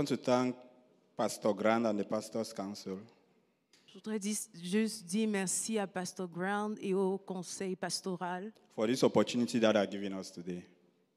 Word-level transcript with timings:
want 0.00 0.08
to 0.08 0.16
thank 0.16 0.56
Pastor 1.16 1.52
Grant 1.52 1.84
and 1.86 1.98
the 1.98 2.04
Pastors 2.04 2.52
Council 2.54 2.98
Je 3.86 3.94
voudrais 3.94 4.18
dis- 4.18 4.48
juste 4.62 5.04
dire 5.04 5.28
merci 5.28 5.78
à 5.78 5.86
Pasteur 5.86 6.28
Ground 6.28 6.78
et 6.80 6.94
au 6.94 7.18
conseil 7.18 7.74
pastoral 7.76 8.52
for 8.74 8.86
this 8.86 9.02
opportunity 9.02 9.58
that 9.60 9.76
are 9.76 9.86
giving 9.90 10.12
us 10.18 10.30
today. 10.32 10.64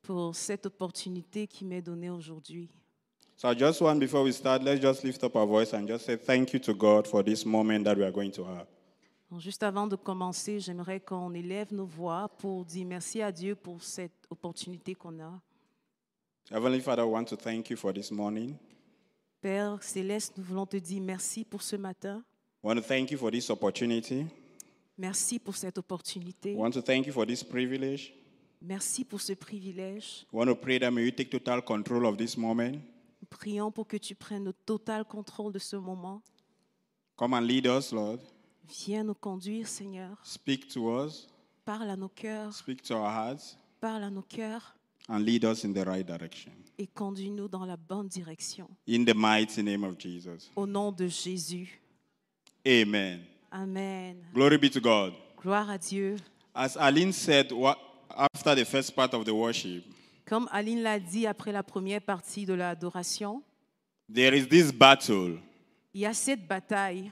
pour 0.01 0.35
cette 0.35 0.65
opportunité 0.65 1.47
qui 1.47 1.63
m'est 1.63 1.81
donnée 1.81 2.09
aujourd'hui. 2.09 2.69
So 3.37 3.47
I 3.49 3.55
just 3.57 3.79
want, 3.81 3.95
before 3.99 4.23
we 4.23 4.33
start, 4.33 4.63
let's 4.63 4.81
just 4.81 5.03
lift 5.03 5.23
up 5.23 5.35
our 5.35 5.45
voice 5.47 5.73
and 5.73 5.87
just 5.87 6.05
say 6.05 6.17
thank 6.17 6.51
you 6.53 6.59
to 6.59 6.73
God 6.73 7.07
for 7.07 7.23
this 7.23 7.45
moment 7.45 7.83
that 7.85 7.95
we 7.97 8.03
are 8.03 8.11
going 8.11 8.31
to 8.31 8.43
have. 8.43 8.67
Donc, 9.31 9.39
juste 9.39 9.63
avant 9.63 9.87
de 9.87 9.95
commencer, 9.95 10.59
j'aimerais 10.59 10.99
qu'on 10.99 11.33
élève 11.33 11.73
nos 11.73 11.85
voix 11.85 12.27
pour 12.37 12.65
dire 12.65 12.85
merci 12.85 13.21
à 13.21 13.31
Dieu 13.31 13.55
pour 13.55 13.81
cette 13.81 14.27
opportunité 14.29 14.93
qu'on 14.93 15.19
a. 15.21 15.41
Heavenly 16.51 16.81
Father, 16.81 17.03
I 17.03 17.05
want 17.05 17.25
to 17.25 17.35
thank 17.37 17.69
you 17.69 17.77
for 17.77 17.93
this 17.93 18.11
morning. 18.11 18.55
Père 19.43 19.83
céleste, 19.83 20.37
nous 20.37 20.43
voulons 20.45 20.65
te 20.65 20.77
dire 20.77 21.01
merci 21.01 21.43
pour 21.43 21.61
ce 21.61 21.75
matin. 21.75 22.23
I 22.63 22.67
want 22.67 22.75
to 22.75 22.81
thank 22.81 23.11
you 23.11 23.17
for 23.17 23.29
this 23.29 23.49
opportunity. 23.49 24.25
Merci 24.97 25.37
pour 25.37 25.57
cette 25.57 25.77
opportunité. 25.77 26.53
I 26.53 26.55
want 26.55 26.71
to 26.71 26.81
thank 26.81 27.05
you 27.07 27.11
for 27.11 27.25
this 27.27 27.43
privilege. 27.43 28.13
Merci 28.61 29.03
pour 29.03 29.19
ce 29.19 29.33
privilège. 29.33 30.25
I 30.31 30.35
want 30.37 30.45
to 30.45 30.55
pray 30.55 30.79
that 30.79 30.91
may 30.91 31.03
you 31.03 31.11
take 31.11 31.29
total 31.29 31.61
control 31.61 32.05
of 32.05 32.15
this 32.15 32.37
moment. 32.37 32.71
Nous 33.21 33.27
prions 33.29 33.69
pour 33.69 33.85
que 33.85 33.97
tu 33.97 34.15
prennes 34.15 34.45
le 34.45 34.53
total 34.53 35.03
contrôle 35.03 35.51
de 35.51 35.59
ce 35.59 35.75
moment. 35.75 36.21
Come 37.17 37.33
and 37.33 37.41
lead 37.41 37.67
us, 37.67 37.91
Lord. 37.91 38.19
Viens 38.85 39.03
nous 39.03 39.13
conduire, 39.13 39.67
Seigneur. 39.67 40.15
Speak 40.23 40.69
to 40.69 41.03
us, 41.03 41.27
Parle 41.65 41.89
à 41.89 41.97
nos 41.97 42.07
cœurs, 42.07 42.53
speak 42.53 42.81
to 42.81 42.93
our 42.93 43.11
hearts, 43.11 43.57
parle 43.81 44.03
à 44.03 44.09
nos 44.09 44.21
cœurs 44.21 44.73
and 45.09 45.19
lead 45.19 45.43
us 45.43 45.65
in 45.65 45.73
the 45.73 45.85
right 45.85 46.07
direction. 46.07 46.53
Et 46.77 46.87
conduis-nous 46.87 47.47
dans 47.47 47.65
la 47.65 47.77
bonne 47.77 48.07
direction. 48.07 48.67
In 48.87 49.03
the 49.05 49.15
mighty 49.15 49.63
name 49.63 49.83
of 49.83 49.97
Jesus. 49.99 50.49
Au 50.55 50.65
nom 50.65 50.91
de 50.91 51.07
Jésus. 51.07 51.79
Amen. 52.65 53.21
Amen. 53.51 54.17
Glory 54.33 54.57
be 54.57 54.69
to 54.71 54.79
God. 54.79 55.13
Gloire 55.41 55.69
à 55.69 55.77
Dieu. 55.77 56.15
As 56.55 56.77
Aline 56.77 57.11
said 57.11 57.51
after 58.09 58.55
the 58.55 58.65
first 58.65 58.95
part 58.95 59.13
of 59.13 59.25
the 59.25 59.33
worship, 59.33 59.83
Comme 60.25 60.47
Aline 60.51 60.81
l'a 60.81 60.99
dit 60.99 61.27
après 61.27 61.51
la 61.51 61.63
première 61.63 62.01
partie 62.01 62.45
de 62.45 62.53
l'adoration, 62.53 63.43
there 64.11 64.33
is 64.33 64.47
this 64.47 64.71
battle. 64.71 65.39
il 65.93 66.01
y 66.01 66.05
a 66.05 66.13
cette 66.13 66.47
bataille. 66.47 67.11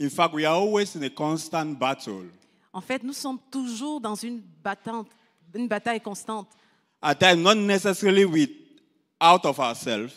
In 0.00 0.08
fact, 0.10 0.34
we 0.34 0.44
are 0.44 0.56
always 0.56 0.94
in 0.96 1.02
a 1.02 1.10
constant 1.10 1.78
battle. 1.78 2.28
En 2.72 2.80
fait, 2.80 3.02
nous 3.02 3.12
sommes 3.14 3.38
toujours 3.50 4.00
dans 4.00 4.14
une, 4.14 4.42
battante, 4.62 5.08
une 5.54 5.68
bataille 5.68 6.00
constante. 6.00 6.48
At 7.00 7.14
times, 7.16 7.42
not 7.42 7.54
necessarily 7.54 8.24
with 8.24 8.50
out 9.20 9.44
of 9.44 9.58
ourselves. 9.58 10.12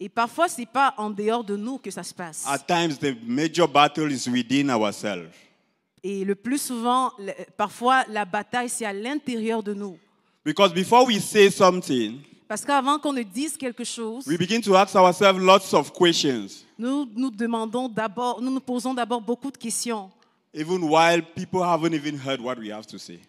Et 0.00 0.08
parfois, 0.08 0.48
ce 0.48 0.60
n'est 0.60 0.66
pas 0.66 0.94
en 0.96 1.10
dehors 1.10 1.42
de 1.42 1.56
nous 1.56 1.78
que 1.78 1.90
ça 1.90 2.02
se 2.02 2.14
passe. 2.14 2.44
At 2.46 2.58
times, 2.58 2.98
the 2.98 3.16
major 3.26 3.66
battle 3.66 4.10
is 4.12 4.28
within 4.28 4.70
ourselves. 4.70 5.34
Et 6.04 6.24
le 6.24 6.36
plus 6.36 6.58
souvent, 6.62 7.10
parfois, 7.56 8.04
la 8.08 8.24
bataille, 8.24 8.68
c'est 8.68 8.84
à 8.84 8.92
l'intérieur 8.92 9.62
de 9.62 9.74
nous. 9.74 9.98
Because 10.44 10.72
before 10.72 11.06
we 11.06 11.20
say 11.20 11.50
something, 11.50 12.20
Parce 12.48 12.64
qu'avant 12.64 12.98
qu'on 12.98 13.12
ne 13.12 13.22
dise 13.22 13.56
quelque 13.58 13.84
chose, 13.84 14.26
we 14.26 14.38
begin 14.38 14.60
to 14.62 14.74
ask 14.74 14.94
ourselves 14.94 15.38
lots 15.38 15.74
of 15.74 15.92
questions, 15.92 16.46
nous 16.78 17.06
nous 17.14 17.30
demandons 17.30 17.88
d'abord, 17.88 18.40
nous 18.40 18.50
nous 18.50 18.60
posons 18.60 18.94
d'abord 18.94 19.20
beaucoup 19.20 19.50
de 19.50 19.58
questions, 19.58 20.10
even 20.54 20.82
while 20.84 21.20
people 21.34 21.62
haven't 21.62 21.92
even 21.92 22.16
heard 22.16 22.40
what 22.40 22.56
we 22.56 22.70
have 22.70 22.86
to 22.86 22.96
say. 22.96 23.20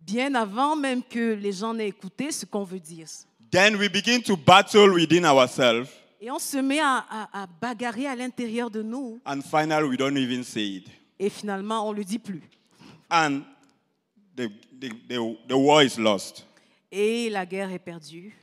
bien 0.00 0.34
avant 0.34 0.74
même 0.74 1.02
que 1.02 1.34
les 1.34 1.52
gens 1.52 1.74
n'aient 1.74 1.88
écouté 1.88 2.32
ce 2.32 2.46
qu'on 2.46 2.64
veut 2.64 2.80
dire. 2.80 3.08
Then 3.52 3.76
we 3.78 3.88
begin 3.88 4.22
to 4.22 4.36
battle 4.36 4.94
within 4.94 5.24
ourselves, 5.26 5.90
Et 6.20 6.30
on 6.30 6.38
se 6.38 6.56
met 6.56 6.80
à, 6.80 7.04
à- 7.10 7.42
à 7.42 7.46
bagarrer 7.60 8.06
à 8.06 8.16
l'intérieur 8.16 8.70
de 8.70 8.82
nous, 8.82 9.20
and 9.26 9.40
finally, 9.42 9.86
we 9.88 9.96
don't 9.98 10.16
even 10.16 10.42
say 10.42 10.62
it. 10.76 10.86
et 11.18 11.28
finalement, 11.28 11.86
on 11.86 11.92
ne 11.92 11.98
le 11.98 12.04
dit 12.04 12.18
plus. 12.18 12.42
And 13.10 13.42
the, 14.36 14.48
the, 14.80 14.88
the, 15.08 15.36
the 15.48 15.54
war 15.56 15.82
is 15.82 15.98
lost. 15.98 16.46
Et 16.90 17.28
la 17.28 17.44
guerre 17.44 17.70
est 17.72 17.78
perdue. 17.78 18.34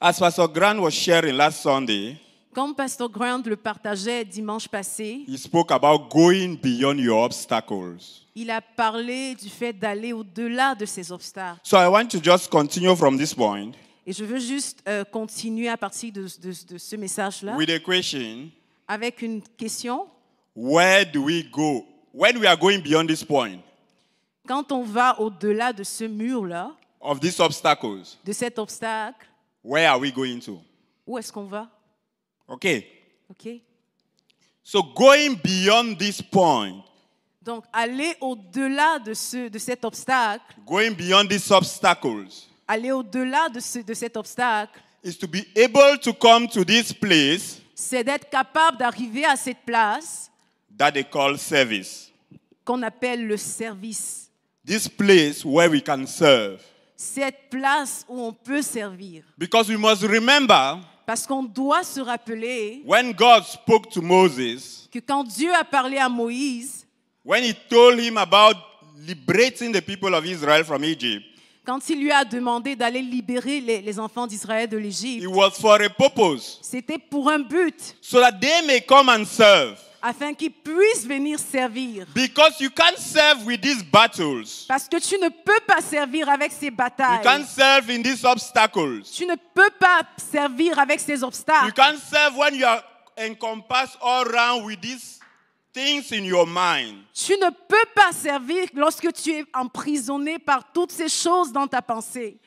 As 0.00 0.18
Pastor 0.18 0.48
Grant 0.48 0.78
was 0.78 0.92
sharing 0.92 1.36
last 1.36 1.60
Sunday, 1.62 2.16
Comme 2.54 2.74
Pasteur 2.74 3.08
Grant 3.10 3.42
le 3.46 3.56
partageait 3.56 4.24
dimanche 4.24 4.68
passé, 4.68 5.24
he 5.26 5.36
spoke 5.36 5.72
about 5.72 6.08
going 6.08 6.54
beyond 6.62 6.98
your 6.98 7.22
obstacles. 7.24 8.22
il 8.36 8.48
a 8.50 8.60
parlé 8.62 9.34
du 9.34 9.48
fait 9.50 9.72
d'aller 9.72 10.12
au-delà 10.12 10.74
de 10.74 10.86
ces 10.86 11.10
obstacles. 11.12 11.58
So 11.64 11.76
I 11.76 11.88
want 11.88 12.06
to 12.08 12.18
just 12.22 12.48
continue 12.50 12.94
from 12.96 13.18
this 13.18 13.34
point 13.34 13.72
Et 14.06 14.12
je 14.12 14.24
veux 14.24 14.38
juste 14.38 14.82
euh, 14.86 15.04
continuer 15.04 15.68
à 15.68 15.76
partir 15.76 16.12
de, 16.12 16.22
de- 16.40 16.72
de 16.74 16.78
ce 16.78 16.96
message-là 16.96 17.56
with 17.56 17.70
a 17.70 17.78
question 17.78 18.50
avec 18.86 19.22
une 19.22 19.40
question. 19.56 20.06
Where 20.54 21.04
do 21.06 21.24
we 21.24 21.42
go? 21.50 21.86
When 22.12 22.38
we 22.38 22.46
are 22.46 22.56
going 22.56 22.80
beyond 22.80 23.06
this 23.06 23.24
point 23.24 23.60
Quand 24.46 24.70
on 24.72 24.82
va 24.82 25.18
au-delà 25.20 25.72
de 25.72 25.82
ce 25.82 26.04
mur-là, 26.04 26.72
of 27.00 27.18
these 27.20 27.40
obstacles, 27.40 28.16
de 28.24 28.32
cet 28.32 28.58
obstacle, 28.58 29.26
where 29.64 29.88
are 29.90 29.98
we 29.98 30.12
going 30.12 30.38
to? 30.40 30.60
où 31.06 31.18
est-ce 31.18 31.32
qu'on 31.32 31.44
va? 31.46 31.68
Okay. 32.46 32.86
OK? 33.30 33.60
So 34.62 34.82
going 34.82 35.36
beyond 35.42 35.96
this 35.98 36.20
point, 36.22 36.82
Donc, 37.42 37.64
aller 37.72 38.14
au-delà 38.20 38.98
de, 38.98 39.12
ce, 39.14 39.48
de 39.48 39.58
cet 39.58 39.84
obstacle, 39.84 40.44
going 40.66 40.92
beyond 40.92 41.26
these 41.28 41.50
obstacles, 41.50 42.48
aller 42.66 42.92
au-delà 42.92 43.48
de, 43.48 43.60
ce, 43.60 43.78
de 43.80 43.94
cet 43.94 44.16
obstacle, 44.16 44.80
is 45.02 45.18
to 45.18 45.28
be 45.28 45.44
able 45.56 45.98
to 45.98 46.12
come 46.14 46.48
to 46.48 46.64
this 46.64 46.92
place 46.92 47.60
c'est 47.74 48.04
d'être 48.04 48.30
capable 48.30 48.78
d'arriver 48.78 49.24
à 49.24 49.36
cette 49.36 49.64
place 49.66 50.30
that 50.78 50.92
they 50.92 51.04
call 51.04 51.38
service. 51.38 52.12
qu'on 52.64 52.82
appelle 52.82 53.26
le 53.26 53.36
service. 53.36 54.30
This 54.64 54.88
place 54.88 55.44
where 55.44 55.70
we 55.70 55.82
can 55.82 56.06
serve. 56.06 56.60
Cette 56.96 57.50
place 57.50 58.06
où 58.08 58.18
on 58.18 58.32
peut 58.32 58.62
servir. 58.62 59.24
Because 59.36 59.68
we 59.68 59.76
must 59.76 60.02
remember 60.02 60.80
Parce 61.06 61.26
qu'on 61.26 61.42
doit 61.42 61.84
se 61.84 62.00
rappeler 62.00 62.82
when 62.86 63.12
God 63.12 63.44
spoke 63.44 63.90
to 63.90 64.00
Moses, 64.00 64.88
que 64.90 65.00
quand 65.00 65.24
Dieu 65.24 65.52
a 65.54 65.64
parlé 65.64 65.98
à 65.98 66.08
Moïse, 66.08 66.86
when 67.22 67.44
he 67.44 67.52
told 67.68 68.00
him 68.00 68.16
about 68.16 68.56
liberating 69.06 69.70
the 69.70 69.82
people 69.82 70.14
of 70.14 70.24
Israel 70.24 70.64
from 70.64 70.82
Egypt, 70.82 71.22
quand 71.64 71.88
il 71.88 72.00
lui 72.00 72.12
a 72.12 72.24
demandé 72.24 72.76
d'aller 72.76 73.02
libérer 73.02 73.60
les, 73.60 73.80
les 73.80 73.98
enfants 73.98 74.26
d'Israël 74.26 74.68
de 74.68 74.76
l'Égypte, 74.76 75.26
was 75.28 75.50
for 75.52 75.80
a 75.80 75.88
purpose 75.88 76.58
c'était 76.62 76.98
pour 76.98 77.28
un 77.30 77.38
but, 77.40 77.74
so 78.00 78.20
that 78.20 78.32
they 78.40 78.62
may 78.66 78.80
come 78.80 79.08
and 79.08 79.24
serve. 79.24 79.78
afin 80.02 80.34
qu'ils 80.34 80.52
puissent 80.52 81.06
venir 81.06 81.38
servir. 81.38 82.04
Because 82.14 82.60
you 82.60 82.68
can't 82.68 82.98
serve 82.98 83.46
with 83.46 83.62
these 83.62 83.82
battles. 83.82 84.66
Parce 84.68 84.86
que 84.86 84.98
tu 84.98 85.16
ne 85.18 85.30
peux 85.30 85.60
pas 85.66 85.80
servir 85.80 86.28
avec 86.28 86.52
ces 86.52 86.66
You 86.66 86.72
batailles. 86.76 87.22
can't 87.22 87.46
serve 87.46 87.88
in 87.90 88.02
these 88.02 88.22
obstacles. 88.22 89.00
Tu 89.16 89.24
ne 89.24 89.34
peux 89.54 89.70
pas 89.80 90.02
servir 90.18 90.78
avec 90.78 91.00
ces 91.00 91.20
You 91.20 91.24
obstacles. 91.24 91.72
can't 91.72 91.96
serve 91.98 92.36
when 92.36 92.54
you 92.54 92.66
are 92.66 92.82
encompassed 93.16 93.96
all 94.02 94.26
around 94.28 94.66
with 94.66 94.78
these 94.82 95.20
things 95.74 96.12
in 96.12 96.24
your 96.24 96.46
mind. 96.46 97.02
Tu 97.12 97.32
ne 97.32 97.50
peux 97.50 97.90
pas 97.94 98.12
servir 98.12 98.68
lorsque 98.72 99.12
tu 99.12 99.32
es 99.32 99.44
emprisonné 99.52 100.38
par 100.38 100.72
toutes 100.72 100.92
ces 100.92 101.08
choses 101.08 101.52
dans 101.52 101.66
ta 101.66 101.82
pensée. 101.82 102.38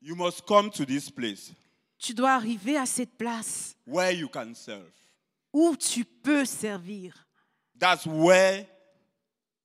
You 0.00 0.16
must 0.16 0.42
come 0.46 0.70
to 0.70 0.84
this 0.84 1.10
place 1.10 1.52
Tu 1.98 2.12
dois 2.14 2.32
arriver 2.34 2.76
à 2.76 2.86
cette 2.86 3.16
place 3.16 3.76
where 3.86 4.12
you 4.12 4.28
can 4.28 4.54
serve. 4.54 4.90
où 5.52 5.76
tu 5.76 6.04
peux 6.04 6.44
servir. 6.44 7.14
That's 7.78 8.06
where 8.06 8.66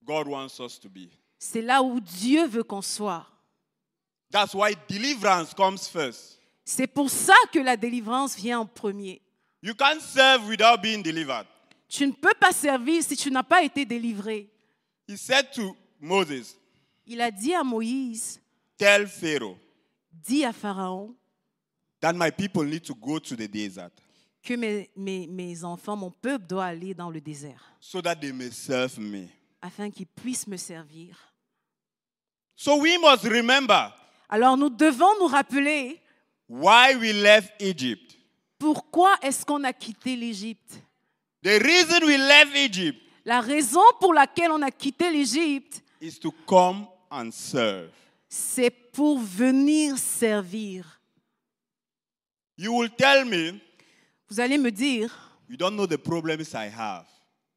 God 0.03 0.27
wants 0.27 0.59
us 0.59 0.79
to 0.79 0.89
be. 0.89 1.09
C'est 1.39 1.61
là 1.61 1.81
où 1.81 1.99
Dieu 1.99 2.45
veut 2.47 2.63
qu'on 2.63 2.81
soit. 2.81 3.25
That's 4.31 4.53
why 4.53 4.75
deliverance 4.87 5.53
comes 5.53 5.79
first. 5.87 6.39
C'est 6.63 6.87
pour 6.87 7.09
ça 7.09 7.35
que 7.51 7.59
la 7.59 7.75
délivrance 7.75 8.35
vient 8.35 8.59
en 8.59 8.65
premier. 8.65 9.21
You 9.61 9.73
can't 9.75 9.99
serve 10.01 10.47
without 10.47 10.81
being 10.81 11.03
delivered. 11.03 11.45
Tu 11.93 12.07
ne 12.07 12.13
peux 12.13 12.33
pas 12.39 12.53
servir 12.53 13.03
si 13.03 13.17
tu 13.17 13.29
n'as 13.29 13.43
pas 13.43 13.61
été 13.63 13.83
délivré. 13.85 14.49
He 15.09 15.17
said 15.17 15.51
to 15.51 15.75
Moses, 15.99 16.55
Il 17.05 17.19
a 17.19 17.29
dit 17.29 17.53
à 17.53 17.63
Moïse, 17.65 18.39
Tell 18.77 19.07
Pharaoh 19.07 19.57
dis 20.13 20.45
à 20.45 20.53
Pharaon 20.53 21.13
that 21.99 22.13
my 22.13 22.31
people 22.31 22.65
need 22.65 22.83
to 22.83 22.93
go 22.95 23.19
to 23.19 23.35
the 23.35 23.47
desert 23.47 23.91
que 24.43 24.53
mes, 24.55 24.89
mes- 24.95 25.27
mes 25.27 25.63
enfants, 25.63 25.95
mon 25.97 26.11
peuple 26.11 26.45
doit 26.47 26.65
aller 26.65 26.93
dans 26.93 27.09
le 27.09 27.19
désert 27.21 27.61
so 27.79 28.01
that 28.01 28.15
they 28.15 28.31
may 28.31 28.49
serve 28.51 28.97
me. 28.99 29.27
afin 29.61 29.89
qu'ils 29.91 30.07
puissent 30.07 30.47
me 30.47 30.57
servir. 30.57 31.17
So 32.55 32.77
we 32.81 32.97
must 32.97 33.23
remember 33.25 33.93
Alors 34.29 34.55
nous 34.57 34.69
devons 34.69 35.19
nous 35.19 35.27
rappeler 35.27 35.99
why 36.47 36.95
we 36.95 37.11
left 37.13 37.51
Egypt. 37.59 38.17
pourquoi 38.57 39.15
est-ce 39.21 39.45
qu'on 39.45 39.63
a 39.63 39.73
quitté 39.73 40.15
l'Égypte. 40.15 40.81
The 41.43 41.57
reason 41.59 42.05
we 42.05 42.17
left 42.17 42.55
Egypt 42.55 42.97
La 43.25 43.39
raison 43.41 43.81
pour 43.99 44.13
laquelle 44.13 44.51
on 44.51 44.61
a 44.63 44.71
quitté 44.71 45.11
l'Égypte, 45.11 45.81
is 46.01 46.19
to 46.19 46.31
come 46.47 46.87
and 47.11 47.29
serve. 47.31 47.89
c'est 48.27 48.69
pour 48.71 49.19
venir 49.19 49.97
servir. 49.97 50.85
You 52.57 52.73
will 52.73 52.89
tell 52.89 53.25
me, 53.25 53.59
Vous 54.29 54.39
allez 54.39 54.57
me 54.57 54.71
dire, 54.71 55.09
you 55.49 55.57
don't 55.57 55.75
know 55.75 55.85
the 55.87 55.97
problems 55.97 56.53
I 56.53 56.67
have. 56.69 57.05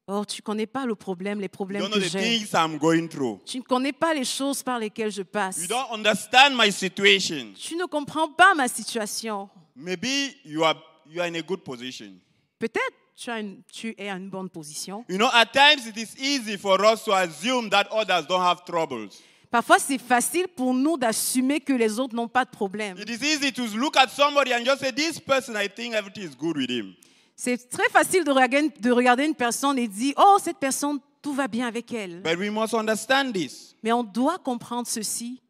oh, 0.06 0.24
tu 0.24 0.40
ne 0.40 0.44
connais 0.44 0.66
pas 0.66 0.84
le 0.86 0.94
problème, 0.94 1.38
les 1.40 1.44
You 1.44 1.48
problèmes 1.50 1.82
don't 1.82 1.90
know 1.90 1.98
que 2.00 2.04
the 2.06 2.10
j'ai. 2.10 2.38
things 2.38 2.52
I'm 2.54 2.78
going 2.78 3.08
through. 3.08 3.40
Tu 3.46 3.58
ne 3.58 3.62
connais 3.62 3.92
pas 3.92 4.12
les 4.14 4.24
choses 4.24 4.62
par 4.62 4.78
lesquelles 4.78 5.12
je 5.12 5.22
passe. 5.22 5.58
You 5.62 5.68
don't 5.68 5.90
understand 5.92 6.54
my 6.56 6.70
situation. 6.72 7.52
Tu 7.54 7.76
ne 7.76 7.84
comprends 7.86 8.28
pas 8.28 8.54
ma 8.54 8.68
situation. 8.68 9.48
Maybe 9.76 10.36
you 10.44 10.62
are 10.64 10.76
you 11.06 11.20
are 11.20 11.26
in 11.28 11.34
a 11.36 11.42
good 11.42 11.60
position. 11.64 12.12
Peut-être 12.58 12.94
tu, 13.16 13.30
as 13.30 13.40
une- 13.40 13.62
tu 13.72 13.94
es 13.98 14.08
à 14.08 14.16
une 14.16 14.28
bonne 14.30 14.48
position. 14.50 15.04
You 15.08 15.16
know, 15.16 15.28
at 15.32 15.46
times 15.46 15.86
it 15.86 15.96
is 15.96 16.14
easy 16.18 16.56
for 16.58 16.80
us 16.84 17.04
to 17.04 17.12
assume 17.12 17.70
that 17.70 17.86
others 17.90 18.26
don't 18.26 18.42
have 18.42 18.64
troubles. 18.64 19.10
Parfois, 19.50 19.78
c'est 19.78 19.98
facile 19.98 20.48
pour 20.48 20.74
nous 20.74 20.96
d'assumer 20.96 21.60
que 21.60 21.72
les 21.72 22.00
autres 22.00 22.14
n'ont 22.14 22.26
pas 22.28 22.44
de 22.44 22.50
problème. 22.50 22.98
It 22.98 23.08
is 23.08 23.22
easy 23.24 23.52
to 23.52 23.64
look 23.76 23.96
at 23.96 24.08
somebody 24.08 24.52
and 24.52 24.64
just 24.64 24.80
say, 24.80 24.90
This 24.90 25.20
person, 25.20 25.54
I 25.56 25.68
think 25.68 25.94
everything 25.94 26.24
is 26.24 26.34
good 26.36 26.56
with 26.56 26.68
him. 26.70 26.94
C'est 27.36 27.68
très 27.70 27.88
facile 27.90 28.24
de 28.24 28.30
regarder, 28.32 28.68
de 28.80 28.90
regarder 28.90 29.24
une 29.26 29.34
personne 29.34 29.78
et 29.78 29.88
dire, 29.88 30.14
oh, 30.16 30.38
cette 30.40 30.58
personne, 30.58 30.98
tout 31.22 31.32
va 31.34 31.46
bien 31.48 31.66
avec 31.66 31.92
elle. 31.92 32.20
But 32.22 32.36
we 32.38 32.48
must 32.50 32.74
understand 32.74 33.32
this 33.32 33.74
Mais 33.82 33.92
on 33.92 34.02
doit 34.04 34.38
comprendre 34.38 34.86
ceci, 34.88 35.40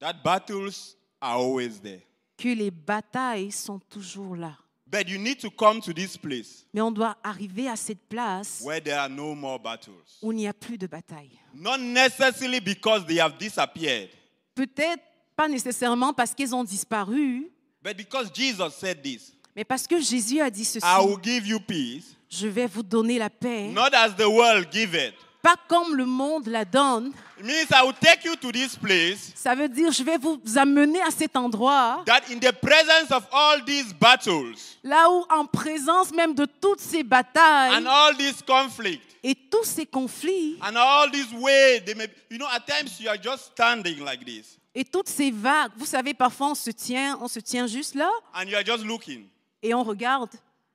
that 0.00 0.14
battles 0.24 0.96
are 1.20 1.38
always 1.38 1.80
there. 1.82 2.00
que 2.38 2.48
les 2.48 2.70
batailles 2.70 3.50
sont 3.52 3.78
toujours 3.78 4.36
là. 4.36 4.52
But 4.88 5.08
you 5.08 5.18
need 5.18 5.40
to 5.40 5.50
come 5.50 5.80
to 5.80 5.92
this 5.92 6.16
place 6.16 6.64
Mais 6.72 6.80
on 6.80 6.92
doit 6.92 7.16
arriver 7.24 7.68
à 7.68 7.74
cette 7.74 8.08
place 8.08 8.62
where 8.64 8.80
there 8.80 8.98
are 8.98 9.08
no 9.08 9.34
more 9.34 9.58
battles. 9.58 10.18
où 10.22 10.30
il 10.32 10.36
n'y 10.36 10.46
a 10.46 10.52
plus 10.52 10.78
de 10.78 10.86
bataille. 10.86 11.38
Not 11.54 11.78
necessarily 11.78 12.60
because 12.60 13.04
they 13.04 13.18
have 13.18 13.36
disappeared, 13.36 14.08
Peut-être 14.54 15.02
pas 15.34 15.48
nécessairement 15.48 16.12
parce 16.12 16.34
qu'ils 16.34 16.54
ont 16.54 16.64
disparu, 16.64 17.50
but 17.82 17.96
because 17.96 18.30
Jesus 18.32 18.70
said 18.70 19.02
this 19.02 19.32
mais 19.56 19.64
parce 19.64 19.86
que 19.86 19.98
Jésus 20.00 20.40
a 20.40 20.50
dit 20.50 20.66
ceci, 20.66 20.86
I 20.86 21.00
will 21.00 21.18
give 21.22 21.46
you 21.46 21.58
peace, 21.58 22.14
je 22.28 22.46
vais 22.46 22.66
vous 22.66 22.82
donner 22.82 23.18
la 23.18 23.30
paix, 23.30 23.68
not 23.68 23.92
as 23.92 24.10
the 24.14 24.28
world 24.28 24.68
give 24.70 24.94
it. 24.94 25.14
Pas 25.46 25.54
comme 25.68 25.94
le 25.94 26.04
monde 26.04 26.48
la 26.48 26.64
donne. 26.64 27.12
It 27.38 27.44
means 27.44 27.70
I 27.70 27.84
will 27.84 27.94
take 27.94 28.24
you 28.24 28.34
to 28.34 28.50
this 28.50 28.74
place 28.74 29.30
Ça 29.36 29.54
veut 29.54 29.68
dire, 29.68 29.92
je 29.92 30.02
vais 30.02 30.18
vous 30.18 30.40
amener 30.56 31.00
à 31.02 31.12
cet 31.12 31.36
endroit, 31.36 32.02
that 32.04 32.22
in 32.32 32.40
the 32.40 32.50
presence 32.50 33.12
of 33.12 33.24
all 33.30 33.64
these 33.64 33.94
battles 33.94 34.56
là 34.82 35.08
où 35.08 35.24
en 35.30 35.44
présence 35.44 36.10
même 36.10 36.34
de 36.34 36.46
toutes 36.46 36.80
ces 36.80 37.04
batailles 37.04 37.76
and 37.76 37.86
all 37.86 38.16
these 38.16 38.42
conflict 38.44 39.02
et 39.22 39.36
tous 39.36 39.62
ces 39.62 39.86
conflits 39.86 40.58
and 40.62 40.74
all 40.74 41.12
these 41.12 41.32
way 41.34 41.80
they 41.84 41.94
may 41.94 42.08
you 42.28 42.38
know 42.38 42.48
at 42.52 42.66
times 42.66 42.98
you 42.98 43.08
are 43.08 43.20
just 43.22 43.52
standing 43.52 44.04
like 44.04 44.24
this 44.24 44.58
et 44.74 44.84
toutes 44.84 45.08
ces 45.08 45.30
vagues, 45.30 45.70
vous 45.76 45.86
savez, 45.86 46.12
parfois 46.12 46.48
on 46.48 46.54
se 46.56 46.70
tient, 46.70 47.18
on 47.20 47.28
se 47.28 47.38
tient 47.38 47.68
juste 47.68 47.94
là 47.94 48.10
and 48.34 48.48
you 48.48 48.56
are 48.56 48.64
just 48.64 48.84
looking 48.84 49.26
et 49.62 49.72
on 49.72 49.84
regarde 49.84 50.30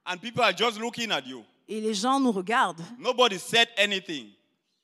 and 0.05 0.15
people 0.21 0.41
are 0.41 0.55
just 0.55 0.79
looking 0.79 1.11
at 1.11 1.23
you. 1.25 1.43
et 1.67 1.81
les 1.81 1.93
gens 1.93 2.19
nous 2.21 2.31
regardent. 2.31 2.81
Nobody 2.99 3.37
said 3.37 3.67
anything, 3.77 4.27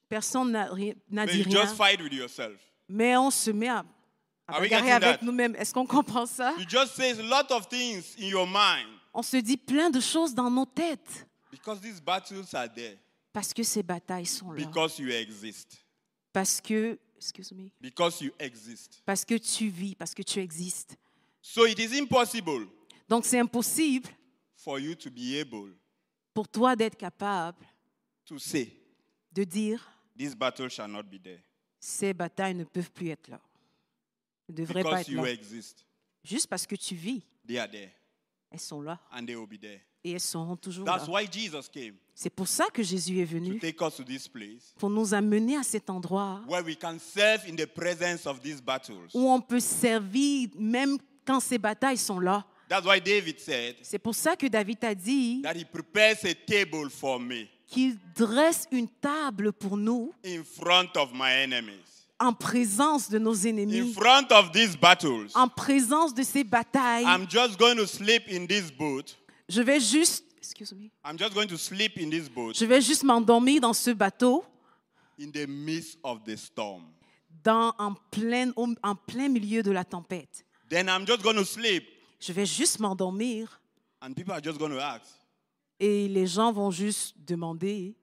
Personne 0.09 0.51
n'a 0.51 0.65
ri- 0.71 0.95
n'a 1.09 1.25
but 1.25 1.31
dit 1.33 1.39
you 1.39 1.45
rien, 1.45 1.63
just 1.63 1.75
fight 1.75 2.01
with 2.01 2.13
yourself. 2.13 2.55
mais 2.87 3.17
on 3.17 3.29
se 3.31 3.51
met 3.51 3.67
à, 3.67 3.85
à 4.47 4.53
Are 4.55 4.61
we 4.61 4.69
bagarrer 4.69 4.87
getting 4.87 5.03
avec 5.03 5.19
that? 5.19 5.25
nous-mêmes. 5.25 5.55
Est-ce 5.55 5.73
qu'on 5.73 5.85
comprend 5.85 6.25
ça? 6.25 6.53
You 6.57 6.65
just 6.67 6.95
say 6.95 7.11
a 7.11 7.23
lot 7.23 7.51
of 7.51 7.67
things 7.67 8.15
in 8.17 8.27
your 8.27 8.47
mind 8.47 8.87
On 9.13 9.21
se 9.21 9.37
dit 9.37 9.57
plein 9.57 9.89
de 9.89 9.99
choses 9.99 10.33
dans 10.33 10.49
nos 10.49 10.65
têtes 10.65 11.27
because 11.51 11.81
these 11.81 11.99
battles 12.01 12.53
are 12.53 12.71
there 12.73 12.97
parce 13.33 13.53
que 13.53 13.63
ces 13.63 13.83
batailles 13.83 14.25
sont 14.25 14.51
là. 14.51 14.65
because 14.65 14.97
you 14.99 15.09
exist. 15.09 15.77
Parce 16.33 16.61
que, 16.61 16.97
excuse 17.17 17.51
me, 17.51 17.69
Because 17.81 18.21
you 18.21 18.31
exist. 18.39 19.01
parce 19.05 19.25
que 19.25 19.35
tu 19.35 19.67
vis, 19.69 19.95
parce 19.95 20.13
que 20.13 20.21
tu 20.23 20.39
existes. 20.39 20.95
So 21.41 21.65
it 21.65 21.77
is 21.79 21.97
impossible 21.99 22.67
Donc 23.09 23.25
c'est 23.25 23.39
impossible 23.39 24.07
for 24.55 24.79
you 24.79 24.95
to 24.95 25.09
be 25.09 25.39
able 25.41 25.73
pour 26.33 26.47
toi 26.47 26.75
d'être 26.75 26.95
capable 26.97 27.57
to 28.25 28.37
say 28.39 28.71
de 29.33 29.43
dire 29.43 29.85
this 30.17 30.35
battle 30.35 30.69
shall 30.69 30.87
not 30.87 31.03
be 31.03 31.21
there 31.21 31.41
ces 31.79 32.13
batailles 32.13 32.55
ne 32.55 32.63
peuvent 32.63 32.91
plus 32.91 33.09
être 33.09 33.27
là. 33.27 33.39
Ne 34.49 34.55
devraient 34.55 34.83
pas 34.83 34.89
because 34.89 35.01
être 35.01 35.11
you 35.11 35.23
là. 35.23 35.31
exist. 35.31 35.85
Juste 36.23 36.47
parce 36.47 36.65
que 36.65 36.75
tu 36.75 36.95
vis, 36.95 37.23
They 37.47 37.57
are 37.59 37.69
there 37.69 37.91
elles 38.49 38.59
sont 38.59 38.81
là 38.81 38.99
and 39.11 39.25
they 39.25 39.35
will 39.35 39.47
be 39.47 39.59
there. 39.59 39.81
et 40.03 40.11
elles 40.11 40.19
seront 40.21 40.55
toujours 40.55 40.85
là. 40.85 40.97
That's 40.97 41.07
why 41.07 41.27
Jesus 41.31 41.69
came 41.71 41.95
C'est 42.15 42.29
pour 42.29 42.47
ça 42.47 42.67
que 42.73 42.81
Jésus 42.81 43.19
est 43.19 43.25
to 43.27 43.33
venu, 43.33 43.59
take 43.59 43.81
us 43.83 43.95
to 43.95 44.03
this 44.03 44.27
place 44.27 44.73
pour 44.77 44.89
nous 44.89 45.13
amener 45.13 45.57
à 45.57 45.63
cet 45.63 45.89
endroit 45.89 46.41
where 46.47 46.63
we 46.63 46.77
can 46.77 46.97
serve 46.99 47.45
in 47.47 47.55
the 47.55 47.67
presence 47.67 48.25
of 48.25 48.41
these 48.41 48.61
battles. 48.61 49.09
où 49.13 49.29
on 49.29 49.39
peut 49.41 49.59
servir 49.59 50.49
même 50.55 50.97
quand 51.25 51.39
ces 51.39 51.57
batailles 51.57 51.97
sont 51.97 52.19
là. 52.19 52.45
That's 52.69 52.85
why 52.85 52.99
David 52.99 53.39
said 53.39 53.75
C'est 53.81 53.99
pour 53.99 54.15
ça 54.15 54.35
que 54.35 54.47
David 54.47 54.83
a 54.83 54.95
dit 54.95 55.41
qu'il 57.67 57.97
dresse 58.15 58.65
une 58.71 58.87
table 58.87 59.51
pour 59.51 59.77
nous 59.77 60.13
in 60.25 60.43
front 60.43 60.89
of 60.97 61.09
my 61.13 61.31
enemies, 61.43 61.83
en 62.19 62.33
présence 62.33 63.09
de 63.09 63.19
nos 63.19 63.45
in 63.45 63.57
ennemis, 63.57 63.93
front 63.93 64.31
of 64.31 64.51
these 64.51 64.75
battles. 64.77 65.29
en 65.35 65.47
présence 65.47 66.13
de 66.13 66.23
ces 66.23 66.43
batailles. 66.43 67.03
I'm 67.05 67.27
just 67.29 67.57
going 67.59 67.75
to 67.75 67.85
sleep 67.85 68.23
in 68.29 68.45
this 68.47 68.71
boat. 68.71 69.15
Je 69.49 69.61
vais 69.61 69.79
juste, 69.79 70.23
excuse 70.37 70.73
me, 70.73 70.89
I'm 71.05 71.17
just 71.17 71.33
going 71.33 71.47
to 71.47 71.57
sleep 71.57 71.97
in 71.97 72.09
this 72.09 72.27
boat 72.29 72.53
je 72.57 72.65
vais 72.65 72.81
juste 72.81 73.03
m'endormir 73.03 73.61
dans 73.61 73.73
ce 73.73 73.91
bateau, 73.91 74.43
in 75.19 75.29
the 75.31 75.47
midst 75.47 75.97
of 76.03 76.23
the 76.25 76.35
storm. 76.37 76.83
dans, 77.43 77.73
en, 77.77 77.93
plein, 78.11 78.51
au- 78.55 78.73
en 78.83 78.95
plein 78.95 79.29
milieu 79.29 79.61
de 79.63 79.71
la 79.71 79.83
tempête. 79.85 80.43
Then 80.69 80.87
I'm 80.87 81.05
just 81.07 81.21
going 81.21 81.35
to 81.35 81.45
sleep, 81.45 81.83
Je 82.19 82.33
vais 82.33 82.45
juste 82.45 82.79
m'endormir 82.79 83.61
and 84.01 84.13
people 84.13 84.33
are 84.33 84.41
just 84.43 84.57
going 84.57 84.71
to 84.71 84.79
ask, 84.79 85.03
et 85.79 86.07
les 86.07 86.27
gens 86.27 86.51
vont 86.51 86.71
juste 86.71 87.15
demander, 87.17 87.95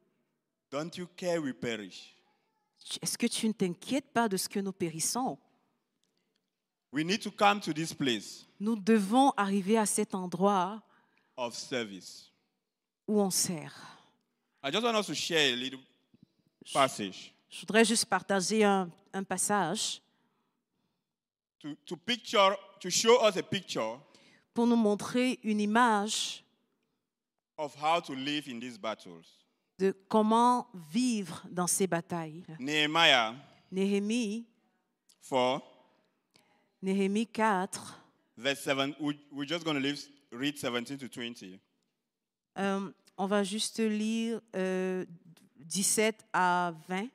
Don't 0.71 0.91
you 0.97 1.07
care 1.17 1.41
we 1.41 1.53
perish? 1.53 2.15
est-ce 3.03 3.17
que 3.17 3.27
tu 3.27 3.47
ne 3.49 3.53
t'inquiètes 3.53 4.13
pas 4.13 4.29
de 4.29 4.37
ce 4.37 4.49
que 4.49 4.61
nous 4.61 4.73
périssons? 4.73 5.39
We 6.93 7.05
need 7.05 7.21
to 7.23 7.31
come 7.31 7.61
to 7.61 7.73
this 7.73 7.93
place 7.93 8.47
Nous 8.61 8.77
devons 8.77 9.33
arriver 9.37 9.77
à 9.79 9.87
cet 9.87 10.15
endroit 10.15 10.83
of 11.37 11.55
service. 11.55 12.31
où 13.09 13.21
on 13.21 13.31
sert. 13.31 13.75
I 14.63 14.71
just 14.71 14.83
want 14.85 14.97
us 14.99 15.07
to 15.07 15.15
share 15.15 15.53
a 15.53 15.57
little 15.57 15.81
passage 16.73 17.35
Je 17.51 17.61
voudrais 17.61 17.85
juste 17.85 18.07
partager 18.07 18.65
un, 18.65 18.89
un 19.13 19.23
passage 19.25 20.01
to, 21.61 21.75
to 21.87 21.97
picture, 21.97 22.57
to 22.81 22.91
show 22.91 23.21
us 23.27 23.37
a 23.37 23.43
picture 23.43 24.01
pour 24.55 24.67
nous 24.67 24.77
montrer 24.77 25.39
une 25.43 25.61
image 25.61 26.44
of 27.59 27.75
how 27.81 28.01
to 28.01 28.15
live 28.15 28.49
in 28.49 28.59
these 28.61 28.79
battles. 28.79 29.27
de 29.79 29.93
comment 30.09 30.69
vivre 30.93 31.43
dans 31.51 31.67
ces 31.67 31.87
batailles. 31.87 32.45
Nehemiah 32.61 33.35
Néhémie, 33.73 34.47
4, 35.29 35.63
Néhémie 36.83 37.27
4, 37.27 38.01
verse 38.37 38.61
7. 38.61 38.95
We, 39.01 39.17
we're 39.33 39.49
just 39.49 39.65
going 39.65 39.75
to 39.75 39.81
leave, 39.81 40.01
read 40.31 40.57
17 40.59 40.99
to 40.99 41.09
20. 41.09 41.59
euh, 42.59 42.91
on 43.17 43.27
va 43.27 43.43
juste 43.43 43.81
lire 43.81 44.41
euh, 44.55 45.05
17 45.67 46.25
à 46.33 46.73
20. 46.89 47.09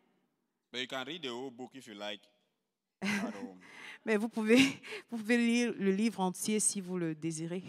But 0.72 0.82
you 0.82 0.88
can 0.88 1.04
read 1.06 1.22
the 1.24 1.30
whole 1.30 1.50
book 1.52 1.72
if 1.74 1.88
you 1.88 1.94
like 1.96 2.22
at 3.02 3.34
home. 3.36 3.60
Mais 4.06 4.18
vous 4.18 4.30
pouvez, 4.30 4.58
vous 5.10 5.18
pouvez 5.18 5.38
lire 5.38 5.74
le 5.78 5.92
livre 5.92 6.20
entier 6.20 6.60
si 6.60 6.82
vous 6.82 6.98
le 6.98 7.16
désirez. 7.16 7.64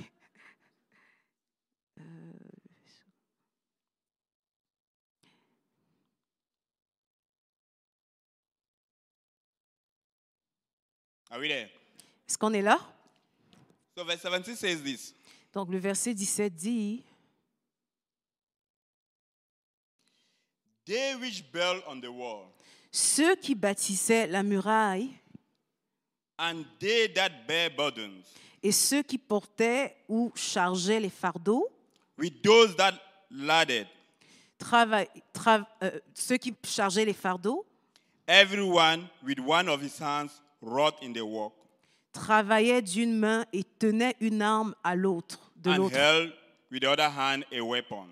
Are 11.31 11.39
we 11.41 11.49
there? 11.49 11.69
Est-ce 12.29 12.37
qu'on 12.39 12.53
est 12.53 12.63
là? 12.63 12.79
So 13.97 14.05
verse 14.05 14.21
17 14.23 14.57
says 14.57 14.83
this. 14.83 15.15
Donc 15.53 15.69
le 15.71 15.79
verset 15.79 16.15
17 16.15 16.55
dit, 16.55 17.03
They 20.87 21.15
which 21.17 21.45
build 21.53 21.83
on 21.87 22.01
the 22.01 22.09
wall, 22.09 22.47
Ceux 22.91 23.37
qui 23.37 23.55
bâtissaient 23.55 24.27
la 24.27 24.43
muraille 24.43 25.11
and 26.39 26.65
they 26.81 27.13
that 27.13 27.31
bear 27.47 27.71
burdens, 27.71 28.25
et 28.63 28.73
ceux 28.73 29.03
qui 29.03 29.19
portaient 29.19 29.95
ou 30.09 30.33
chargeaient 30.35 30.99
les 31.01 31.11
fardeaux, 31.11 31.69
with 32.19 32.43
those 32.43 32.75
that 32.77 32.95
laded, 33.31 33.87
travail- 34.59 35.09
tra- 35.33 35.67
euh, 35.83 36.01
ceux 36.15 36.39
qui 36.39 36.55
chargeaient 36.65 37.05
les 37.05 37.13
fardeaux, 37.15 37.65
everyone 38.27 39.07
with 39.23 39.39
one 39.39 39.69
of 39.69 39.81
his 39.83 40.01
hands 40.01 40.43
wrought 40.62 40.95
in 41.02 41.12
the 41.12 41.21
work, 41.23 41.52
travaillaient 42.12 42.83
d'une 42.83 43.17
main 43.19 43.45
et 43.52 43.64
tenaient 43.64 44.17
une 44.21 44.43
arme 44.43 44.75
à 44.85 44.95
l'autre, 44.97 45.52
de 45.57 45.71
and 45.71 45.76
l'autre. 45.76 45.97
held 45.97 46.33
with 46.71 46.83
the 46.83 46.87
other 46.87 47.09
hand 47.11 47.45
a 47.52 47.61
weapon. 47.62 48.07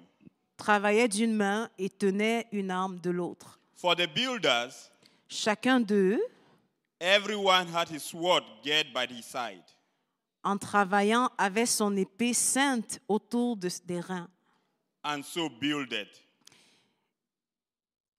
Travaillaient 0.57 1.09
d'une 1.09 1.35
main 1.35 1.69
et 1.79 1.89
tenaient 1.89 2.47
une 2.53 2.71
arme 2.71 2.99
de 3.01 3.11
l'autre. 3.11 3.59
For 3.75 3.95
the 3.95 4.07
builders, 4.13 4.91
Chacun 5.29 5.79
d'eux, 5.81 6.19
everyone 7.01 7.69
had 7.73 7.89
his 7.91 8.01
sword 8.03 8.43
girt 8.65 8.87
by 8.95 9.07
his 9.09 9.25
side. 9.25 9.63
en 10.43 10.57
travaillant, 10.57 11.31
avait 11.37 11.67
son 11.67 11.95
épée 11.97 12.33
sainte 12.33 13.01
autour 13.09 13.57
de- 13.57 13.69
des 13.87 14.01
reins. 14.01 14.29
and 15.05 15.23
so 15.23 15.49
builded. 15.49 16.09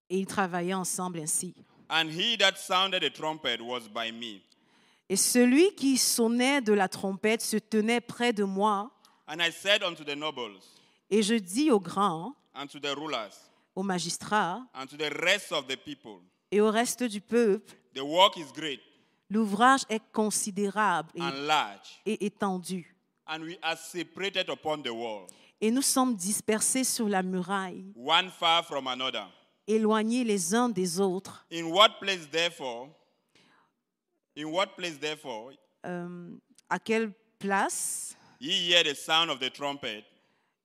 Et 0.09 0.19
ils 0.19 0.25
travaillaient 0.27 0.73
ensemble 0.73 1.19
ainsi. 1.19 1.53
And 1.89 2.09
he 2.09 2.37
that 2.37 2.57
sounded 2.57 3.01
the 3.01 3.09
trumpet 3.09 3.59
was 3.61 3.87
by 3.89 4.11
me. 4.11 4.41
Et 5.09 5.15
celui 5.15 5.73
qui 5.75 5.97
sonnait 5.97 6.61
de 6.61 6.73
la 6.73 6.87
trompette 6.87 7.41
se 7.41 7.57
tenait 7.57 7.99
près 8.01 8.31
de 8.31 8.43
moi, 8.43 8.91
And 9.27 9.39
I 9.41 9.51
said 9.51 9.83
unto 9.83 10.03
the 10.03 10.15
nobles, 10.15 10.59
et 11.09 11.23
je 11.23 11.35
dis 11.35 11.71
aux 11.71 11.79
grands, 11.79 12.35
and 12.55 12.67
to 12.67 12.79
the 12.79 12.95
rulers, 12.95 13.49
aux 13.75 13.83
magistrats 13.83 14.61
and 14.75 14.85
to 14.87 14.97
the 14.97 15.09
rest 15.23 15.51
of 15.51 15.65
the 15.67 15.75
people, 15.77 16.19
et 16.51 16.61
au 16.61 16.69
reste 16.69 17.03
du 17.03 17.21
peuple, 17.21 17.73
the 17.95 18.01
work 18.03 18.37
is 18.37 18.51
great 18.55 18.79
l'ouvrage 19.31 19.81
est 19.89 20.01
considérable 20.11 21.09
et, 21.15 21.21
and 21.21 21.45
large, 21.47 22.01
et 22.05 22.25
étendu. 22.25 22.95
and 23.27 23.41
we 23.43 23.57
are 23.63 23.77
separated 23.77 24.47
upon 24.49 24.81
the 24.83 24.89
wall, 24.91 25.25
Et 25.61 25.71
nous 25.71 25.81
sommes 25.81 26.15
dispersés 26.15 26.83
sur 26.83 27.09
la 27.09 27.21
muraille, 27.23 27.83
one 27.95 28.29
far 28.29 28.63
from 28.63 28.87
another. 28.87 29.27
Éloignés 29.69 30.23
les 30.23 30.53
uns 30.55 30.67
des 30.69 30.99
autres. 30.99 31.45
In 31.51 31.65
what 31.65 31.99
place 32.01 32.27
therefore? 32.29 32.89
In 34.35 34.45
what 34.45 34.67
place 34.75 34.97
therefore 34.99 35.51
Euh, 35.85 36.35
à 36.69 36.79
quelle 36.79 37.11
place? 37.37 38.15
ye 38.39 38.71
hear 38.71 38.83
the 38.83 38.95
sound 38.95 39.29
of 39.29 39.39
the 39.39 39.51
trumpet, 39.51 40.03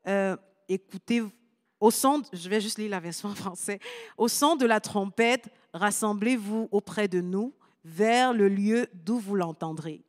Euh, 0.06 0.36
écoutez, 0.68 1.22
au 1.80 1.90
son, 1.90 2.18
de- 2.18 2.26
je 2.32 2.48
vais 2.48 2.60
juste 2.60 2.78
lire 2.78 2.90
la 2.90 3.00
version 3.00 3.28
en 3.30 3.34
français. 3.34 3.78
Au 4.18 4.28
son 4.28 4.54
de 4.56 4.66
la 4.66 4.80
trompette, 4.80 5.48
rassemblez-vous 5.72 6.68
auprès 6.70 7.08
de 7.08 7.20
nous, 7.20 7.54
vers 7.84 8.32
le 8.32 8.48
lieu 8.48 8.86
d'où 8.92 9.18
vous 9.18 9.34
l'entendrez. 9.36 10.02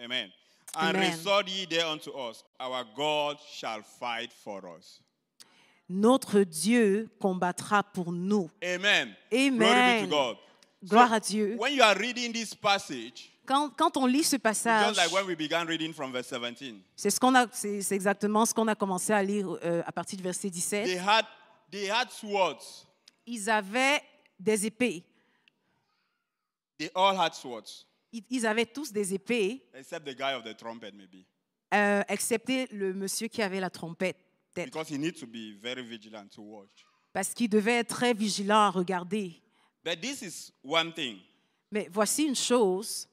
Amen. 0.00 0.30
And 0.76 0.92
resort 0.96 1.48
ye 1.48 1.66
there 1.68 1.86
unto 1.86 2.10
us, 2.10 2.44
our 2.60 2.84
God 2.96 3.38
shall 3.48 3.82
fight 3.84 4.32
for 4.32 4.62
us. 4.76 5.00
Notre 5.88 6.40
Dieu 6.40 7.08
combattra 7.20 7.82
pour 7.82 8.10
nous. 8.12 8.50
Amen. 8.62 9.14
Glory 9.30 9.50
be 9.50 9.62
Amen. 9.62 10.04
to 10.04 10.10
God. 10.10 10.36
Gloire 10.82 11.12
à 11.12 11.20
Dieu. 11.20 11.56
When 11.58 11.74
you 11.74 11.82
are 11.82 11.96
reading 11.96 12.32
this 12.32 12.54
passage, 12.54 13.30
Quand, 13.46 13.70
quand 13.76 13.96
on 13.98 14.06
lit 14.06 14.24
ce 14.24 14.36
passage, 14.36 14.94
just 14.94 14.96
like 14.96 15.12
when 15.12 15.26
we 15.26 15.36
began 15.36 15.66
reading 15.66 15.92
from 15.92 16.10
verse 16.12 16.28
17. 16.28 16.76
c'est 16.96 17.10
ce 17.10 17.92
exactement 17.94 18.46
ce 18.46 18.54
qu'on 18.54 18.68
a 18.68 18.74
commencé 18.74 19.12
à 19.12 19.22
lire 19.22 19.58
euh, 19.62 19.82
à 19.86 19.92
partir 19.92 20.16
du 20.16 20.22
verset 20.22 20.48
17. 20.48 20.86
They 20.86 20.98
had 20.98 21.26
they 21.70 21.90
had 21.90 22.10
swords. 22.10 22.86
Ils 23.26 23.50
avaient 23.50 24.00
des 24.38 24.64
épées. 24.66 25.04
They 26.78 26.90
all 26.94 27.16
had 27.18 27.34
swords, 27.34 27.86
Ils, 28.12 28.24
ils 28.30 28.46
avaient 28.46 28.66
tous 28.66 28.92
des 28.92 29.12
épées, 29.14 29.62
except 29.74 30.06
the 30.06 30.16
guy 30.16 30.34
of 30.34 30.42
the 30.44 30.56
trumpet, 30.56 30.92
maybe. 30.92 31.24
euh, 31.74 32.02
excepté 32.08 32.66
le 32.72 32.92
monsieur 32.94 33.28
qui 33.28 33.42
avait 33.42 33.60
la 33.60 33.70
trompette. 33.70 34.16
Peut-être. 34.54 34.70
Because 34.72 34.88
he 34.90 34.98
needs 34.98 35.18
to 35.20 35.26
be 35.26 35.52
very 35.60 35.82
vigilant 35.82 36.28
to 36.34 36.42
watch. 36.42 36.86
parce 37.12 37.34
qu'il 37.34 37.48
devait 37.48 37.78
être 37.80 37.94
très 37.96 38.14
vigilant 38.14 38.58
à 38.66 38.70
regarder. 38.70 39.40
But 39.84 40.00
this 40.00 40.22
is 40.22 40.52
one 40.62 40.92
thing. 40.94 41.18
Mais 41.70 41.88
voici 41.92 42.24
une 42.24 42.36
chose, 42.36 43.08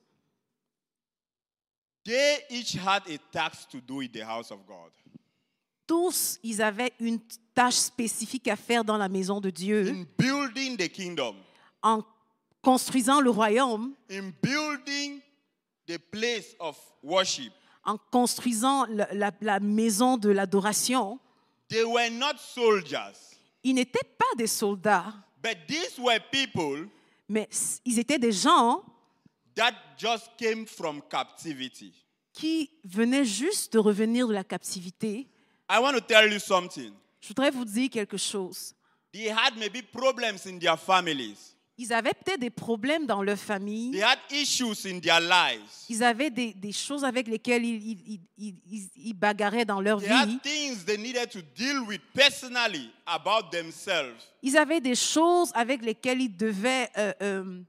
They 2.03 2.39
each 2.50 2.75
had 2.75 3.03
a 3.07 3.17
task 3.31 3.69
to 3.71 3.79
do 3.79 4.01
in 4.01 4.07
the 4.12 4.24
house 4.24 4.51
of 4.51 4.65
God. 4.65 4.91
tous, 5.86 6.39
ils 6.41 6.62
avaient 6.62 6.93
une 7.00 7.19
tâche 7.53 7.75
spécifique 7.75 8.48
à 8.48 8.55
faire 8.55 8.83
dans 8.86 8.98
la 8.98 9.10
maison 9.10 9.39
de 9.41 9.50
Dieu 9.50 9.88
In 9.89 10.05
building 10.17 10.77
the 10.77 10.88
kingdom, 10.89 11.36
en 11.83 12.01
construisant 12.62 13.19
le 13.21 13.29
royaume, 13.29 13.93
in 14.10 14.31
building 14.41 15.19
the 15.88 15.98
place 15.98 16.55
of 16.60 16.77
worship, 17.03 17.51
en 17.83 17.98
construisant 18.12 18.86
la, 18.86 19.13
la- 19.13 19.31
la 19.41 19.60
maison 19.60 20.17
de 20.17 20.29
l'adoration. 20.29 21.19
They 21.72 21.84
were 21.86 22.10
not 22.12 22.38
soldiers, 22.38 23.38
Ils 23.63 23.74
n'étaient 23.75 24.04
pas 24.18 24.36
des 24.38 24.48
soldats, 24.48 25.13
but 25.42 25.56
these 25.68 25.98
were 25.98 26.20
people 26.32 26.88
mais 27.30 27.48
ils 27.86 27.98
étaient 27.98 28.20
des 28.20 28.32
gens 28.34 28.84
that 29.56 29.74
just 29.98 30.30
came 30.38 30.66
from 30.68 31.01
captivity. 31.10 31.94
qui 32.34 32.70
venaient 32.84 33.25
juste 33.25 33.74
de 33.74 33.80
revenir 33.80 34.28
de 34.28 34.34
la 34.34 34.44
captivité. 34.44 35.28
I 35.70 35.80
want 35.80 35.94
to 35.94 36.01
tell 36.01 36.32
you 36.32 36.40
something. 36.40 36.92
Je 37.22 37.28
voudrais 37.30 37.51
vous 37.51 37.63
dire 37.66 37.90
quelque 37.90 38.18
chose. 38.18 38.74
They 39.13 39.30
had 39.30 39.58
maybe 39.58 39.82
problems 39.82 40.46
in 40.46 40.58
their 40.60 40.78
families. 40.78 41.56
Ils 41.78 41.94
avaient 41.94 42.13
peut-être 42.13 42.40
des 42.40 42.50
problèmes 42.51 43.08
dans 43.08 43.24
leur 43.24 43.38
famille. 43.40 43.92
They 43.92 44.04
had 44.04 44.20
issues 44.30 44.86
in 44.86 45.00
their 45.00 45.20
lives. 45.20 45.62
Ils 45.90 46.04
avaient 46.04 46.30
des, 46.30 46.54
des 46.54 46.72
choses 46.74 47.04
avec 47.04 47.28
lesquelles 47.28 47.66
ils, 47.66 47.92
ils- 47.92 48.04
ils- 48.08 48.22
ils- 48.38 48.62
ils- 48.72 48.90
ils 49.10 49.13
bagarraient 49.13 49.66
dans 49.66 49.82
leur 49.82 50.00
They 50.00 50.08
vie. 50.10 50.13
had 50.13 50.42
things 50.44 50.86
they 50.86 50.98
needed 50.98 51.30
to 51.32 51.40
deal 51.56 51.80
with 51.88 52.01
personally 52.13 52.92
about 53.06 53.50
themselves. 53.51 54.22
Ils 54.44 54.58
avaient 54.58 54.82
des 54.82 54.96
choses 54.96 55.51
avec 55.56 55.82
lesquelles 55.84 56.22
ils 56.22 56.36
devaient, 56.36 56.90
euh, 56.98 57.13
euh, 57.24 57.62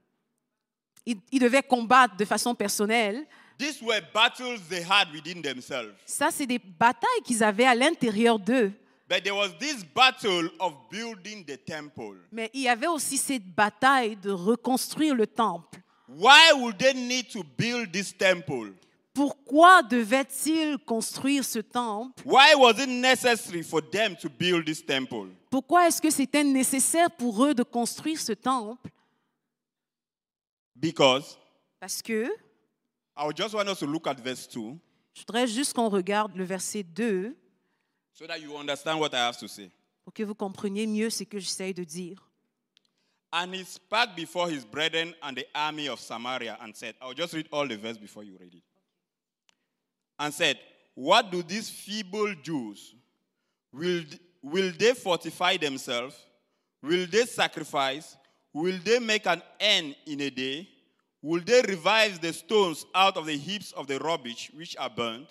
ils 1.05 1.39
devaient 1.39 1.63
combattre 1.63 2.15
de 2.15 2.25
façon 2.25 2.53
personnelle. 2.53 3.25
These 3.57 3.81
were 3.81 4.01
battles 4.13 4.59
they 4.69 4.83
had 4.83 5.07
within 5.13 5.41
themselves. 5.41 5.93
Ça, 6.05 6.29
c'est 6.31 6.45
des 6.47 6.59
batailles 6.59 7.21
qu'ils 7.23 7.43
avaient 7.43 7.65
à 7.65 7.73
l'intérieur 7.75 8.37
d'eux. 8.37 8.71
But 9.09 9.23
there 9.23 9.35
was 9.35 9.57
this 9.59 9.83
battle 9.83 10.49
of 10.59 10.73
building 10.89 11.43
the 11.45 11.57
temple. 11.57 12.15
Mais 12.31 12.49
il 12.53 12.61
y 12.61 12.69
avait 12.69 12.87
aussi 12.87 13.17
cette 13.17 13.45
bataille 13.53 14.15
de 14.15 14.31
reconstruire 14.31 15.13
le 15.13 15.27
temple. 15.27 15.79
Why 16.07 16.53
would 16.55 16.77
they 16.77 16.93
need 16.93 17.29
to 17.31 17.43
build 17.57 17.91
this 17.91 18.15
temple? 18.15 18.73
Pourquoi 19.13 19.83
devaient-ils 19.83 20.77
construire 20.85 21.43
ce 21.43 21.59
temple? 21.59 22.23
Why 22.25 22.55
was 22.55 22.73
it 22.79 22.89
necessary 22.89 23.61
for 23.61 23.81
them 23.81 24.15
to 24.15 24.29
build 24.29 24.65
this 24.65 24.83
temple? 24.83 25.29
Pourquoi 25.49 25.87
est-ce 25.87 26.01
que 26.01 26.09
c'était 26.09 26.43
nécessaire 26.43 27.11
pour 27.11 27.45
eux 27.45 27.53
de 27.53 27.63
construire 27.63 28.19
ce 28.19 28.33
temple? 28.33 28.89
Because 30.75 31.37
Parce 31.79 32.01
que, 32.01 32.25
I 33.15 33.25
would 33.25 33.37
just 33.37 33.53
want 33.53 33.67
us 33.67 33.79
to 33.79 33.85
look 33.85 34.07
at 34.07 34.15
verse 34.15 34.47
2 34.47 34.77
je 35.13 35.21
voudrais 35.21 35.45
juste 35.47 35.73
qu'on 35.73 35.89
regarde 35.89 36.35
le 36.35 36.43
verset 36.43 36.81
2 36.83 37.37
so 38.13 38.27
that 38.27 38.41
you 38.41 38.55
understand 38.55 38.99
what 38.99 39.13
I 39.13 39.25
have 39.25 39.37
to 39.37 39.47
say. 39.47 39.71
pour 40.03 40.13
que 40.13 40.23
vous 40.23 40.35
compreniez 40.35 40.85
mieux 40.85 41.09
ce 41.09 41.23
que 41.23 41.39
j'essaye 41.39 41.73
de 41.73 41.83
dire. 41.83 42.17
And 43.31 43.55
he 43.55 43.63
spake 43.63 44.15
before 44.15 44.47
his 44.47 44.63
brethren 44.63 45.15
and 45.23 45.35
the 45.35 45.47
army 45.55 45.87
of 45.87 45.99
Samaria 45.99 46.55
and 46.61 46.75
said, 46.75 46.93
I'll 47.01 47.13
just 47.13 47.33
read 47.33 47.47
all 47.51 47.67
the 47.67 47.77
verse 47.77 47.97
before 47.97 48.23
you 48.23 48.37
read 48.39 48.53
it. 48.53 48.61
And 50.19 50.31
said, 50.31 50.59
What 50.93 51.31
do 51.31 51.41
these 51.41 51.67
feeble 51.67 52.35
Jews? 52.43 52.93
Will, 53.71 54.03
will 54.43 54.71
they 54.77 54.93
fortify 54.93 55.57
themselves? 55.57 56.15
Will 56.83 57.07
they 57.07 57.25
sacrifice? 57.25 58.15
Will 58.53 58.77
they 58.83 58.99
make 58.99 59.25
an 59.25 59.41
end 59.59 59.95
in 60.05 60.21
a 60.21 60.29
day? 60.29 60.69
Will 61.23 61.41
they 61.41 61.63
revive 61.63 62.21
the 62.21 62.33
stones 62.33 62.85
out 62.93 63.17
of 63.17 63.25
the 63.25 63.37
heaps 63.37 63.71
of 63.71 63.87
the 63.87 63.97
rubbish 63.97 64.51
which 64.53 64.77
are 64.77 64.91
burned? 64.91 65.27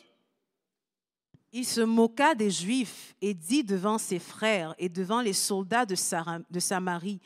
Il 1.52 1.66
se 1.66 1.82
moqua 1.82 2.34
des 2.34 2.50
Juifs 2.50 3.14
et 3.20 3.34
dit 3.34 3.62
devant 3.62 3.98
ses 3.98 4.18
frères 4.18 4.74
et 4.78 4.88
devant 4.88 5.20
les 5.20 5.34
soldats 5.34 5.84
de, 5.84 5.94
Samarie, 5.94 7.20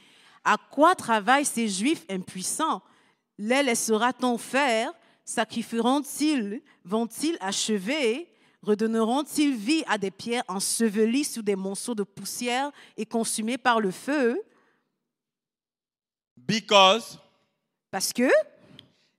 À 0.45 0.56
quoi 0.56 0.95
travaillent 0.97 1.45
ces 1.45 1.68
Juifs 1.68 2.04
impuissants? 2.11 2.83
Les 3.38 3.62
laissera-t-on 3.62 4.37
faire? 4.37 4.92
Sacrifieront-ils? 5.25 6.61
Vont-ils 6.85 7.37
achever? 7.40 8.28
Redonneront-ils 8.62 9.54
vie 9.54 9.85
à 9.87 9.97
des 9.97 10.11
pierres 10.11 10.42
ensevelies 10.49 11.25
sous 11.25 11.42
des 11.42 11.54
monceaux 11.54 11.95
de 11.95 12.02
poussière 12.02 12.73
et 12.97 13.06
consumées 13.06 13.59
par 13.59 13.80
le 13.80 13.92
feu? 13.92 14.42
Because 16.37 17.18
Parce 17.92 18.12
que 18.12 18.28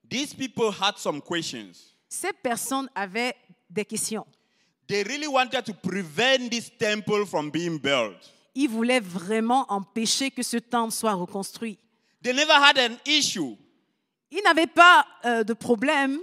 these 0.10 0.34
people 0.34 0.72
had 0.82 0.98
some 0.98 1.22
questions. 1.22 1.94
ces 2.10 2.34
personnes 2.34 2.90
avaient 2.94 3.36
des 3.70 3.86
questions. 3.86 4.26
They 4.88 5.04
really 5.04 5.28
wanted 5.28 5.66
to 5.66 5.74
prevent 5.74 6.50
this 6.50 6.72
temple 6.78 7.26
from 7.26 7.52
being 7.52 7.78
built. 7.78 8.16
Ils 8.56 8.70
voulaient 8.70 9.02
vraiment 9.02 9.66
empêcher 9.70 10.32
que 10.32 10.42
ce 10.42 10.58
temple 10.58 10.94
soit 10.94 11.14
reconstruit. 11.14 11.78
They 12.24 12.34
never 12.34 12.54
had 12.54 12.78
an 12.78 12.96
issue 13.06 13.56
Ils 14.32 14.42
n'avaient 14.44 14.68
pas 14.68 15.06
euh, 15.26 15.44
de 15.44 15.54
problème 15.54 16.20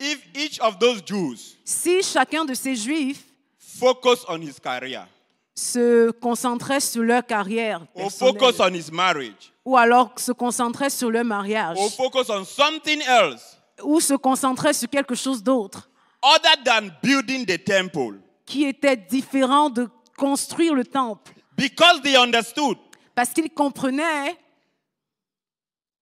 if 0.00 0.18
each 0.34 0.60
of 0.60 0.78
those 0.78 1.02
Jews 1.04 1.56
si 1.64 2.02
chacun 2.02 2.44
de 2.44 2.54
ces 2.54 2.76
Juifs 2.76 3.24
focused 3.58 4.24
on 4.28 4.40
his 4.40 4.58
career 4.62 5.06
se 5.54 6.10
concentrait 6.12 6.80
sur 6.80 7.02
leur 7.02 7.26
carrière 7.26 7.80
or 7.94 8.04
personnelle, 8.04 8.38
focus 8.38 8.60
on 8.60 8.74
his 8.74 8.92
marriage 8.92 9.52
ou 9.64 9.76
alors 9.76 10.12
se 10.16 10.32
concentrait 10.32 10.90
sur 10.90 11.10
leur 11.10 11.24
mariage 11.24 11.76
or 11.78 11.90
focus 11.90 12.30
on 12.30 12.44
something 12.44 13.02
else 13.02 13.58
ou 13.82 14.00
se 14.00 14.14
concentrait 14.14 14.72
sur 14.72 14.88
quelque 14.88 15.14
chose 15.16 15.42
d'autre 15.42 15.90
other 16.22 16.62
than 16.64 16.90
building 17.02 17.44
the 17.44 17.58
temple. 17.58 18.20
qui 18.46 18.64
était 18.64 18.96
différent 18.96 19.68
de 19.70 19.88
construire 20.16 20.74
le 20.74 20.84
temple. 20.84 21.32
Because 21.56 22.00
they 22.02 22.16
understood 22.16 22.78
parce 23.14 23.30
qu'ils 23.30 23.50
comprenaient 23.50 24.36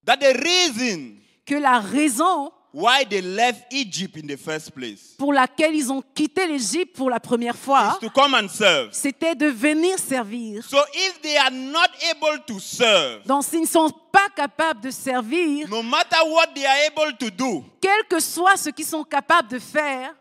that 0.05 0.19
the 0.19 0.37
reason 0.45 1.17
que 1.47 1.55
la 1.55 1.81
raison 1.81 2.53
why 2.79 3.05
they 3.09 3.23
left 3.23 3.73
Egypt 3.73 4.19
in 4.19 4.27
the 4.27 4.37
first 4.37 4.71
place. 4.73 5.15
pour 5.17 5.33
laquelle 5.33 5.75
ils 5.75 5.91
ont 5.91 6.03
quitté 6.15 6.47
l'Égypte 6.47 6.95
pour 6.95 7.09
la 7.09 7.19
première 7.19 7.57
fois, 7.57 7.97
Is 7.97 8.07
to 8.07 8.11
come 8.11 8.35
and 8.35 8.49
serve. 8.49 8.93
c'était 8.93 9.35
de 9.35 9.47
venir 9.47 9.99
servir. 9.99 10.63
So 10.63 10.77
if 10.93 11.23
they 11.23 11.39
are 11.39 11.51
not 11.51 11.89
able 12.11 12.45
to 12.47 12.59
serve, 12.61 13.25
Donc 13.27 13.45
s'ils 13.45 13.63
ne 13.63 13.67
sont 13.67 13.91
pas 14.13 14.29
capables 14.29 14.83
de 14.83 14.91
servir, 14.91 15.67
no 15.71 15.83
matter 15.83 16.19
what 16.29 16.49
they 16.55 16.67
are 16.67 16.87
able 16.93 17.17
to 17.17 17.31
do, 17.31 17.65
quel 17.81 18.05
que 18.11 18.21
soit 18.21 18.59
ce 18.59 18.69
qu'ils 18.69 18.85
sont 18.85 19.05
capables 19.05 19.49
de 19.49 19.59
faire, 19.59 20.15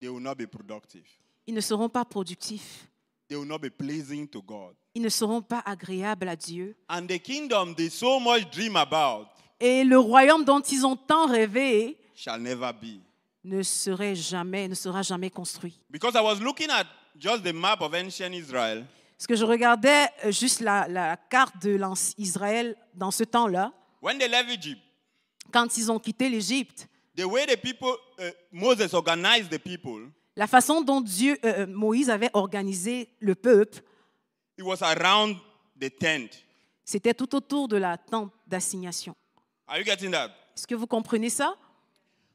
they 0.00 0.08
will 0.08 0.20
not 0.22 0.36
be 0.36 0.46
productive. 0.46 1.04
ils 1.48 1.54
ne 1.54 1.60
seront 1.60 1.88
pas 1.88 2.04
productifs. 2.04 2.86
They 3.28 3.36
will 3.36 3.46
not 3.46 3.58
be 3.58 3.70
pleasing 3.70 4.28
to 4.28 4.40
God. 4.42 4.74
Ils 4.94 5.02
ne 5.02 5.08
seront 5.08 5.42
pas 5.42 5.62
agréables 5.66 6.28
à 6.28 6.36
Dieu. 6.36 6.76
And 6.88 7.06
the 7.06 7.18
kingdom 7.18 7.74
they 7.74 7.90
so 7.90 8.20
much 8.20 8.50
dream 8.52 8.76
about 8.76 9.26
Et 9.60 9.84
le 9.84 9.98
royaume 9.98 10.44
dont 10.44 10.60
ils 10.60 10.86
ont 10.86 10.96
tant 10.96 11.26
rêvé 11.26 11.96
shall 12.14 12.40
never 12.40 12.72
be. 12.72 13.00
ne 13.44 13.62
serait 13.62 14.14
jamais, 14.14 14.68
ne 14.68 14.74
sera 14.74 15.02
jamais 15.02 15.30
construit. 15.30 15.78
Because 15.90 16.14
I 16.14 16.20
was 16.20 16.40
looking 16.40 16.68
at 16.70 16.86
just 17.18 17.42
the 17.42 17.52
map 17.52 17.80
of 17.80 17.94
ancient 17.94 18.32
Israel, 18.32 18.84
Parce 19.16 19.26
que 19.26 19.34
je 19.36 19.44
regardais 19.44 20.08
euh, 20.24 20.30
juste 20.30 20.60
la, 20.60 20.86
la 20.88 21.16
carte 21.16 21.62
de 21.62 21.78
Israël 22.18 22.76
dans 22.94 23.10
ce 23.10 23.24
temps-là, 23.24 23.72
when 24.02 24.18
they 24.18 24.28
left 24.28 24.50
Egypt, 24.50 24.80
quand 25.52 25.76
ils 25.78 25.90
ont 25.90 25.98
quitté 25.98 26.28
l'Égypte, 26.28 26.86
the 27.16 27.24
way 27.24 27.46
the 27.46 27.56
people, 27.56 27.94
uh, 28.18 28.30
Moses 28.52 28.92
organized 28.92 29.50
the 29.50 29.58
people, 29.58 30.10
la 30.36 30.46
façon 30.46 30.80
dont 30.82 31.00
Dieu, 31.00 31.38
euh, 31.44 31.62
euh, 31.62 31.66
Moïse 31.66 32.10
avait 32.10 32.30
organisé 32.34 33.08
le 33.20 33.34
peuple, 33.34 33.80
it 34.58 34.64
was 34.64 34.82
around 34.82 35.36
the 35.80 35.90
tent. 35.98 36.28
c'était 36.84 37.14
tout 37.14 37.34
autour 37.34 37.68
de 37.68 37.76
la 37.76 37.96
tente 37.98 38.32
d'assignation. 38.46 39.14
Are 39.66 39.78
you 39.78 39.84
getting 39.84 40.10
that? 40.12 40.30
Est-ce 40.56 40.66
que 40.66 40.74
vous 40.74 40.86
comprenez 40.86 41.30
ça? 41.30 41.56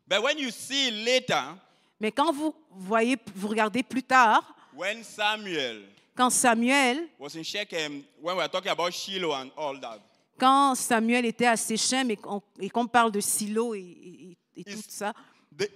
But 0.08 0.20
when 0.22 0.38
you 0.38 0.50
see 0.52 0.92
later, 1.06 1.56
Mais 2.00 2.12
quand 2.12 2.32
vous 2.34 2.54
voyez, 2.72 3.16
vous 3.36 3.48
regardez 3.48 3.84
plus 3.84 4.04
tard, 4.04 4.44
when 4.76 5.04
Samuel 5.04 5.84
quand 6.16 6.30
Samuel, 6.30 7.08
was 7.20 7.36
in 7.38 7.44
Shechem, 7.44 8.04
when 8.22 8.36
we 8.36 8.42
were 8.42 8.50
talking 8.50 8.70
about 8.72 8.92
Shiloh 8.92 9.32
and 9.34 9.50
all 9.56 9.80
that, 9.80 10.00
quand 10.38 10.76
Samuel 10.76 11.26
était 11.26 11.46
à 11.48 11.56
Séchem 11.56 12.12
et 12.12 12.18
qu'on 12.18 12.42
et 12.60 12.70
qu'on 12.70 12.86
parle 12.88 13.12
de 13.12 13.22
Silo 13.22 13.74
et, 13.76 13.80
et- 13.80 14.38
et 14.58 14.64
tout 14.66 14.82
ça, 14.90 15.14
the, 15.58 15.70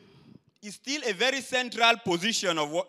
still 0.72 1.02
a 1.08 1.14
very 1.14 1.42
central 1.42 1.96
position 2.04 2.58
of 2.58 2.72
what, 2.72 2.88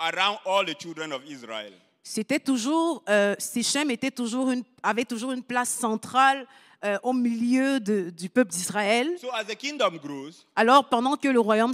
around 0.00 0.38
all 0.46 0.64
the 0.64 0.74
children 0.78 1.12
of 1.12 1.22
Israel. 1.28 1.72
c'était 2.02 2.40
toujours, 2.40 3.02
euh, 3.08 3.34
Séchem 3.38 3.90
était 3.90 4.10
toujours 4.10 4.50
une, 4.50 4.64
avait 4.82 5.04
toujours 5.04 5.32
une 5.32 5.42
place 5.42 5.68
centrale 5.70 6.46
euh, 6.84 6.98
au 7.04 7.12
milieu 7.12 7.78
de- 7.78 8.10
du 8.10 8.28
peuple 8.28 8.50
d'Israël. 8.50 9.16
So 9.20 9.28
as 9.32 9.44
the 9.44 9.54
kingdom 9.54 9.98
grows, 10.02 10.32
Alors, 10.56 10.88
pendant 10.88 11.16
que 11.16 11.28
le 11.28 11.38
royaume 11.38 11.72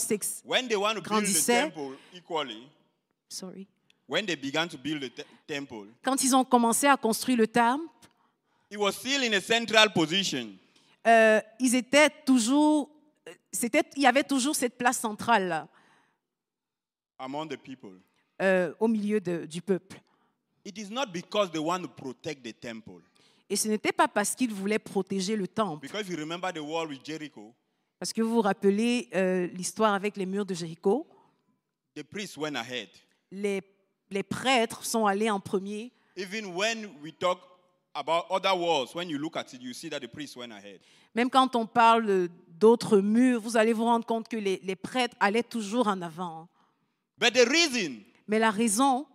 Grandissait. 1.01 1.63
temple 1.71 1.97
equally, 2.15 2.63
Sorry. 3.29 3.67
when 4.07 4.27
they 4.27 4.37
began 4.37 4.69
to 4.69 4.77
build 4.77 5.01
the 5.03 5.09
te- 5.15 5.25
temple, 5.47 5.87
Quand 6.05 6.23
ils 6.23 6.35
ont 6.37 6.45
commencé 6.45 6.87
à 6.87 6.97
construire 6.99 7.39
le 7.39 7.47
temple, 7.47 7.87
it 8.71 8.77
was 8.77 8.93
still 8.93 9.23
in 9.25 9.33
a 9.33 9.41
central 9.41 9.91
position. 9.95 10.49
euh, 11.07 11.41
ils 11.59 11.75
étaient 11.75 12.11
toujours, 12.27 12.91
c'était, 13.59 13.83
il 13.97 14.03
y 14.03 14.07
avait 14.07 14.25
toujours 14.25 14.55
cette 14.55 14.77
place 14.79 14.99
centrale 14.99 15.49
là, 15.49 15.69
among 17.19 17.49
the 17.49 17.57
people. 17.57 18.01
euh, 18.41 18.73
au 18.79 18.87
milieu 18.89 19.21
de- 19.21 19.47
du 19.47 19.61
peuple. 19.61 20.01
It 20.65 20.77
is 20.79 20.91
not 20.91 21.07
because 21.13 21.51
they 21.51 21.59
want 21.61 21.83
to 21.83 21.89
protect 21.89 22.43
the 22.45 22.53
temple. 22.59 23.03
Et 23.51 23.57
ce 23.57 23.67
n'était 23.69 23.93
pas 23.93 24.07
parce 24.09 24.35
qu'ils 24.35 24.53
voulaient 24.53 24.79
protéger 24.79 25.35
le 25.35 25.49
temple, 25.49 25.87
Because 25.87 26.09
you 26.09 26.17
remember 26.17 26.53
the 26.53 26.59
war 26.61 26.87
with 26.87 27.05
Jericho, 27.05 27.55
parce 27.99 28.13
que 28.13 28.21
vous 28.23 28.35
vous 28.35 28.43
rappelez 28.43 29.09
euh, 29.15 29.47
l'histoire 29.49 29.95
avec 29.95 30.17
les 30.17 30.27
murs 30.27 30.45
de 30.47 30.55
Jéricho, 30.55 31.07
the 31.97 32.03
priests 32.03 32.37
went 32.37 32.55
ahead. 32.57 32.89
les, 33.33 33.61
les 34.11 34.23
prêtres 34.23 34.85
sont 34.85 35.07
allés 35.07 35.31
en 35.31 35.41
premier. 35.41 35.93
Even 36.17 36.47
when 36.55 36.91
we 37.03 37.13
talk 37.19 37.41
about 37.95 38.27
other 38.31 38.55
wars, 38.55 38.95
when 38.95 39.09
you 39.09 39.19
look 39.19 39.37
at 39.37 39.53
it, 39.53 39.63
you 39.63 39.73
see 39.73 39.89
that 39.89 40.01
the 40.01 40.09
priests 40.09 40.37
went 40.37 40.53
ahead. 40.53 40.79
Même 41.15 41.31
quand 41.31 41.57
on 41.57 41.67
parle 41.67 42.29
d'autres 42.59 42.99
murs, 42.99 43.41
vous 43.41 43.57
allez 43.57 43.73
vous 43.73 43.85
rendre 43.85 44.07
compte 44.07 44.29
que 44.29 44.37
les, 44.37 44.61
les 44.65 44.77
prêtres 44.77 45.17
allaient 45.21 45.43
toujours 45.43 45.89
en 45.89 46.01
avant. 46.03 46.49
But 47.19 47.35
the 47.35 47.49
reason 47.49 48.01
Mais 48.27 48.39
la 48.39 48.51
raison, 48.51 49.07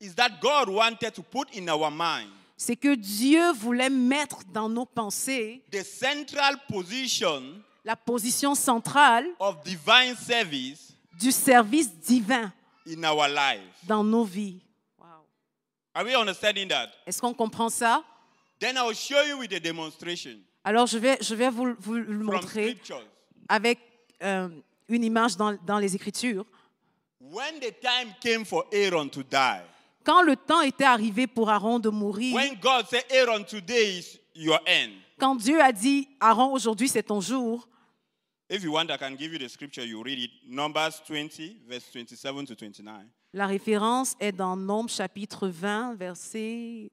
is 0.00 0.14
that 0.14 0.40
God 0.40 0.68
wanted 0.68 1.12
to 1.14 1.22
put 1.22 1.48
in 1.56 1.68
our 1.68 1.90
mind 1.90 2.30
c'est 2.56 2.76
que 2.76 2.94
Dieu 2.94 3.50
voulait 3.52 3.90
mettre 3.90 4.44
dans 4.52 4.68
nos 4.68 4.86
pensées 4.86 5.62
the 5.72 5.82
central 5.82 6.56
position 6.68 7.42
la 7.84 7.96
position 7.96 8.54
centrale 8.54 9.26
of 9.40 9.62
divine 9.64 10.14
service 10.16 10.94
du 11.18 11.32
service 11.32 11.90
divin 11.92 12.52
in 12.86 13.02
our 13.04 13.26
lives. 13.28 13.62
dans 13.84 14.04
nos 14.04 14.24
vies. 14.24 14.60
Are 15.94 16.04
we 16.04 16.14
understanding 16.14 16.68
that? 16.68 16.88
Est-ce 17.06 17.20
qu'on 17.20 17.34
comprend 17.34 17.68
ça? 17.68 18.02
Then 18.60 18.76
I 18.76 18.82
will 18.86 18.94
show 18.94 19.22
you 19.24 19.38
with 19.38 19.52
a 19.52 19.60
demonstration 19.60 20.38
Alors, 20.64 20.86
je 20.86 20.98
vais, 20.98 21.18
je 21.20 21.34
vais 21.34 21.50
vous, 21.50 21.74
vous 21.78 21.94
le 21.94 22.24
montrer 22.24 22.76
avec 23.48 23.78
euh, 24.22 24.48
une 24.88 25.04
image 25.04 25.36
dans, 25.36 25.56
dans 25.66 25.78
les 25.78 25.94
Écritures. 25.94 26.46
When 27.20 27.60
the 27.60 27.72
time 27.80 28.12
came 28.20 28.44
for 28.44 28.64
Aaron 28.72 29.08
to 29.08 29.22
die, 29.22 29.62
Quand 30.04 30.22
le 30.22 30.34
temps 30.36 30.62
était 30.62 30.84
arrivé 30.84 31.26
pour 31.28 31.48
Aaron 31.48 31.78
de 31.78 31.88
mourir, 31.88 32.34
when 32.34 32.58
God 32.60 32.86
said, 32.88 33.04
Aaron, 33.10 33.44
today 33.44 33.98
is 33.98 34.18
your 34.34 34.60
end. 34.66 34.90
quand 35.18 35.36
Dieu 35.36 35.60
a 35.60 35.72
dit, 35.72 36.08
Aaron, 36.20 36.52
aujourd'hui 36.52 36.88
c'est 36.88 37.04
ton 37.04 37.20
jour, 37.20 37.68
If 38.50 38.62
you 38.64 38.72
want, 38.72 38.90
I 38.90 38.98
can 38.98 39.16
give 39.16 39.32
you 39.32 39.38
the 39.38 39.48
scripture. 39.48 39.82
You 39.82 40.02
read 40.02 40.18
it. 40.18 40.30
Numbers 40.46 41.00
20, 41.08 41.56
verse 41.66 41.84
27 41.90 42.44
to 42.44 42.54
29. 42.54 43.06
la 43.32 43.46
référence 43.46 44.14
est 44.20 44.32
dans 44.32 44.56
Nombre 44.56 44.90
chapitre 44.90 45.48
20, 45.48 45.94
versets 45.94 46.90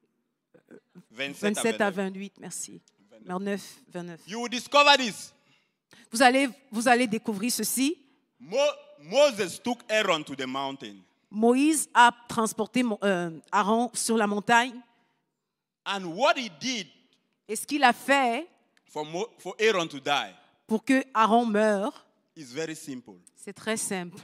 27 1.10 1.54
27 1.56 1.80
à 1.82 1.90
29. 1.90 2.06
28. 2.06 2.32
Merci. 2.40 2.80
29, 3.24 3.60
29. 3.92 4.20
You 4.26 4.40
will 4.40 4.48
discover 4.50 4.96
this. 4.96 5.32
Vous 6.10 6.22
allez, 6.22 6.48
vous 6.70 6.88
allez 6.88 7.06
découvrir 7.06 7.50
ceci. 7.52 7.96
Mo- 8.38 8.56
Moses 9.02 9.58
took 9.62 9.78
Aaron 9.88 10.22
to 10.24 10.34
the 10.34 10.46
mountain. 10.46 10.96
Moïse 11.30 11.88
a 11.94 12.10
transporté 12.28 12.82
euh, 13.04 13.30
Aaron 13.52 13.90
sur 13.94 14.16
la 14.16 14.26
montagne. 14.26 14.74
And 15.86 16.04
what 16.16 16.34
he 16.36 16.50
did 16.60 16.86
Et 17.48 17.56
ce 17.56 17.64
qu'il 17.66 17.82
a 17.84 17.92
fait 17.92 18.46
for, 18.86 19.04
Mo- 19.04 19.28
for 19.38 19.54
Aaron 19.60 19.86
to 19.88 19.98
die 20.00 20.34
pour 20.66 20.84
que 20.84 21.02
Aaron 21.14 21.46
meure, 21.46 21.92
is 22.36 22.44
very 22.52 22.74
simple. 22.76 23.14
c'est 23.36 23.52
très 23.52 23.76
simple. 23.76 24.18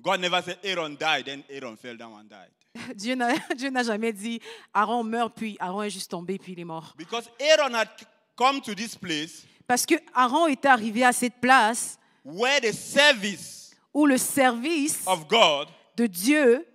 God 0.00 0.20
never 0.20 0.40
said 0.42 0.58
Aaron 0.64 0.96
died, 0.98 1.26
then 1.26 1.42
Aaron 1.50 1.76
fell 1.76 1.96
down 1.96 2.14
and 2.14 2.24
died. 2.28 2.50
Dieu 2.96 3.14
n'a 3.14 3.34
Dieu 3.56 3.70
n'a 3.70 3.82
jamais 3.84 4.12
dit 4.12 4.40
Aaron 4.74 5.04
meurt, 5.04 5.34
puis 5.34 5.56
Aaron 5.60 5.82
est 5.82 5.90
juste 5.90 6.10
tombé, 6.10 6.38
puis 6.38 6.52
il 6.52 6.60
est 6.60 6.64
mort. 6.64 6.94
Because 6.96 7.28
Aaron 7.40 7.74
had 7.74 7.88
come 8.36 8.60
to 8.60 8.74
this 8.74 8.96
place 8.96 9.44
Parce 9.66 9.86
que 9.86 9.94
Aaron 10.14 10.46
était 10.48 10.68
arrivé 10.68 11.04
à 11.04 11.12
cette 11.12 11.40
place 11.40 11.98
where 12.24 12.60
the 12.60 12.72
service 12.72 13.70
où 13.94 14.06
le 14.06 14.18
service 14.18 15.02
of 15.06 15.26
God 15.28 15.68
de 15.96 16.06
Dieu 16.06 16.66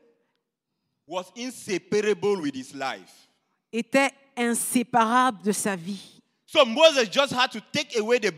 was 1.07 1.25
inseparable 1.37 2.41
with 2.41 2.55
his 2.55 2.73
life. 2.73 3.29
était 3.71 4.11
inséparable 4.35 5.41
de 5.43 5.51
sa 5.51 5.75
vie. 5.75 6.21
So 6.45 6.65
Moses 6.65 7.09
just 7.11 7.33
had 7.33 7.51
to 7.51 7.59
take 7.73 7.95
away 7.97 8.19
the, 8.19 8.31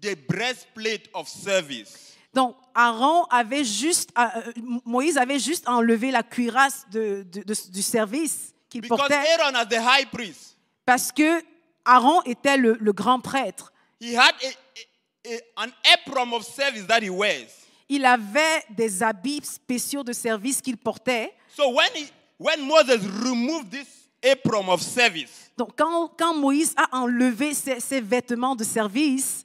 the 0.00 0.14
breastplate 0.28 1.08
of 1.14 1.28
service. 1.28 2.16
Donc, 2.32 2.56
Aaron 2.74 3.24
avait 3.30 3.64
juste, 3.64 4.10
euh, 4.16 4.22
euh, 4.36 4.52
Moïse 4.86 5.18
avait 5.18 5.40
juste 5.40 5.68
enlevé 5.68 6.10
la 6.12 6.22
cuirasse 6.22 6.86
de- 6.90 7.24
de- 7.30 7.42
de- 7.42 7.70
du 7.72 7.82
service 7.82 8.54
qu'il 8.68 8.82
Because 8.82 8.98
portait 8.98 9.14
Aaron, 9.16 9.54
as 9.56 9.66
the 9.66 9.74
high 9.80 10.06
priest, 10.10 10.56
parce 10.86 11.10
que 11.10 11.42
Aaron 11.90 12.22
était 12.24 12.56
le, 12.56 12.76
le 12.80 12.92
grand 12.92 13.20
prêtre. 13.20 13.72
he 14.00 14.14
had 14.14 14.34
a, 14.42 15.28
a- 15.28 15.34
a- 15.34 15.64
an 15.66 15.70
apron 15.94 16.32
of 16.32 16.44
service 16.44 16.86
that 16.86 17.00
he 17.02 17.10
wears. 17.10 17.50
Il 17.88 18.04
avait 18.04 18.62
des 18.70 19.02
habits 19.02 19.42
spéciaux 19.44 20.04
de 20.04 20.12
service 20.12 20.60
qu'il 20.60 20.76
portait. 20.76 21.32
So 21.56 21.70
when, 21.70 21.88
he, 21.96 22.06
when 22.38 22.62
Moses 22.66 23.02
removed 23.24 23.70
this 23.70 23.88
apron 24.22 24.68
of 24.68 24.80
service, 24.80 25.50
Donc, 25.56 25.76
quand, 25.76 26.08
quand 26.16 26.34
Moïse 26.34 26.72
a 26.76 26.88
enlevé 26.96 27.52
ses, 27.52 27.80
ses 27.80 28.00
vêtements 28.00 28.54
de 28.56 28.64
service, 28.64 29.44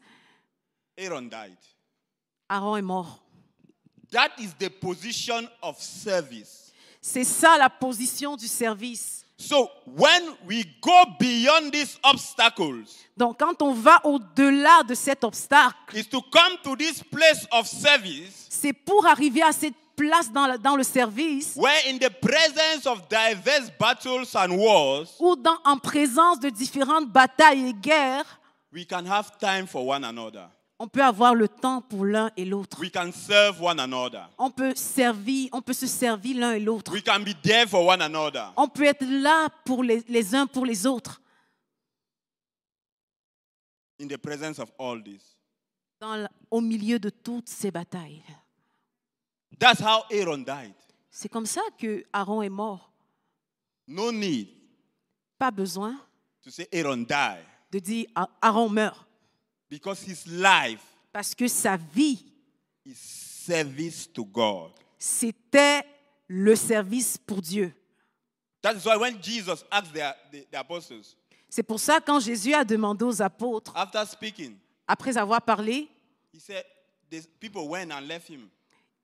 Aaron 0.98 1.24
died. 1.24 1.58
Aaron 2.48 2.78
est 2.78 2.82
mort. 2.84 3.20
That 4.12 4.30
is 4.38 4.54
the 4.60 4.70
position 4.70 5.50
of 5.62 5.82
service. 5.82 6.72
C'est 7.02 7.24
ça 7.26 7.58
la 7.58 7.70
position 7.70 8.38
du 8.38 8.48
service. 8.48 9.25
So 9.38 9.70
when 9.86 10.24
we 10.48 10.64
go 10.82 11.04
beyond 11.20 11.72
these 11.74 12.00
obstacles, 12.04 12.96
Donc, 13.18 13.38
quand 13.40 13.62
on 13.62 13.74
va 13.74 14.00
au-delà 14.06 14.84
de 14.84 14.94
cet 14.96 15.24
obstacle, 15.24 15.96
is 15.98 16.06
to 16.08 16.22
come 16.22 16.58
to 16.64 16.76
this 16.76 17.04
place 17.04 17.46
of 17.52 17.68
service 17.68 18.48
c'est 18.50 18.74
pour 18.74 19.06
arriver 19.06 19.42
à 19.42 19.52
cette 19.52 19.74
place 19.96 20.32
dans, 20.32 20.48
le- 20.48 20.58
dans 20.58 20.76
le 20.76 20.84
service 20.84 21.56
where 21.58 21.78
in 21.88 21.98
the 21.98 22.10
presence 22.10 22.86
of 22.86 23.02
diverse 23.10 23.70
battles 23.80 24.36
and 24.36 24.52
wars, 24.58 25.08
où, 25.20 25.36
dans, 25.36 25.58
en 25.66 25.78
présence 25.78 26.40
de 26.40 26.50
différentes 26.50 27.08
batailles 27.10 27.70
et 27.70 27.74
guerres, 27.74 28.40
We 28.74 28.86
can 28.86 29.06
have 29.06 29.38
time 29.40 29.68
for 29.68 29.86
one 29.88 30.04
another. 30.04 30.48
On 30.78 30.88
peut 30.90 31.04
avoir 31.04 31.34
le 31.36 31.48
temps 31.48 31.82
pour 31.82 32.04
l'un 32.06 32.30
et 32.36 32.44
l'autre. 32.44 32.78
We 32.82 32.92
can 32.92 33.12
serve 33.14 33.62
one 33.62 33.80
another. 33.80 34.28
On 34.38 34.52
peut 34.52 34.76
servir, 34.76 35.48
on 35.54 35.62
peut 35.62 35.74
se 35.74 35.88
servir 35.88 36.38
l'un 36.38 36.52
et 36.54 36.60
l'autre. 36.60 36.92
We 36.92 37.02
can 37.02 37.22
be 37.22 37.34
there 37.42 37.66
for 37.66 37.86
one 37.86 38.02
another. 38.02 38.52
On 38.58 38.68
peut 38.68 38.84
être 38.84 39.06
là 39.06 39.48
pour 39.64 39.84
les, 39.84 40.04
les 40.10 40.36
uns 40.36 40.46
pour 40.48 40.66
les 40.66 40.86
autres. 40.86 41.22
In 44.02 44.08
the 44.08 44.18
presence 44.18 44.60
of 44.60 44.70
all 44.78 45.02
this. 45.02 45.38
Dans 46.02 46.18
la- 46.18 46.30
au 46.52 46.60
milieu 46.60 47.00
de 47.00 47.10
toutes 47.10 47.48
ces 47.48 47.72
batailles. 47.72 48.22
That's 49.58 49.80
how 49.80 50.04
Aaron 50.12 50.40
died. 50.44 50.74
C'est 51.10 51.30
comme 51.30 51.46
ça 51.46 51.62
que 51.80 52.04
Aaron 52.12 52.42
est 52.42 52.50
mort. 52.50 52.92
No 53.88 54.12
need 54.12 54.50
Pas 55.38 55.52
besoin 55.52 55.96
to 56.44 56.50
say 56.50 56.68
Aaron 56.74 57.04
died 57.06 57.46
de 57.72 57.80
dire 57.80 58.08
Ah- 58.16 58.28
Aaron 58.42 58.68
meurt. 58.70 59.08
Because 59.70 60.02
his 60.08 60.26
life 60.28 60.82
Parce 61.12 61.34
que 61.34 61.48
sa 61.48 61.78
vie, 61.78 62.26
is 62.86 62.96
service 62.96 64.12
to 64.12 64.26
God. 64.26 64.72
c'était 64.98 65.84
le 66.28 66.56
service 66.56 67.18
pour 67.18 67.42
Dieu. 67.42 67.74
That 68.62 68.74
is 68.76 68.86
why 68.86 68.98
when 68.98 69.22
Jesus 69.22 69.64
asked 69.72 69.94
the, 69.94 70.14
the, 70.32 70.46
the 70.52 70.56
apostles, 70.58 71.16
C'est 71.50 71.64
pour 71.64 71.80
ça 71.80 72.02
quand 72.02 72.20
Jésus 72.20 72.54
a 72.54 72.66
demandé 72.66 73.06
aux 73.06 73.22
apôtres, 73.22 73.72
after 73.78 74.04
speaking, 74.06 74.58
après 74.88 75.16
avoir 75.18 75.42
parlé, 75.42 75.88
he 76.34 76.40
said, 76.40 76.66
the 77.10 77.22
people 77.40 77.68
went 77.70 77.92
and 77.92 78.02
left 78.08 78.28
him. 78.30 78.50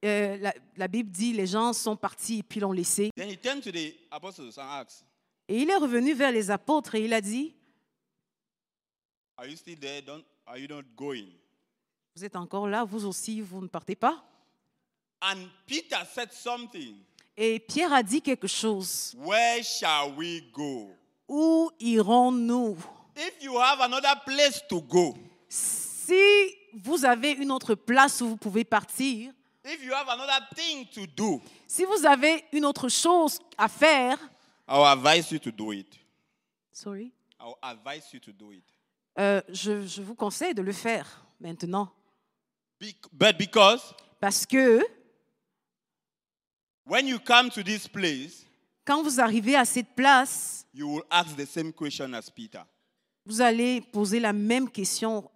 euh, 0.04 0.36
la, 0.38 0.54
la 0.76 0.88
Bible 0.88 1.12
dit 1.12 1.32
les 1.34 1.45
gens 1.47 1.74
sont 1.74 1.95
partis 1.95 2.39
et 2.39 2.43
puis 2.43 2.60
l'ont 2.60 2.71
laissé. 2.71 3.10
Then 3.15 3.30
he 3.30 3.38
turned 3.38 3.62
to 3.63 3.71
the 3.71 3.93
apostles 4.12 4.58
and 4.58 4.67
asked, 4.82 5.06
Et 5.47 5.62
il 5.62 5.69
est 5.69 5.76
revenu 5.76 6.13
vers 6.13 6.32
les 6.32 6.50
apôtres 6.50 6.95
et 6.95 7.06
il 7.06 7.13
a 7.13 7.21
dit, 7.21 7.54
Are 9.38 9.45
you 9.47 9.56
still 9.56 9.78
there? 9.80 10.02
Don't, 10.02 10.24
are 10.52 10.58
you 10.58 10.68
not 10.68 10.84
going? 10.98 11.28
vous 12.14 12.26
êtes 12.26 12.36
encore 12.36 12.68
là, 12.68 12.84
vous 12.84 13.06
aussi, 13.06 13.40
vous 13.40 13.62
ne 13.62 13.68
partez 13.68 13.96
pas? 13.96 14.22
And 15.22 15.48
Peter 15.66 15.98
said 16.14 16.32
something. 16.34 16.96
Et 17.38 17.60
Pierre 17.60 17.94
a 17.94 18.04
dit 18.04 18.22
quelque 18.22 18.48
chose. 18.48 19.16
Where 19.18 19.64
shall 19.64 20.14
we 20.18 20.42
go? 20.52 20.90
Où 21.30 21.72
irons-nous? 21.80 22.78
If 23.16 23.42
you 23.42 23.58
have 23.58 23.80
another 23.80 24.16
place 24.26 24.62
to 24.68 24.82
go, 24.82 25.16
Si 25.48 26.56
vous 26.74 27.06
avez 27.06 27.32
une 27.32 27.52
autre 27.52 27.76
place 27.76 28.20
où 28.22 28.30
vous 28.30 28.38
pouvez 28.38 28.66
partir, 28.66 29.32
if 29.64 29.84
you 29.84 29.94
have 29.94 30.10
another 30.10 30.46
thing 30.56 30.86
to 30.88 31.06
do, 31.06 31.42
si 31.68 31.86
vous 31.86 32.06
avez 32.06 32.44
une 32.52 32.66
autre 32.66 32.90
chose 32.90 33.40
à 33.58 33.70
faire, 33.70 34.18
I 34.68 34.74
will 34.78 34.86
advise 34.88 35.32
you 35.32 35.40
to 35.40 35.52
do 35.52 35.72
it. 35.72 35.88
sorry, 36.72 37.14
I 37.40 37.46
will 37.46 37.58
advise 37.62 38.12
you 38.12 38.20
to 38.20 38.32
do 38.32 38.52
it. 38.52 38.64
Euh, 39.19 39.41
je, 39.50 39.86
je 39.86 40.02
vous 40.02 40.15
conseille 40.15 40.54
de 40.54 40.62
le 40.62 40.71
faire 40.71 41.26
maintenant. 41.39 41.91
Bec- 42.80 43.08
but 43.12 43.38
because 43.38 43.93
Parce 44.19 44.45
que 44.45 44.82
when 46.86 47.08
you 47.08 47.19
come 47.19 47.50
to 47.50 47.63
this 47.63 47.88
place, 47.88 48.45
quand 48.86 49.04
vous 49.04 49.19
arrivez 49.19 49.56
à 49.56 49.65
cette 49.65 49.93
place, 49.95 50.65
you 50.74 50.88
will 50.88 51.04
ask 51.10 51.36
the 51.36 51.45
same 51.45 51.71
question 51.74 52.13
as 52.13 52.30
Peter. 52.30 52.62
vous 53.26 53.41
allez 53.41 53.82
poser 53.82 54.19
la 54.19 54.34
même 54.34 54.69
question 54.69 55.30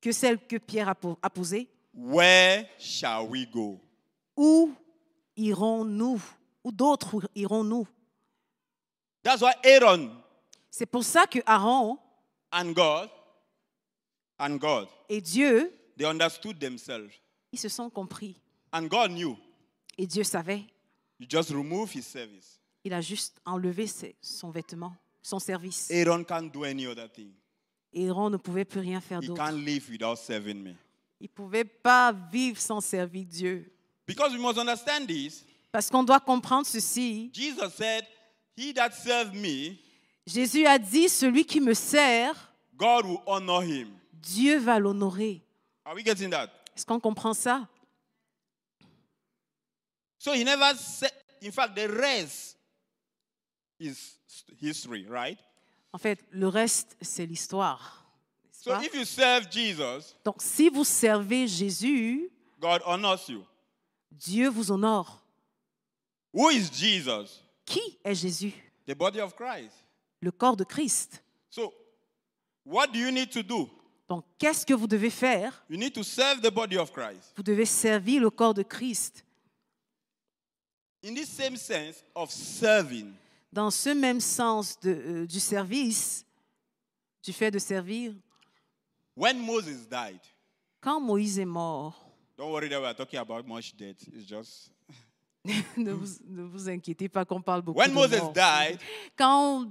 que 0.00 0.12
celle 0.12 0.38
que 0.46 0.56
Pierre 0.58 0.88
a 0.90 1.30
posée. 1.30 1.68
Where 1.94 2.66
shall 2.78 3.26
we 3.28 3.46
go? 3.50 3.80
Où 4.36 4.74
irons-nous? 5.36 6.20
Où 6.62 6.70
d'autres 6.72 7.28
irons-nous? 7.34 7.86
That's 9.22 9.40
why 9.40 9.52
Aaron 9.64 10.10
C'est 10.70 10.86
pour 10.86 11.02
ça 11.04 11.26
que 11.26 11.38
Aaron 11.46 11.98
and 12.52 12.72
God 12.74 13.08
and 14.38 14.58
God 14.58 14.88
et 15.08 15.20
Dieu, 15.20 15.72
they 15.96 16.04
understood 16.06 16.58
themselves. 16.58 17.12
ils 17.52 17.58
se 17.58 17.68
sont 17.68 17.90
compris. 17.90 18.36
And 18.72 18.86
God 18.88 19.12
knew. 19.12 19.36
Et 19.98 20.06
Dieu 20.06 20.24
savait. 20.24 20.64
You 21.18 21.26
just 21.28 21.50
remove 21.50 21.90
his 21.94 22.02
service. 22.06 22.60
Il 22.84 22.92
a 22.92 23.00
juste 23.00 23.40
enlevé 23.46 23.86
ses- 23.86 24.14
son 24.20 24.50
vêtement, 24.50 24.94
son 25.22 25.38
service. 25.38 25.90
Aaron 25.90 26.22
can't 26.24 26.52
do 26.52 26.64
any 26.64 26.86
other 26.86 27.08
thing. 27.10 27.32
Aaron 27.94 28.28
ne 28.30 28.36
pouvait 28.36 28.64
plus 28.66 28.80
rien 28.80 29.00
faire 29.00 29.20
He 29.22 29.26
d'autre. 29.28 29.42
can't 29.42 29.56
live 29.64 29.88
without 29.90 30.16
serving 30.16 30.62
me. 30.62 30.74
Il 31.20 31.24
ne 31.24 31.28
pouvait 31.28 31.64
pas 31.64 32.12
vivre 32.12 32.60
sans 32.60 32.80
servir 32.82 33.24
Dieu. 33.24 33.72
Because 34.06 34.32
we 34.34 34.38
must 34.40 34.58
understand 34.58 35.06
this. 35.06 35.44
Parce 35.72 35.88
qu'on 35.88 36.04
doit 36.04 36.20
comprendre 36.20 36.66
ceci. 36.66 37.30
Jesus 37.32 37.70
said, 37.74 38.04
He 38.56 38.72
that 38.74 38.90
serves 38.92 39.32
me, 39.32 39.78
Jésus 40.26 40.66
a 40.66 40.78
dit, 40.78 41.08
celui 41.08 41.44
qui 41.44 41.60
me 41.60 41.72
sert, 41.72 42.52
God 42.76 43.06
will 43.06 43.20
honor 43.26 43.62
him. 43.62 43.88
Dieu 44.12 44.58
va 44.58 44.78
l'honorer. 44.78 45.42
Are 45.84 45.94
we 45.94 46.04
getting 46.04 46.30
that? 46.30 46.50
Est-ce 46.76 46.84
qu'on 46.84 47.00
comprend 47.00 47.32
ça? 47.32 47.68
So 50.18 50.32
he 50.32 50.44
never 50.44 50.74
said, 50.76 51.12
in 51.40 51.52
fact, 51.52 51.76
the 51.76 51.88
rest 51.88 52.58
is 53.78 54.18
history, 54.60 55.06
right? 55.08 55.38
En 55.92 55.98
fait, 55.98 56.18
le 56.30 56.48
reste, 56.48 56.96
c'est 57.00 57.24
l'histoire. 57.24 58.04
So 58.50 58.74
if 58.80 58.92
you 58.94 59.04
serve 59.04 59.48
Jesus, 59.50 60.16
Donc, 60.24 60.42
si 60.42 60.68
vous 60.68 60.84
servez 60.84 61.46
Jésus, 61.46 62.28
God 62.60 62.82
honors 62.84 63.28
you. 63.28 63.44
Dieu 64.10 64.48
vous 64.48 64.72
honore. 64.72 65.22
Who 66.32 66.50
is 66.50 66.68
Jesus? 66.72 67.42
Qui 67.64 67.98
est 68.04 68.14
Jésus? 68.14 68.52
The 68.86 68.94
body 68.94 69.20
of 69.20 69.36
Christ. 69.36 69.72
Le 70.20 70.30
corps 70.30 70.56
de 70.56 70.64
Christ. 70.64 71.22
So, 71.50 71.72
what 72.64 72.88
do 72.88 72.98
you 72.98 73.10
need 73.10 73.30
to 73.30 73.42
do? 73.42 73.68
Donc, 74.08 74.24
qu'est-ce 74.38 74.64
que 74.64 74.74
vous 74.74 74.86
devez 74.86 75.10
faire? 75.10 75.64
You 75.68 75.76
need 75.76 75.92
to 75.94 76.02
serve 76.02 76.40
the 76.40 76.50
body 76.50 76.76
of 76.78 76.92
Christ. 76.92 77.32
Vous 77.36 77.42
devez 77.42 77.66
servir 77.66 78.22
le 78.22 78.30
corps 78.30 78.54
de 78.54 78.62
Christ. 78.62 79.24
In 81.04 81.14
this 81.14 81.28
same 81.28 81.56
sense 81.56 82.02
of 82.14 82.30
serving, 82.30 83.12
Dans 83.52 83.70
ce 83.70 83.90
même 83.90 84.20
sens 84.20 84.78
de, 84.80 84.90
euh, 84.90 85.26
du 85.26 85.40
service, 85.40 86.24
du 87.22 87.32
fait 87.32 87.50
de 87.50 87.58
servir, 87.58 88.12
when 89.16 89.38
Moses 89.38 89.88
died, 89.88 90.20
quand 90.80 91.00
Moïse 91.00 91.38
est 91.38 91.44
mort, 91.44 92.10
don't 92.36 92.50
worry 92.50 92.68
that 92.68 92.80
we 92.80 92.86
are 92.86 92.94
talking 92.94 93.18
about 93.18 93.46
much 93.46 93.76
death. 93.76 93.96
It's 94.14 94.26
just 94.28 94.70
ne, 95.76 95.92
vous, 95.92 96.06
ne 96.26 96.42
vous 96.42 96.68
inquiétez 96.68 97.08
pas 97.08 97.24
qu'on 97.24 97.40
parle 97.42 97.62
beaucoup 97.62 97.78
when 97.78 97.90
de 97.90 97.94
Moses 97.94 98.20
mort. 98.20 98.32
died, 98.32 98.78
Quand 99.16 99.66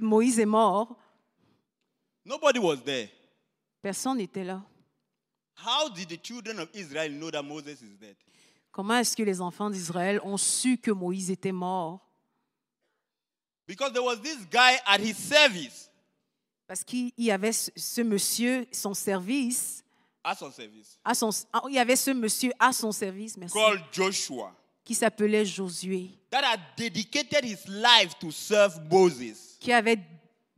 Moïse 0.00 0.38
est 0.38 0.46
mort, 0.46 0.96
nobody 2.24 2.58
was 2.58 2.78
there. 2.84 3.08
personne 3.82 4.18
n'était 4.18 4.44
là. 4.44 4.62
How 5.64 5.88
did 5.88 6.08
the 6.08 6.18
children 6.22 6.58
of 6.60 6.68
Israel 6.74 7.10
know 7.12 7.30
that 7.30 7.42
Moses 7.42 7.80
is 7.82 7.96
dead? 7.98 8.16
Comment 8.72 8.98
est-ce 8.98 9.16
que 9.16 9.22
les 9.22 9.40
enfants 9.40 9.70
d'Israël 9.70 10.20
ont 10.22 10.36
su 10.36 10.76
que 10.76 10.90
Moïse 10.90 11.30
était 11.30 11.52
mort? 11.52 12.00
Because 13.66 13.92
there 13.92 14.02
was 14.04 14.20
this 14.20 14.46
guy 14.50 14.76
at 14.86 15.00
his 15.00 15.14
service, 15.16 15.90
Parce 16.68 16.84
qu'il 16.84 17.10
y 17.16 17.30
avait 17.30 17.52
ce, 17.52 18.00
monsieur, 18.02 18.66
son 18.72 18.92
service, 18.94 19.82
at 20.22 20.34
son 20.34 20.50
service, 20.52 20.98
à 21.04 21.14
son, 21.14 21.30
ah, 21.52 21.62
il 21.68 21.74
y 21.74 21.78
avait 21.78 21.96
ce 21.96 22.10
monsieur 22.10 22.52
à 22.58 22.72
son 22.72 22.92
service, 22.92 23.36
merci, 23.36 23.54
called 23.54 23.80
Joshua, 23.92 24.52
qui 24.86 24.94
s'appelait 24.94 25.44
Josué, 25.44 26.10
that 26.30 26.42
had 26.44 26.60
dedicated 26.78 27.44
his 27.44 27.66
life 27.68 28.18
to 28.20 28.30
serve 28.30 28.80
Moses. 28.90 29.56
qui 29.60 29.72
avait 29.72 29.98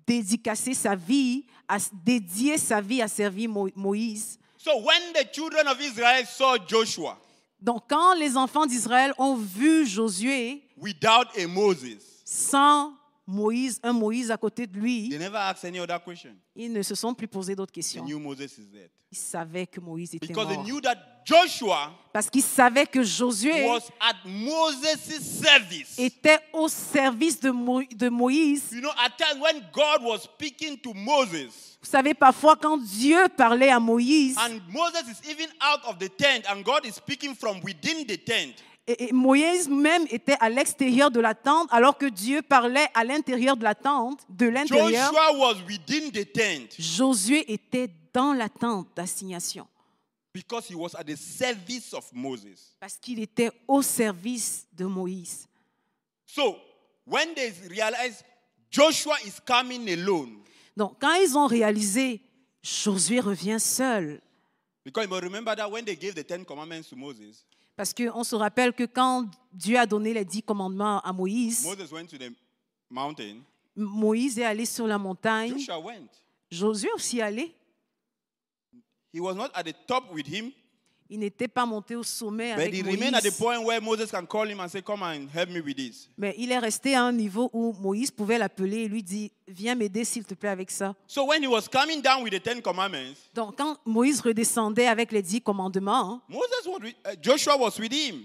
dédicacé 0.07 0.75
sa 0.75 0.95
vie, 0.95 1.45
à, 1.67 1.79
dédié 2.05 2.59
sa 2.59 2.81
vie 2.81 3.03
à 3.03 3.09
servir 3.09 3.49
Mo- 3.49 3.69
Moïse. 3.75 4.39
So 4.59 4.71
when 4.81 5.13
the 5.15 5.27
children 5.33 5.67
of 5.67 5.81
Israel 5.81 6.25
saw 6.27 6.57
Joshua 6.69 7.19
Donc, 7.61 7.85
quand 7.89 8.15
les 8.15 8.37
enfants 8.37 8.67
d'Israël 8.67 9.13
ont 9.19 9.35
vu 9.35 9.87
Josué 9.87 10.63
without 10.77 11.27
a 11.37 11.47
Moses, 11.47 12.23
sans 12.25 12.93
Moïse, 13.31 13.79
un 13.83 13.93
Moïse 13.93 14.31
à 14.31 14.39
côté 14.39 14.67
de 14.67 14.79
lui, 14.79 15.11
they 15.11 15.19
never 15.19 15.37
asked 15.37 15.65
any 15.67 15.79
other 15.79 16.03
question. 16.03 16.35
ils 16.57 16.73
ne 16.73 16.83
se 16.83 16.95
sont 16.95 17.13
plus 17.13 17.29
posé 17.29 17.55
d'autres 17.55 17.73
They 17.73 17.83
questions. 17.83 18.05
knew 18.07 18.19
Moses 18.19 18.57
is 18.59 18.67
dead. 18.73 18.91
Ils 19.13 19.19
savaient 19.19 19.67
que 19.67 19.81
Moïse 19.81 20.15
était 20.15 20.27
Because 20.27 20.49
they 20.49 20.57
mort. 20.57 20.67
knew 20.67 20.81
that 20.81 20.97
Joshua 21.27 21.93
Parce 22.13 22.31
qu'ils 22.31 22.43
savaient 22.43 22.87
que 22.87 23.03
Josué 23.03 23.67
was 23.67 23.81
at 24.01 24.15
Moses' 24.27 25.21
service. 25.21 25.99
était 25.99 26.41
au 26.55 26.69
service 26.69 27.39
de, 27.41 27.51
Mo- 27.51 27.83
de 27.85 28.09
Moïse. 28.09 28.71
You 28.73 28.81
know, 28.81 28.91
at 28.99 29.11
times 29.19 29.41
when 29.43 29.63
God 29.73 30.03
was 30.03 30.21
speaking 30.25 30.79
to 30.79 30.93
Moses, 30.95 31.77
Vous 31.83 31.89
savez, 31.91 32.13
parfois, 32.15 32.57
quand 32.57 32.77
Dieu 32.79 33.29
parlait 33.37 33.71
à 33.71 33.79
Moïse, 33.79 34.37
and 34.39 34.59
Moses 34.73 35.05
is 35.09 35.31
even 35.31 35.49
out 35.61 35.81
of 35.87 35.99
the 35.99 36.09
tent, 36.17 36.45
and 36.51 36.63
God 36.63 36.85
is 36.87 36.93
speaking 36.95 37.35
from 37.35 37.61
within 37.63 38.05
the 38.07 38.17
tent, 38.19 38.55
et, 38.89 39.09
et 39.09 39.13
Moïse 39.13 39.69
même 39.69 40.07
était 40.11 40.37
à 40.41 40.49
l'extérieur 40.49 41.11
de 41.11 41.21
la 41.21 41.35
tente, 41.35 41.69
alors 41.71 41.99
que 41.99 42.07
Dieu 42.07 42.41
parlait 42.43 42.89
à 42.95 43.05
l'intérieur 43.05 43.57
de 43.57 43.63
la 43.63 43.75
tente, 43.75 44.21
de 44.31 44.47
l'intérieur. 44.47 45.13
Joshua 45.13 45.39
was 45.39 45.57
within 45.67 46.11
the 46.11 46.33
tent 46.33 46.75
Josué 46.79 47.53
était 47.53 47.91
dans 48.13 48.33
la 48.33 48.49
tente 48.49 48.89
d'assignation 48.97 49.67
because 50.33 50.69
he 50.69 50.75
was 50.75 50.95
at 50.95 51.05
the 51.05 51.17
service 51.17 51.93
of 51.93 52.11
Moses. 52.13 52.75
parce 52.81 52.97
qu'il 52.97 53.21
était 53.21 53.51
au 53.67 53.83
service 53.83 54.67
de 54.73 54.87
Moïse. 54.87 55.47
So, 56.25 56.57
when 57.07 57.35
they 57.35 57.53
realized 57.69 58.25
Joshua 58.71 59.17
is 59.25 59.41
coming 59.45 59.89
alone, 59.91 60.39
Donc, 60.77 60.97
quand 61.01 61.15
ils 61.15 61.37
ont 61.37 61.47
réalisé 61.47 62.21
Josué 62.63 63.21
revient 63.21 63.59
seul. 63.61 64.21
Because 64.85 65.07
you 65.07 65.21
remember 65.21 65.55
that 65.55 65.69
when 65.71 65.85
they 65.85 65.97
gave 65.97 66.15
the 66.15 66.25
Ten 66.25 66.45
Commandments 66.45 66.89
to 66.91 66.97
Moses, 66.97 67.45
Parce 67.79 67.95
qu'on 67.95 68.25
se 68.25 68.35
rappelle 68.35 68.73
que 68.73 68.83
quand 68.83 69.31
Dieu 69.53 69.79
a 69.79 69.87
donné 69.87 70.13
les 70.13 70.25
dix 70.25 70.43
commandements 70.43 70.99
à 70.99 71.13
Moïse, 71.13 71.65
Moses 71.65 71.93
went 71.93 72.07
to 72.07 72.19
the 72.19 72.33
mountain, 72.91 73.37
Moïse 73.77 74.37
est 74.37 74.45
allé 74.45 74.65
sur 74.67 74.89
la 74.89 74.99
montagne. 74.99 75.65
Josué 76.51 76.89
aussi 76.93 77.21
est 77.21 77.23
allé. 77.23 77.55
He 79.15 79.21
was 79.21 79.35
not 79.35 79.51
at 79.55 79.63
the 79.63 79.77
top 79.87 80.13
with 80.13 80.27
him, 80.27 80.51
Il 81.11 81.21
n'était 81.21 81.49
pas 81.49 81.65
monté 81.65 81.97
au 81.97 82.03
sommet 82.03 82.55
but 82.55 82.61
avec 82.63 82.75
he 82.75 82.83
remained 82.83 83.15
at 83.15 83.21
the 83.23 83.31
Moïse. 83.31 83.39
point 83.39 83.59
where 83.61 83.81
Moses 83.81 84.11
can 84.11 84.27
call 84.27 84.47
him 84.47 84.61
and 84.61 84.69
say, 84.69 84.83
Come 84.83 85.03
and 85.03 85.27
help 85.35 85.49
me 85.49 85.61
with 85.61 85.77
this. 85.77 86.09
Mais 86.19 86.35
il 86.37 86.53
est 86.53 86.59
resté 86.59 86.95
à 86.95 87.05
un 87.05 87.13
niveau 87.13 87.49
où 87.55 87.73
Moïse 87.81 88.11
pouvait 88.11 88.37
l'appeler 88.37 88.83
et 88.83 88.89
lui 88.89 89.03
dire 89.03 89.31
Viens 89.47 89.75
m'aider 89.75 90.05
s'il 90.05 90.25
te 90.25 90.35
plaît 90.35 90.51
avec 90.51 90.71
ça. 90.71 90.95
So 91.07 91.25
when 91.25 91.43
he 91.43 91.47
was 91.47 91.63
coming 91.67 92.03
down 92.03 92.23
with 92.23 92.35
the 92.35 92.43
Ten 92.43 92.61
Commandments, 92.61 93.17
Donc, 93.35 93.57
quand 93.57 93.79
Moïse 93.87 94.21
redescendait 94.21 94.87
avec 94.87 95.11
les 95.13 95.23
dix 95.23 95.41
commandements, 95.41 96.13
hein, 96.15 96.23
Moses 96.29 96.67
was 96.67 96.79
with, 96.83 96.95
uh, 97.07 97.17
Joshua 97.23 97.57
was 97.57 97.79
with 97.79 97.93
him. 97.93 98.25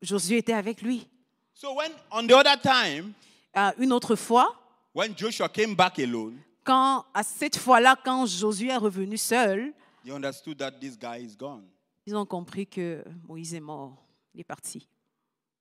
Josué 0.00 0.36
était 0.38 0.52
avec 0.52 0.80
lui. 0.82 1.06
So 1.54 1.74
when 1.74 1.90
on 2.12 2.26
the 2.26 2.32
other 2.34 2.56
time, 2.60 3.12
Euh, 3.56 3.70
une 3.78 3.92
autre 3.92 4.14
fois, 4.16 4.54
when 4.94 5.12
Joshua 5.18 5.48
came 5.48 5.74
back 5.74 5.98
alone, 5.98 6.36
quand, 6.64 7.04
à 7.12 7.22
cette 7.24 7.58
fois-là, 7.58 7.96
quand 8.04 8.24
Josué 8.26 8.68
est 8.68 8.76
revenu 8.76 9.18
seul, 9.18 9.72
he 10.06 10.10
understood 10.12 10.56
that 10.58 10.70
this 10.80 10.96
guy 10.98 11.18
is 11.18 11.36
gone. 11.36 11.64
Ils 12.06 12.16
ont 12.16 12.26
compris 12.26 12.66
que 12.66 13.04
Moïse 13.28 13.54
est 13.54 13.60
mort. 13.60 13.96
Il 14.34 14.40
est 14.40 14.44
parti. 14.44 14.88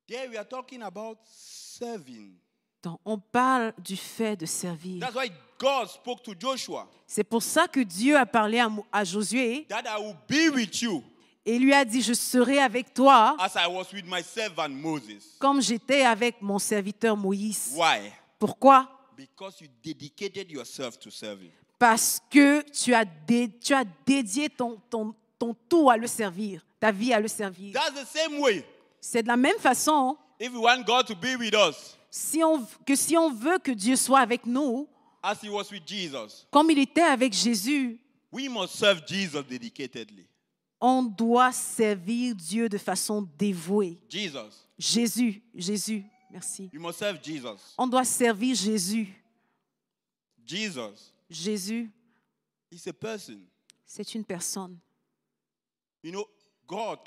There 0.08 0.30
we 0.30 0.38
are 0.38 0.48
talking 0.48 0.82
about 0.82 1.18
serving. 1.26 2.34
Donc, 2.84 3.00
on 3.06 3.20
parle 3.20 3.74
du 3.78 3.96
fait 3.96 4.36
de 4.36 4.46
servir. 4.46 5.00
That's 5.00 5.16
why 5.16 5.32
God 5.60 5.88
spoke 5.88 6.24
to 6.24 6.34
Joshua 6.38 6.90
C'est 7.06 7.24
pour 7.24 7.44
ça 7.44 7.68
que 7.68 7.82
Dieu 7.82 8.18
a 8.18 8.26
parlé 8.26 8.60
à, 8.92 9.04
Josué 9.04 9.66
that 9.70 9.84
I 9.86 10.02
will 10.02 10.16
be 10.28 10.54
with 10.56 10.82
you 10.82 11.04
et 11.46 11.58
lui 11.60 11.74
a 11.74 11.86
dit, 11.86 12.02
je 12.02 12.14
serai 12.14 12.60
avec 12.60 12.94
toi 12.94 13.36
as 13.40 13.54
I 13.56 13.68
was 13.68 13.86
with 13.94 14.06
my 14.08 14.24
servant 14.24 14.70
Moses. 14.70 15.38
comme 15.40 15.62
j'étais 15.62 16.04
avec 16.04 16.42
mon 16.42 16.58
serviteur 16.58 17.16
Moïse. 17.16 17.74
Why? 17.76 18.12
Pourquoi? 18.40 18.90
Because 19.16 19.62
you 19.62 19.68
dedicated 19.84 20.50
yourself 20.50 20.98
to 21.00 21.12
serving. 21.12 21.52
Parce 21.78 22.20
que 22.30 22.62
tu 22.72 22.94
as, 22.94 23.06
dé- 23.06 23.52
tu 23.60 23.74
as 23.74 23.84
dédié 24.06 24.50
ton, 24.50 24.80
ton, 24.90 25.14
ton 25.42 25.56
tout 25.68 25.90
à 25.90 25.98
le 25.98 26.06
servir, 26.06 26.64
ta 26.80 26.92
vie 26.92 27.14
à 27.14 27.20
le 27.20 27.28
servir. 27.28 27.74
That's 27.74 27.94
the 27.94 28.06
same 28.06 28.40
way. 28.40 28.64
C'est 29.00 29.24
de 29.24 29.28
la 29.28 29.38
même 29.38 29.58
façon 29.58 30.16
If 30.40 30.52
we 30.54 30.60
want 30.62 30.84
God 30.86 31.08
to 31.08 31.16
be 31.16 31.36
with 31.40 31.56
us 31.56 31.98
si 32.12 32.44
on, 32.44 32.64
que 32.86 32.96
si 32.96 33.18
on 33.18 33.34
veut 33.34 33.58
que 33.58 33.72
Dieu 33.72 33.96
soit 33.96 34.20
avec 34.20 34.46
nous, 34.46 34.88
as 35.24 35.42
he 35.42 35.50
was 35.50 35.72
with 35.72 35.88
Jesus, 35.88 36.46
comme 36.52 36.70
il 36.70 36.78
était 36.78 37.02
avec 37.02 37.34
Jésus, 37.34 38.00
we 38.32 38.48
must 38.50 38.76
serve 38.76 39.02
Jesus 39.08 39.44
dedicatedly. 39.50 40.28
on 40.80 41.02
doit 41.04 41.52
servir 41.52 42.36
Dieu 42.36 42.70
de 42.70 42.78
façon 42.78 43.28
dévouée. 43.38 43.98
Jesus. 44.10 44.68
Jésus, 44.78 45.42
Jésus, 45.56 46.06
merci. 46.30 46.70
You 46.72 46.82
must 46.82 47.00
serve 47.00 47.20
Jesus. 47.24 47.74
On 47.78 47.88
doit 47.88 48.06
servir 48.06 48.56
Jésus. 48.56 49.08
Jesus 50.46 51.14
Jésus, 51.30 51.90
is 52.72 52.88
a 52.88 52.94
person. 52.94 53.40
c'est 53.86 54.14
une 54.14 54.26
personne. 54.26 54.78
You 56.04 56.12
know, 56.12 56.26
God, 56.68 57.00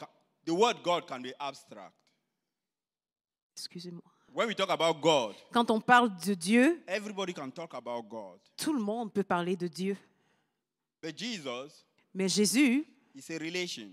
the 0.45 0.53
word 0.55 0.77
God 0.85 1.07
can 1.07 1.21
be 1.23 1.33
abstract. 1.41 1.95
Excusez-moi. 3.57 4.03
When 4.33 4.49
we 4.49 4.55
talk 4.55 4.71
about 4.71 5.01
God, 5.01 5.35
Quand 5.53 5.71
on 5.71 5.81
parle 5.81 6.11
de 6.25 6.35
Dieu, 6.35 6.83
everybody 6.89 7.33
can 7.33 7.51
talk 7.51 7.73
about 7.75 8.03
God. 8.09 8.39
tout 8.57 8.73
le 8.73 8.81
monde 8.81 9.13
peut 9.13 9.23
parler 9.23 9.57
de 9.57 9.69
Dieu. 9.69 9.97
But 11.01 11.17
Jesus 11.17 11.85
Mais 12.13 12.29
Jésus, 12.29 12.85
is 13.15 13.31
a 13.33 13.39
relation. 13.39 13.91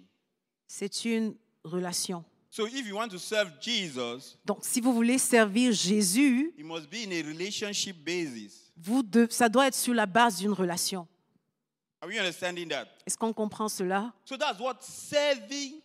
c'est 0.67 1.05
une 1.05 1.35
relation. 1.63 2.23
So 2.49 2.65
if 2.65 2.85
you 2.87 2.95
want 2.95 3.09
to 3.09 3.19
serve 3.19 3.51
Jesus, 3.61 4.37
Donc, 4.43 4.65
si 4.65 4.81
vous 4.81 4.93
voulez 4.93 5.17
servir 5.19 5.71
Jésus, 5.73 6.51
it 6.57 6.65
must 6.65 6.89
be 6.89 7.03
in 7.05 7.11
a 7.11 7.21
relationship 7.23 7.95
basis. 8.03 8.71
vous 8.75 9.03
de- 9.03 9.27
ça 9.29 9.47
doit 9.47 9.67
être 9.67 9.75
sur 9.75 9.93
la 9.93 10.05
base 10.07 10.39
d'une 10.39 10.53
relation. 10.53 11.01
Are 11.01 11.07
we 11.07 11.07
understanding 11.07 11.07
that? 11.07 11.07
Est-ce 12.03 13.17
qu'on 13.17 13.33
comprend 13.33 13.69
cela? 13.69 14.11
So 14.25 14.35
that's 14.37 14.59
what 14.59 14.77
serving 14.81 15.81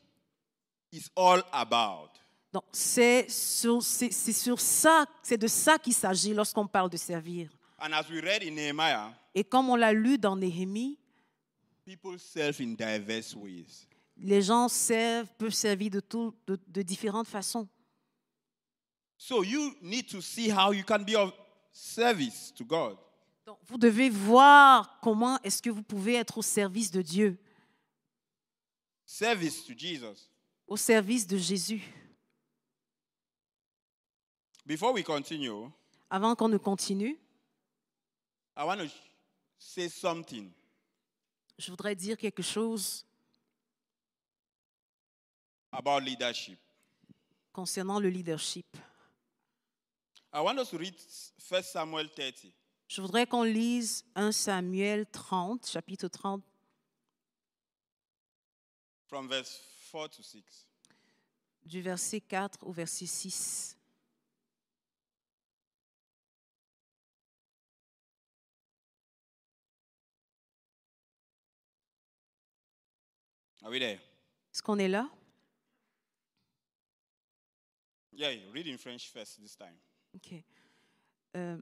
is 0.93 1.09
all 1.17 1.43
about. 1.53 2.11
Donc, 2.53 2.65
c'est 2.73 3.29
sur, 3.29 3.83
c'est- 3.83 4.11
c'est 4.13 4.33
sur 4.33 4.59
ça, 4.61 5.05
c'est 5.23 5.37
de 5.37 5.47
ça 5.47 5.79
qu'il 5.79 5.93
s'agit 5.93 6.33
lorsqu'on 6.33 6.67
parle 6.67 6.89
de 6.89 6.97
servir. 6.97 7.51
And 7.79 7.93
as 7.93 8.09
we 8.09 8.21
read 8.23 8.43
in 8.45 8.53
Nehemiah, 8.53 9.13
Et 9.35 9.45
comme 9.45 9.69
on 9.69 9.77
l'a 9.77 9.93
lu 9.93 10.17
dans 10.17 10.35
Néhémie, 10.37 10.99
people 11.85 12.19
serve 12.19 12.59
in 12.63 12.73
diverse 12.75 13.35
ways. 13.35 13.87
les 14.17 14.41
gens 14.41 14.69
servent, 14.69 15.29
peuvent 15.37 15.53
servir 15.53 15.91
de, 15.91 16.01
tout, 16.01 16.35
de, 16.47 16.59
de 16.67 16.81
différentes 16.83 17.29
façons. 17.29 17.69
So 19.19 19.43
you 19.43 19.75
need 19.83 20.07
to 20.09 20.23
see 20.23 20.51
how 20.51 20.73
you 20.73 20.85
can 20.85 21.01
be 21.05 21.15
of 21.17 21.33
service 21.73 22.53
to 22.55 22.65
God. 22.65 22.97
Donc, 23.47 23.59
vous 23.63 23.79
devez 23.79 24.11
voir 24.11 24.99
comment 25.01 25.41
est-ce 25.43 25.63
que 25.63 25.71
vous 25.71 25.83
pouvez 25.85 26.15
être 26.15 26.39
au 26.39 26.43
service 26.43 26.91
de 26.91 27.01
Dieu, 27.01 27.39
Service 29.05 29.65
to 29.65 29.73
Jesus. 29.77 30.29
au 30.67 30.77
service 30.77 31.27
de 31.29 31.37
Jésus. 31.39 31.81
Before 34.67 34.93
we 34.93 35.05
continue, 35.05 35.71
Avant 36.11 36.35
qu'on 36.35 36.49
ne 36.49 36.59
continue, 36.59 37.17
I 38.57 38.65
want 38.65 38.79
to 38.79 38.89
say 39.59 39.89
something 39.89 40.51
je 41.59 41.71
voudrais 41.71 41.95
dire 41.95 42.19
quelque 42.19 42.43
chose 42.43 43.07
about 45.71 46.01
leadership. 46.01 46.59
concernant 47.53 48.01
le 48.01 48.09
leadership. 48.11 48.67
I 50.33 50.41
want 50.41 50.59
us 50.59 50.71
to 50.71 50.79
read 50.79 50.95
1 51.39 51.63
Samuel 51.63 52.11
30. 52.11 52.53
Je 52.89 53.01
voudrais 53.01 53.27
qu'on 53.27 53.43
lise 53.43 54.05
1 54.15 54.33
Samuel 54.33 55.07
30, 55.07 55.67
chapitre 55.67 56.09
30, 56.09 56.43
from 59.07 59.29
verse 59.29 59.61
4 59.91 60.09
to 60.09 60.23
6. 60.23 60.67
du 61.65 61.83
verset 61.83 62.21
4 62.21 62.65
au 62.65 62.73
verset 62.73 63.07
6. 63.07 63.77
Are 73.63 73.71
we 73.71 73.81
there? 73.81 73.99
Est-ce 74.53 74.63
qu'on 74.63 74.79
est 74.79 74.87
là? 74.87 75.11
Yeah, 78.13 78.31
read 78.53 78.69
in 78.69 78.79
French 78.79 79.11
first 79.11 79.41
this 79.41 79.57
time. 79.57 79.77
Ok. 80.15 80.35
Euh, 81.35 81.61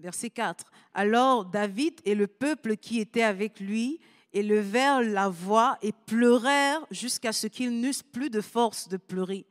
verset 0.00 0.30
4. 0.30 0.64
Alors 0.94 1.44
David 1.44 1.94
et 2.04 2.14
le 2.14 2.26
peuple 2.26 2.76
qui 2.76 3.00
était 3.00 3.22
avec 3.22 3.60
lui 3.60 4.00
élevèrent 4.32 5.02
la 5.02 5.28
voix 5.28 5.76
et 5.82 5.92
pleurèrent 5.92 6.84
jusqu'à 6.90 7.32
ce 7.32 7.46
qu'ils 7.46 7.80
n'eussent 7.80 8.02
plus 8.02 8.30
de 8.30 8.40
force 8.40 8.88
de 8.88 8.96
pleurer. 8.96 9.44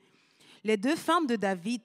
Les 0.63 0.77
deux 0.77 0.95
femmes 0.95 1.27
de 1.27 1.35
David 1.35 1.81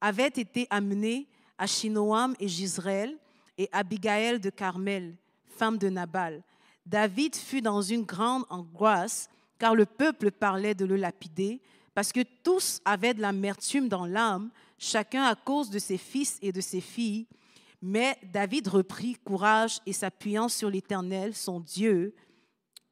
avaient 0.00 0.26
été 0.26 0.66
amenées 0.70 1.28
à 1.58 1.66
Shinoam 1.66 2.34
et 2.40 2.48
Gisraël 2.48 3.16
et 3.56 3.68
Abigail 3.72 4.40
de 4.40 4.50
Carmel, 4.50 5.16
femme 5.46 5.78
de 5.78 5.88
Nabal. 5.88 6.42
David 6.84 7.36
fut 7.36 7.62
dans 7.62 7.82
une 7.82 8.02
grande 8.02 8.44
angoisse 8.50 9.28
car 9.58 9.74
le 9.74 9.86
peuple 9.86 10.32
parlait 10.32 10.74
de 10.74 10.84
le 10.84 10.96
lapider 10.96 11.60
parce 11.94 12.12
que 12.12 12.24
tous 12.42 12.80
avaient 12.84 13.14
de 13.14 13.20
l'amertume 13.20 13.88
dans 13.88 14.06
l'âme, 14.06 14.50
chacun 14.78 15.24
à 15.24 15.34
cause 15.34 15.70
de 15.70 15.78
ses 15.78 15.98
fils 15.98 16.38
et 16.42 16.52
de 16.52 16.60
ses 16.60 16.80
filles. 16.80 17.26
Mais 17.82 18.16
David 18.22 18.68
reprit 18.68 19.16
courage 19.16 19.80
et 19.84 19.92
s'appuyant 19.92 20.48
sur 20.48 20.70
l'Éternel, 20.70 21.34
son 21.34 21.58
Dieu, 21.58 22.14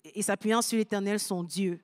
et 0.04 0.20
s'appuyant 0.20 0.62
sur 0.62 0.78
l'Éternel, 0.78 1.20
son 1.20 1.44
Dieu. 1.44 1.80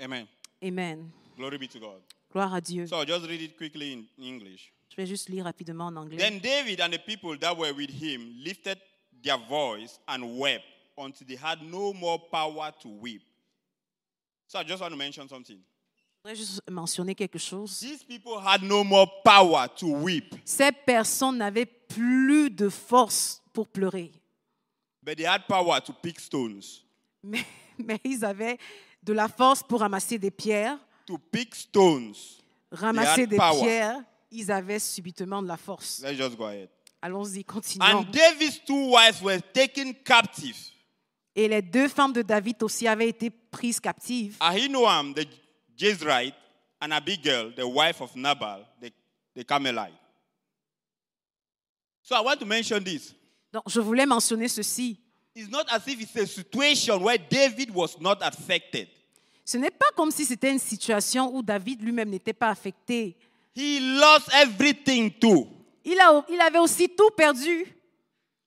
Amen. 0.00 0.26
Amen. 0.62 1.08
Glory 1.36 1.58
be 1.58 1.68
to 1.68 1.78
God. 1.78 2.02
Gloire 2.32 2.52
à 2.52 2.60
Dieu. 2.60 2.88
So 2.88 2.96
I'll 2.96 3.06
just 3.06 3.28
read 3.28 3.40
it 3.40 3.56
quickly 3.56 3.92
in 3.92 4.04
English. 4.18 4.72
Je 4.88 4.96
vais 4.96 5.06
juste 5.06 5.28
lire 5.28 5.44
rapidement 5.44 5.86
en 5.86 5.96
anglais. 5.96 6.16
Then 6.16 6.40
David 6.40 6.80
and 6.80 6.90
the 6.90 6.98
people 6.98 7.38
that 7.38 7.56
were 7.56 7.72
with 7.72 7.90
him 7.90 8.32
lifted 8.44 8.78
their 9.22 9.38
voice 9.38 10.00
and 10.08 10.38
wept 10.38 10.64
until 10.98 11.26
they 11.26 11.36
had 11.36 11.62
no 11.62 11.92
more 11.92 12.18
power 12.18 12.72
to 12.82 12.88
weep. 12.88 13.22
So 14.48 14.58
I 14.58 14.64
just 14.64 14.80
want 14.80 14.92
to 14.92 14.98
mention 14.98 15.28
something. 15.28 15.60
Je 16.24 16.30
voudrais 16.30 16.42
juste 16.42 16.70
mentionner 16.70 17.14
quelque 17.14 17.38
chose. 17.38 17.80
These 17.80 18.02
people 18.02 18.38
had 18.42 18.62
no 18.62 18.82
more 18.82 19.06
power 19.22 19.68
to 19.76 19.86
weep, 19.86 20.34
Ces 20.46 20.72
personnes 20.72 21.36
n'avaient 21.36 21.66
plus 21.66 22.48
de 22.50 22.70
force 22.70 23.42
pour 23.52 23.68
pleurer, 23.68 24.10
but 25.02 25.18
they 25.18 25.26
had 25.26 25.46
power 25.46 25.82
to 25.82 25.92
pick 25.92 26.18
stones. 26.18 26.62
mais, 27.22 27.44
mais 27.78 28.00
ils 28.04 28.24
avaient 28.24 28.56
de 29.02 29.12
la 29.12 29.28
force 29.28 29.62
pour 29.62 29.80
ramasser 29.80 30.18
des 30.18 30.30
pierres. 30.30 30.78
To 31.04 31.18
pick 31.18 31.54
stones. 31.54 32.14
Ramasser 32.72 33.26
des 33.26 33.36
power. 33.36 33.60
pierres, 33.60 34.02
ils 34.30 34.50
avaient 34.50 34.78
subitement 34.78 35.42
de 35.42 35.48
la 35.48 35.58
force. 35.58 36.00
Let's 36.02 36.16
just 36.16 36.38
go 36.38 36.46
ahead. 36.46 36.70
Allons-y, 37.02 37.44
continuons. 37.44 37.98
And 37.98 38.04
David's 38.10 38.64
two 38.64 38.92
wives 38.92 39.20
were 39.20 39.42
taken 39.52 39.92
captive. 39.92 40.56
Et 41.36 41.48
les 41.48 41.60
deux 41.60 41.88
femmes 41.88 42.14
de 42.14 42.22
David 42.22 42.62
aussi 42.62 42.88
avaient 42.88 43.10
été 43.10 43.28
prises 43.28 43.78
captives. 43.78 44.38
Ahinoam, 44.40 45.12
the 45.12 45.26
Jezreelite, 45.76 46.34
and 46.80 46.92
Abigail, 46.92 47.50
the 47.56 47.66
wife 47.66 48.00
of 48.00 48.14
Nabal, 48.14 48.66
the, 48.80 48.92
the 49.34 49.44
Carmelite. 49.44 49.98
So 52.02 52.14
I 52.14 52.20
want 52.20 52.38
to 52.40 52.46
mention 52.46 52.82
this. 52.84 53.14
Donc, 53.52 53.64
je 53.68 53.80
voulais 53.80 54.06
mentionner 54.06 54.48
ceci. 54.48 54.98
It's 55.34 55.48
not 55.48 55.66
as 55.70 55.86
if 55.88 56.00
it's 56.00 56.14
a 56.16 56.26
situation 56.26 57.02
where 57.02 57.18
David 57.18 57.70
was 57.74 57.98
not 58.00 58.18
affected. 58.22 58.88
Ce 59.44 59.56
n'est 59.56 59.70
pas 59.70 59.90
comme 59.96 60.10
si 60.10 60.24
c'était 60.24 60.50
une 60.50 60.58
situation 60.58 61.34
où 61.34 61.42
David 61.42 61.82
lui-même 61.82 62.10
n'était 62.10 62.32
pas 62.32 62.50
affecté. 62.50 63.16
He 63.54 63.80
lost 63.98 64.28
everything 64.34 65.10
too. 65.10 65.48
Il, 65.84 65.98
a, 66.00 66.24
il 66.28 66.40
avait 66.40 66.58
aussi 66.58 66.88
tout 66.88 67.10
perdu. 67.16 67.66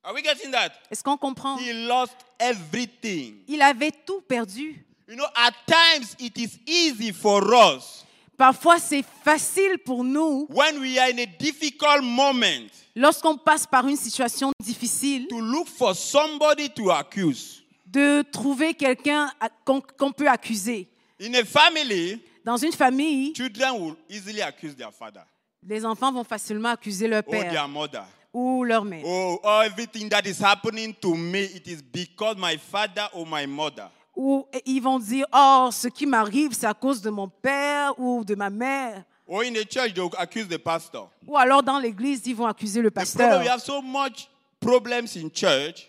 Are 0.03 0.13
we 0.13 0.23
getting 0.23 0.51
that? 0.51 0.71
Est-ce 0.89 1.03
qu'on 1.03 1.17
comprend? 1.17 1.57
He 1.57 1.87
lost 1.87 2.15
everything. 2.39 3.43
Il 3.47 3.61
avait 3.61 3.91
tout 3.91 4.21
perdu. 4.21 4.85
You 5.08 5.15
know, 5.15 5.28
at 5.36 5.54
times 5.65 6.15
it 6.20 6.38
is 6.38 6.60
easy 6.65 7.12
for 7.12 7.54
us 7.54 8.04
Parfois, 8.38 8.78
c'est 8.78 9.04
facile 9.24 9.80
pour 9.84 10.04
nous, 10.04 10.46
when 10.52 10.80
we 10.80 11.00
are 11.00 11.10
in 11.10 11.17
a 11.17 11.26
difficult 11.26 12.04
moment 12.04 12.70
lorsqu'on 12.96 13.36
passe 13.36 13.65
par 13.65 13.88
une 13.88 13.98
situation 13.98 14.52
difficile, 14.63 15.28
to 15.28 15.39
look 15.39 15.67
for 15.67 15.96
somebody 15.96 16.70
to 16.70 16.91
accuse. 16.91 17.63
de 17.88 18.22
trouver 18.32 18.76
quelqu'un 18.76 19.32
qu'on 19.65 19.82
qu'on 19.82 20.12
peut 20.12 20.30
accuser. 20.30 20.88
In 21.20 21.34
a 21.34 21.43
family, 21.43 22.22
Dans 22.46 22.58
une 22.58 22.72
famille, 22.72 23.34
children 23.36 23.72
will 23.82 23.96
easily 24.08 24.41
accuse 24.41 24.76
their 24.76 24.91
father 24.93 25.24
les 25.67 25.86
enfants 25.86 26.12
vont 26.12 26.24
facilement 26.24 26.70
accuser 26.70 27.08
leur 27.08 27.24
or 27.26 27.32
their 27.32 27.52
père 27.52 27.67
mother. 27.67 28.04
ou 28.34 28.63
leur 28.63 28.86
mère. 28.86 29.04
Oh, 29.06 29.39
everything 29.65 30.10
that 30.10 30.26
is 30.26 30.39
happening 30.39 30.93
to 31.02 31.15
me, 31.15 31.43
it 31.43 31.67
is 31.67 31.82
because 31.82 32.38
my 32.38 32.58
father 32.58 33.08
or 33.13 33.26
my 33.26 33.46
mother. 33.46 33.89
Ou 34.19 34.47
ils 34.65 34.80
vont 34.82 34.97
dire, 34.97 35.27
oh, 35.32 35.69
ce 35.71 35.88
qui 35.89 36.08
m'arrive, 36.08 36.53
c'est 36.53 36.65
à 36.65 36.73
cause 36.73 37.01
de 37.03 37.12
mon 37.12 37.30
père 37.30 37.93
ou 37.99 38.25
de 38.25 38.34
ma 38.34 38.49
mère. 38.49 39.03
Or 39.27 39.41
in 39.43 39.51
the 39.53 39.63
church, 39.71 39.93
they 39.93 40.01
will 40.01 40.10
accuse 40.17 40.47
the 40.47 40.58
pastor. 40.58 41.10
Ou 41.27 41.38
alors 41.38 41.62
dans 41.62 41.77
l'église, 41.77 42.25
ils 42.25 42.36
vont 42.36 42.47
accuser 42.47 42.82
le 42.82 42.89
The 42.89 42.93
problem 42.93 43.06
pasteur. 43.30 43.41
we 43.41 43.47
have 43.47 43.62
so 43.62 43.82
much 43.82 44.27
problems 44.60 45.15
in 45.15 45.30
church. 45.32 45.88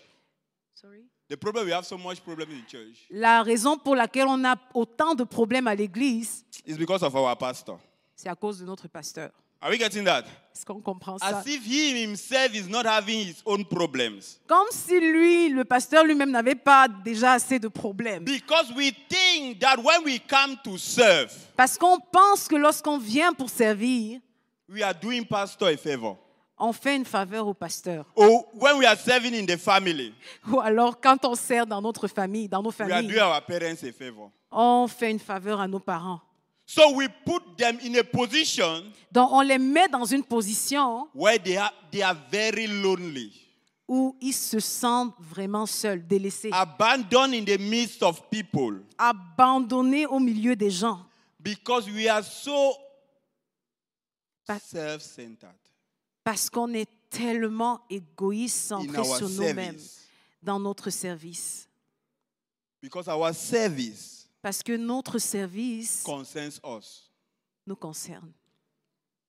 The 1.27 1.35
problem 1.37 1.65
we 1.65 1.71
have 1.73 1.85
so 1.85 1.97
much 1.97 2.21
problems 2.21 2.51
in 2.51 2.65
church 2.67 3.05
La 3.11 3.43
raison 3.43 3.77
pour 3.77 3.95
laquelle 3.95 4.25
on 4.27 4.43
a 4.45 4.55
autant 4.73 5.13
de 5.15 5.23
problèmes 5.23 5.67
à 5.67 5.75
l'église, 5.75 6.43
is 6.65 6.75
because 6.75 7.03
of 7.03 7.13
our 7.15 7.35
pastor. 7.37 7.79
c'est 8.15 8.29
à 8.29 8.35
cause 8.35 8.59
de 8.59 8.65
notre 8.65 8.87
pasteur. 8.87 9.29
Are 9.61 9.69
we 9.71 9.77
getting 9.77 10.05
that? 10.05 10.23
Est-ce 10.55 10.65
qu'on 10.65 10.81
comprend 10.81 11.17
ça? 11.17 11.27
As 11.27 11.45
if 11.47 11.65
he 11.65 12.01
himself 12.03 12.53
is 12.53 12.67
not 12.69 12.85
having 12.85 13.19
his 13.27 13.41
own 13.45 13.63
problems. 13.65 14.39
Comme 14.47 14.67
si 14.71 14.99
lui, 14.99 15.49
le 15.49 15.63
pasteur 15.65 16.03
lui-même, 16.05 16.31
n'avait 16.31 16.55
pas 16.55 16.87
déjà 16.87 17.33
assez 17.33 17.59
de 17.59 17.67
problèmes. 17.67 18.23
Because 18.23 18.71
we 18.75 18.91
think 19.09 19.59
that 19.59 19.77
when 19.77 20.03
we 20.05 20.19
come 20.27 20.57
to 20.63 20.77
serve, 20.77 21.31
Parce 21.55 21.77
qu'on 21.77 21.99
pense 21.99 22.47
que 22.47 22.55
lorsqu'on 22.55 22.97
vient 22.97 23.33
pour 23.33 23.49
servir, 23.49 24.19
we 24.69 24.81
are 24.81 24.93
doing 24.95 25.23
pastor 25.25 25.67
a 25.69 25.77
favor. 25.77 26.17
on 26.57 26.73
fait 26.73 26.95
une 26.95 27.05
faveur 27.05 27.47
au 27.47 27.53
pasteur. 27.53 28.05
Or 28.15 28.45
when 28.53 28.77
we 28.77 28.85
are 28.85 28.97
serving 28.97 29.33
in 29.33 29.45
the 29.45 29.57
family, 29.57 30.13
Ou 30.49 30.59
alors, 30.59 30.99
quand 30.99 31.23
on 31.25 31.35
sert 31.35 31.65
dans 31.65 31.81
notre 31.81 32.07
famille, 32.07 32.47
dans 32.49 32.61
nos 32.63 32.69
we 32.71 32.81
are 32.81 32.87
familles, 32.89 33.07
doing 33.07 33.21
our 33.21 33.41
parents 33.45 33.83
a 33.83 33.91
favor. 33.91 34.31
on 34.51 34.87
fait 34.87 35.11
une 35.11 35.19
faveur 35.19 35.59
à 35.59 35.67
nos 35.67 35.79
parents. 35.79 36.21
So 36.71 36.91
we 36.93 37.07
put 37.25 37.57
them 37.57 37.79
in 37.83 37.95
a 37.97 38.03
position 38.03 38.83
Donc, 39.11 39.31
on 39.31 39.41
les 39.41 39.57
met 39.57 39.87
dans 39.87 40.05
une 40.05 40.23
position 40.23 41.07
where 41.15 41.39
they 41.39 41.57
are, 41.57 41.73
they 41.91 42.03
are 42.03 42.15
very 42.31 42.67
lonely, 42.67 43.31
où 43.87 44.15
ils 44.21 44.33
se 44.35 44.59
sentent 44.59 45.15
vraiment 45.19 45.65
seuls, 45.65 46.05
délaissés, 46.05 46.51
abandoned 46.53 47.33
in 47.33 47.43
the 47.43 47.57
midst 47.59 48.03
of 48.03 48.21
people. 48.29 48.83
abandonnés 48.99 50.05
au 50.05 50.19
milieu 50.19 50.55
des 50.55 50.69
gens. 50.69 51.03
Because 51.39 51.89
we 51.89 52.07
are 52.07 52.23
so 52.23 52.75
Pa- 54.45 54.59
self 54.59 55.01
centered 55.01 55.49
Parce 56.23 56.51
qu'on 56.51 56.71
est 56.75 56.87
tellement 57.09 57.81
égoïste, 57.89 58.71
in 58.73 58.81
centré 58.81 58.97
our 58.99 59.17
sur 59.17 59.27
nous-mêmes 59.29 59.55
service. 59.79 60.07
dans 60.43 60.59
notre 60.59 60.91
service. 60.91 61.67
Because 62.79 63.07
our 63.07 63.33
service 63.33 64.18
Parce 64.41 64.63
que 64.63 64.75
notre 64.77 65.19
service 65.19 66.03
concerns 66.03 66.59
us. 66.63 67.11
nous 67.65 67.75
concerne. 67.75 68.31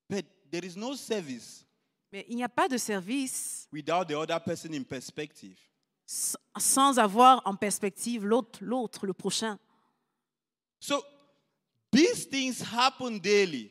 But 0.09 0.25
there 0.49 0.65
is 0.65 0.75
no 0.77 0.95
service 0.95 1.65
Mais 2.11 2.25
il 2.29 2.35
n'y 2.35 2.43
a 2.43 2.49
pas 2.49 2.67
de 2.67 2.77
service 2.77 3.67
without 3.71 4.05
the 4.05 4.13
other 4.15 4.39
person 4.43 4.73
in 4.73 4.83
perspective. 4.83 5.57
s- 6.07 6.35
sans 6.57 6.97
avoir 6.99 7.41
en 7.45 7.55
perspective 7.55 8.25
l'autre, 8.25 8.59
l'autre, 8.61 9.05
le 9.05 9.13
prochain. 9.13 9.57
So 10.79 11.03
these 11.91 12.27
things 12.29 12.61
happen 12.73 13.17
daily 13.19 13.69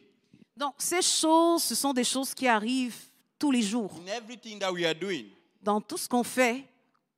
Donc, 0.57 0.75
ces 0.79 1.03
choses, 1.03 1.63
ce 1.65 1.75
sont 1.75 1.93
des 1.95 2.05
choses 2.05 2.35
qui 2.35 2.47
arrivent 2.47 3.11
tous 3.39 3.51
les 3.51 3.63
jours. 3.63 3.93
in 4.03 4.07
everything 4.09 4.59
that 4.59 4.71
we 4.73 4.85
are 4.85 4.95
doing. 4.95 5.27
Dans 5.63 5.81
tout 5.81 5.97
ce 5.99 6.09
qu'on 6.09 6.23
fait, 6.25 6.65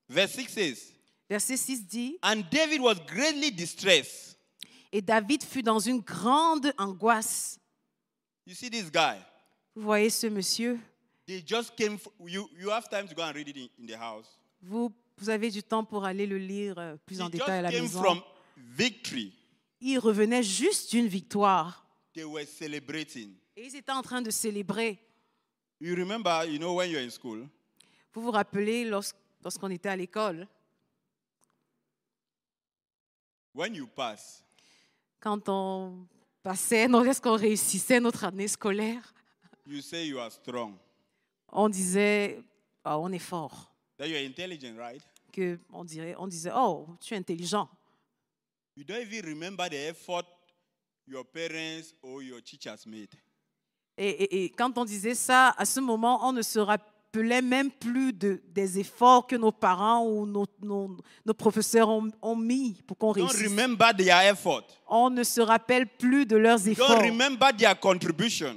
Verse 0.09 0.33
6 0.33 0.49
says, 0.49 0.92
verset 1.33 1.57
6 1.57 1.87
dit, 1.87 2.19
And 2.23 2.43
David 2.51 2.81
was 2.81 2.95
greatly 3.07 3.51
distressed. 3.51 4.39
et 4.93 5.01
David 5.03 5.43
fut 5.43 5.63
dans 5.63 5.79
une 5.79 6.01
grande 6.01 6.73
angoisse. 6.79 7.59
You 8.47 8.55
see 8.55 8.71
this 8.71 8.91
guy? 8.91 9.19
Vous 9.75 9.83
voyez 9.83 10.11
ce 10.11 10.27
monsieur, 10.27 10.79
They 11.27 11.43
just 11.47 11.75
came. 11.77 11.99
You, 12.27 12.49
you 12.59 12.69
have 12.71 12.89
time 12.89 13.07
to 13.09 13.15
go 13.15 13.23
and 13.23 13.33
read 13.35 13.49
it 13.49 13.57
in, 13.57 13.69
in 13.83 13.87
the 13.87 13.97
house. 13.99 14.27
vous, 14.61 14.93
vous 15.17 15.31
avez 15.31 15.51
du 15.51 15.63
temps 15.63 15.85
pour 15.85 16.05
aller 16.05 16.27
le 16.27 16.37
lire 16.37 16.79
euh, 16.79 16.97
plus 17.07 17.21
en 17.23 17.29
détail 17.31 17.59
à 17.61 17.63
la 17.63 17.71
came 17.71 17.83
maison. 17.83 18.03
from 18.03 18.21
victory. 18.57 19.33
Il 19.81 19.99
revenait 19.99 20.43
juste 20.43 20.91
d'une 20.91 21.07
victoire 21.07 21.87
They 22.15 22.25
were 22.25 22.45
celebrating. 22.47 23.33
et 23.57 23.67
ils 23.67 23.77
étaient 23.77 23.93
en 23.93 24.03
train 24.03 24.21
de 24.21 24.31
célébrer. 24.31 24.99
You 25.81 25.95
remember, 25.97 26.45
you 26.47 26.59
know, 26.59 26.75
when 26.77 26.91
you're 26.91 27.01
in 27.03 27.11
school, 27.11 27.49
Vous 28.13 28.21
vous 28.23 28.31
rappelez 28.31 28.85
lorsqu- 28.85 29.15
lorsqu'on 29.43 29.71
était 29.71 29.89
à 29.89 29.97
l'école, 29.97 30.47
when 33.55 33.75
you 33.75 33.87
pass, 33.87 34.45
quand 35.21 35.49
on 35.49 36.07
passait, 36.43 36.89
lorsqu'on 36.89 37.37
réussissait 37.37 38.01
notre 38.01 38.25
année 38.25 38.49
scolaire, 38.49 39.15
you 39.67 39.81
say 39.81 40.07
you 40.07 40.19
are 40.19 40.31
strong. 40.33 40.75
on 41.49 41.69
disait, 41.69 42.43
Ah, 42.85 42.99
on 42.99 43.13
est 43.13 43.19
fort. 43.21 43.71
That 43.97 44.09
you 44.09 44.17
are 44.17 44.25
intelligent, 44.27 44.77
right? 44.77 45.01
Que 45.33 45.59
on, 45.73 45.85
dirait, 45.85 46.15
on 46.19 46.27
disait, 46.27 46.51
oh, 46.55 46.89
tu 47.01 47.15
es 47.15 47.17
intelligent. 47.17 47.69
You 48.77 48.83
don't 48.85 49.01
even 49.03 49.25
remember 49.25 49.69
the 49.69 49.89
effort 49.91 50.25
your 51.07 51.25
parents 51.25 51.95
or 52.03 52.23
your 52.23 52.41
teachers 52.43 52.85
made. 52.87 53.15
Et, 53.97 54.09
et- 54.25 54.45
et 54.45 54.51
quand 54.51 54.77
on 54.79 54.85
disait 54.85 55.15
ça, 55.15 55.51
à 55.57 55.65
ce 55.65 55.79
moment, 55.79 56.27
on 56.27 56.33
ne 56.33 56.43
se 56.43 56.59
rappelait 56.59 56.91
même 57.21 57.71
plus 57.71 58.13
de, 58.13 58.41
des 58.55 58.79
efforts 58.79 59.27
que 59.27 59.37
nos 59.37 59.53
parents 59.53 60.07
ou 60.07 60.25
nos, 60.27 60.47
nos- 60.63 60.97
nos 61.27 61.35
professeurs 61.35 61.89
ont, 61.89 62.11
ont 62.23 62.37
mis 62.37 62.77
pour 62.87 62.97
qu'on 62.97 63.11
réussisse. 63.13 63.51
On 64.89 65.11
ne 65.11 65.23
se 65.23 65.41
rappelle 65.41 65.87
plus 65.87 66.25
de 66.27 66.37
leurs 66.37 66.67
efforts. 66.67 67.03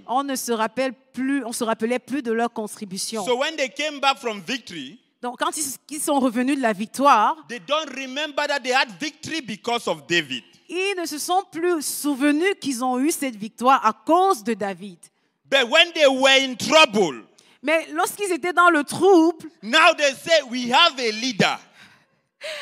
On 0.08 0.24
ne 0.24 0.36
se 0.36 0.51
rappelle 0.51 0.93
plus, 1.14 1.43
on 1.45 1.51
se 1.51 1.64
rappelait 1.64 1.99
plus 1.99 2.22
de 2.22 2.32
leurs 2.32 2.51
contributions. 2.53 3.26
So 3.26 3.38
when 3.38 3.56
they 3.58 3.70
came 3.70 3.99
back 3.99 4.18
from 4.20 4.41
victory, 4.41 4.99
Donc, 5.22 5.39
quand 5.39 5.51
ils, 5.89 5.99
sont 5.99 6.20
revenus 6.20 6.58
de 6.58 6.62
la 6.62 6.74
victoire, 6.74 7.36
they 7.49 7.60
don't 7.60 7.89
remember 7.95 8.45
that 8.47 8.60
they 8.60 8.72
had 8.74 8.89
victory 8.99 9.41
because 9.41 9.88
of 9.88 10.06
David. 10.08 10.43
ils 10.70 10.95
ne 10.97 11.06
se 11.06 11.18
sont 11.18 11.43
plus 11.51 11.82
souvenus 11.82 12.53
qu'ils 12.62 12.84
ont 12.84 12.99
eu 12.99 13.12
cette 13.12 13.36
victoire 13.36 13.84
à 13.86 13.91
cause 13.93 14.43
de 14.43 14.53
David. 14.53 14.97
But 15.49 15.70
when 15.70 15.91
they 15.93 16.06
were 16.08 16.38
in 16.41 16.56
trouble, 16.56 17.24
Mais 17.66 17.88
lorsqu'ils 17.93 18.32
étaient 18.32 18.53
dans 18.53 18.70
le 18.70 18.84
trouble, 18.84 19.49
now 19.63 19.93
they 19.97 20.13
say, 20.13 20.43
We 20.51 20.72
have 20.72 20.99
a 20.99 21.11
leader. 21.11 21.57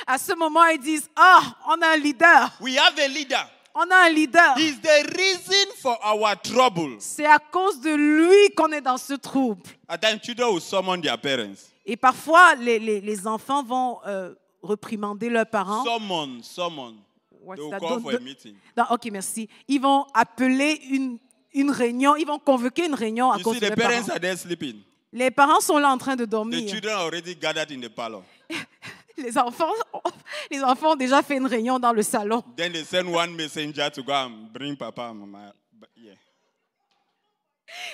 à 0.08 0.18
ce 0.18 0.34
moment, 0.34 0.66
ils 0.68 0.80
disent, 0.80 1.10
ah, 1.16 1.42
on 1.68 1.82
a 1.82 1.88
un 1.90 1.98
leader, 1.98 2.52
We 2.62 2.78
have 2.78 2.98
a 2.98 3.08
leader. 3.10 3.46
on 3.76 3.90
a 3.92 4.06
un 4.06 4.10
leader. 4.10 4.56
He's 4.58 4.80
the 4.80 5.18
reason 5.18 5.74
for 5.82 5.98
our 6.06 6.40
trouble. 6.42 6.96
C'est 7.00 7.26
à 7.26 7.38
cause 7.40 7.82
de 7.82 7.90
lui 7.94 8.56
qu'on 8.56 8.72
est 8.72 8.80
dans 8.82 8.98
ce 8.98 9.14
trouble. 9.16 9.64
At 9.90 9.98
times, 9.98 10.20
children 10.24 10.50
will 10.54 10.62
summon 10.62 11.02
their 11.02 11.18
parents. 11.20 11.70
Et 11.86 11.98
parfois, 11.98 12.56
les, 12.56 12.80
les- 12.80 13.02
les 13.02 13.28
enfants 13.28 13.62
vont 13.62 14.00
euh, 14.08 14.34
réprimander 14.64 15.30
leurs 15.30 15.50
parents. 15.50 15.84
Summon, 15.84 16.42
summon. 16.44 16.96
What's 17.42 17.58
They 17.60 17.64
will 17.66 17.72
that? 17.72 17.80
call 17.82 17.90
Don't- 17.98 18.02
for 18.04 18.12
a 18.12 18.14
don't- 18.14 18.24
meeting. 18.24 18.56
Non, 18.78 18.86
ok, 18.92 19.10
merci. 19.12 19.50
Ils 19.68 19.82
vont 19.82 20.06
appeler 20.14 20.80
une, 20.92 21.18
une 21.54 21.72
réunion, 21.72 22.16
ils 22.16 22.26
vont 22.26 22.40
convoquer 22.40 22.86
une 22.86 22.96
réunion 22.96 23.32
à 23.34 23.38
You 23.38 23.44
cause 23.44 23.56
see, 23.56 23.60
de 23.60 23.66
the 23.66 23.70
leurs 23.78 23.90
parents 23.90 24.06
parents. 24.06 24.14
are 24.16 24.20
there 24.22 24.38
sleeping. 24.38 24.82
Les 25.16 25.30
parents 25.32 25.60
sont 25.62 25.78
là 25.78 25.90
en 25.92 25.98
train 25.98 26.16
de 26.16 26.26
The 26.26 26.30
dormir. 26.30 26.68
children 26.70 26.96
are 26.96 27.06
already 27.06 27.36
gathered 27.36 27.72
in 27.72 27.80
the 27.80 27.90
parlor. 27.90 28.24
Les 29.18 29.38
enfants, 29.38 29.72
les 30.52 30.64
enfants 30.64 30.94
ont 30.94 30.96
déjà 30.96 31.22
fait 31.22 31.38
une 31.38 31.46
réunion 31.46 31.78
dans 31.78 31.94
le 31.94 32.02
salon. 32.02 32.44
Then 32.58 32.74
they 32.74 32.84
send 32.84 33.08
one 33.14 33.36
messenger 33.36 33.92
to 33.92 34.02
go 34.04 34.12
and 34.12 34.50
bring 34.52 34.76
Papa 34.76 35.04
and 35.12 35.14
Mama. 35.14 35.54
Yeah. 35.96 36.16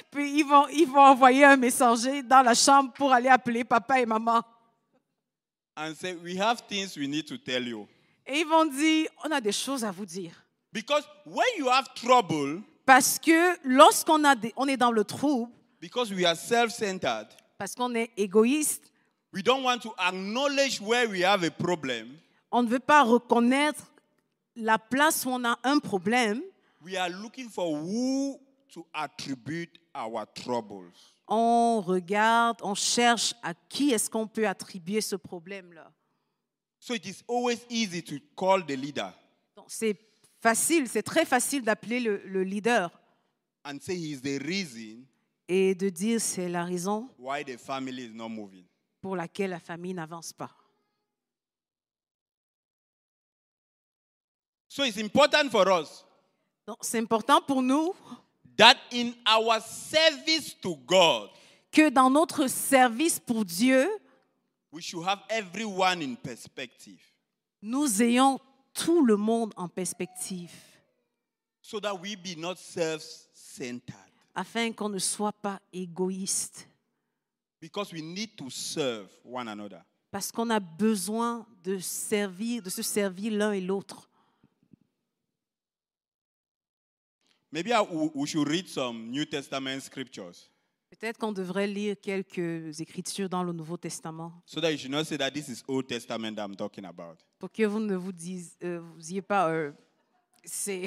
Puis 0.10 0.40
ils 0.40 0.44
vont, 0.46 0.68
ils 0.70 0.88
vont 0.88 1.02
envoyer 1.02 1.44
un 1.44 1.58
messager 1.58 2.24
dans 2.24 2.42
la 2.42 2.54
chambre 2.54 2.94
pour 2.94 3.12
aller 3.12 3.28
appeler 3.30 3.64
papa 3.66 4.00
et 4.00 4.06
maman. 4.06 4.42
and 5.76 5.94
say, 5.96 6.16
We 6.24 6.38
have 6.40 6.62
things 6.68 6.96
we 6.98 7.08
need 7.08 7.26
to 7.28 7.38
tell 7.38 7.68
you. 7.68 7.86
Et 8.26 8.40
ils 8.40 8.48
vont 8.48 8.66
dire, 8.66 9.10
on 9.26 9.32
a 9.32 9.42
des 9.42 9.52
choses 9.52 9.84
à 9.84 9.92
vous 9.92 10.06
dire. 10.06 10.32
Because 10.72 11.04
when 11.26 11.46
you 11.58 11.68
have 11.70 11.86
trouble, 11.96 12.62
Parce 12.86 13.20
que 13.20 13.58
lorsqu'on 13.68 14.24
a 14.24 14.36
des- 14.36 14.54
on 14.56 14.68
est 14.68 14.78
dans 14.78 14.92
le 14.92 15.04
trouble, 15.04 15.52
because 15.80 16.12
we 16.14 16.26
are 16.26 16.36
self 16.36 16.72
centered, 16.72 17.28
parce 17.58 17.76
qu'on 17.76 17.94
est 17.96 18.12
égoïste, 18.18 18.92
we 19.34 19.44
don't 19.44 19.64
want 19.64 19.80
to 19.80 19.94
acknowledge 19.98 20.80
where 20.82 21.08
we 21.08 21.24
have 21.24 21.44
a 21.44 21.52
problem. 21.52 22.18
on 22.52 22.64
ne 22.64 22.68
veut 22.70 22.80
pas 22.80 23.04
reconnaître 23.04 23.92
la 24.56 24.78
place 24.78 25.26
où 25.26 25.30
on 25.30 25.44
a 25.46 25.58
un 25.64 25.80
problème. 25.80 26.42
We 26.82 26.96
are 26.96 27.10
looking 27.10 27.50
for 27.50 27.74
who 27.74 28.40
to 28.74 28.86
attribute 28.94 29.80
our 29.94 30.26
troubles. 30.34 30.92
On 31.28 31.82
regarde, 31.82 32.60
on 32.64 32.74
cherche 32.76 33.34
à 33.44 33.54
qui 33.54 33.92
est-ce 33.92 34.10
qu'on 34.10 34.28
peut 34.28 34.48
attribuer 34.48 35.02
ce 35.02 35.16
problème-là. 35.16 35.92
So 36.80 36.94
it 36.96 37.06
is 37.06 37.22
always 37.28 37.66
easy 37.70 38.02
to 38.04 38.16
call 38.36 38.66
the 38.66 38.76
leader 38.76 39.14
C'est 39.68 39.98
facile, 40.42 40.88
c'est 40.88 41.04
très 41.04 41.26
facile 41.26 41.62
d'appeler 41.64 42.00
le, 42.00 42.22
le 42.26 42.44
leader 42.44 42.90
and 43.66 43.78
say 43.82 43.94
he's 43.96 44.22
the 44.22 44.40
reason 44.42 45.06
et 45.52 45.74
de 45.74 45.90
dire 45.90 46.22
c'est 46.22 46.48
la 46.48 46.64
raison 46.64 47.10
why 47.18 47.44
the 47.44 47.58
family 47.58 48.06
is 48.06 48.14
not 48.14 48.30
moving. 48.30 48.64
pour 49.02 49.16
laquelle 49.16 49.50
la 49.50 49.60
famille 49.60 49.94
n'avance 49.94 50.32
pas. 50.32 50.52
So 54.68 54.84
it's 54.84 54.98
important 54.98 55.50
for 55.50 55.68
us 55.68 56.06
Donc 56.68 56.78
c'est 56.82 57.00
important 57.00 57.42
pour 57.42 57.64
nous 57.64 57.96
that 58.56 58.78
in 58.94 59.14
our 59.26 59.60
service 59.62 60.54
to 60.62 60.76
God, 60.86 61.30
que 61.72 61.90
dans 61.90 62.10
notre 62.10 62.48
service 62.48 63.20
pour 63.20 63.44
Dieu, 63.44 63.90
we 64.72 64.84
should 64.84 65.04
have 65.08 65.22
everyone 65.30 66.04
in 66.04 66.16
perspective 66.16 67.00
nous 67.62 68.02
ayons 68.02 68.40
tout 68.74 69.04
le 69.04 69.18
monde 69.18 69.52
en 69.58 69.68
perspective 69.68 70.52
so 71.62 71.80
that 71.80 71.94
we 72.00 72.16
be 72.16 72.36
not 72.38 72.58
self 72.58 73.04
centered 73.34 74.09
afin 74.36 74.72
qu'on 74.72 74.90
ne 74.90 75.00
soit 75.00 75.34
pas 75.34 75.60
égoïste 75.74 76.68
because 77.62 77.92
we 77.92 78.02
need 78.02 78.36
to 78.36 78.50
serve 78.50 79.08
one 79.24 79.48
another. 79.48 79.82
parce 80.12 80.32
qu'on 80.32 80.50
a 80.50 80.60
besoin 80.60 81.46
de 81.64 81.78
servir, 81.78 82.64
de 82.64 82.70
se 82.70 82.82
servir 82.82 83.32
l'un 83.34 83.52
et 83.52 83.62
l'autre. 83.62 84.10
Maybe 87.52 87.70
I, 87.72 87.82
we 87.82 88.10
we 88.14 88.28
should 88.30 88.48
read 88.48 88.68
some 88.68 89.10
New 89.10 89.26
Testament 89.26 89.82
scriptures 89.82 90.50
Peut-être 90.92 91.20
qu'on 91.20 91.32
devrait 91.32 91.68
lire 91.68 91.96
quelques 92.02 92.80
écritures 92.82 93.30
dans 93.30 93.44
le 93.44 93.54
Nouveau 93.54 93.78
Testament 93.78 94.34
so 94.46 94.60
that 94.60 94.72
you 94.72 94.78
should 94.78 94.92
not 94.92 95.04
say 95.04 95.18
that 95.18 95.32
this 95.32 95.48
is 95.48 95.64
Old 95.68 95.88
Testament 95.88 96.36
that 96.36 96.46
I'm 96.46 96.56
talking 96.56 96.86
about. 96.86 97.18
pour 97.38 97.52
que 97.52 97.64
vous 97.64 97.80
ne 97.80 97.96
vous 97.96 98.12
disiez, 98.12 98.52
euh, 98.64 98.80
vous 98.80 98.98
disiez 99.00 99.22
pas 99.22 99.50
euh, 99.50 99.72
c'est 100.52 100.82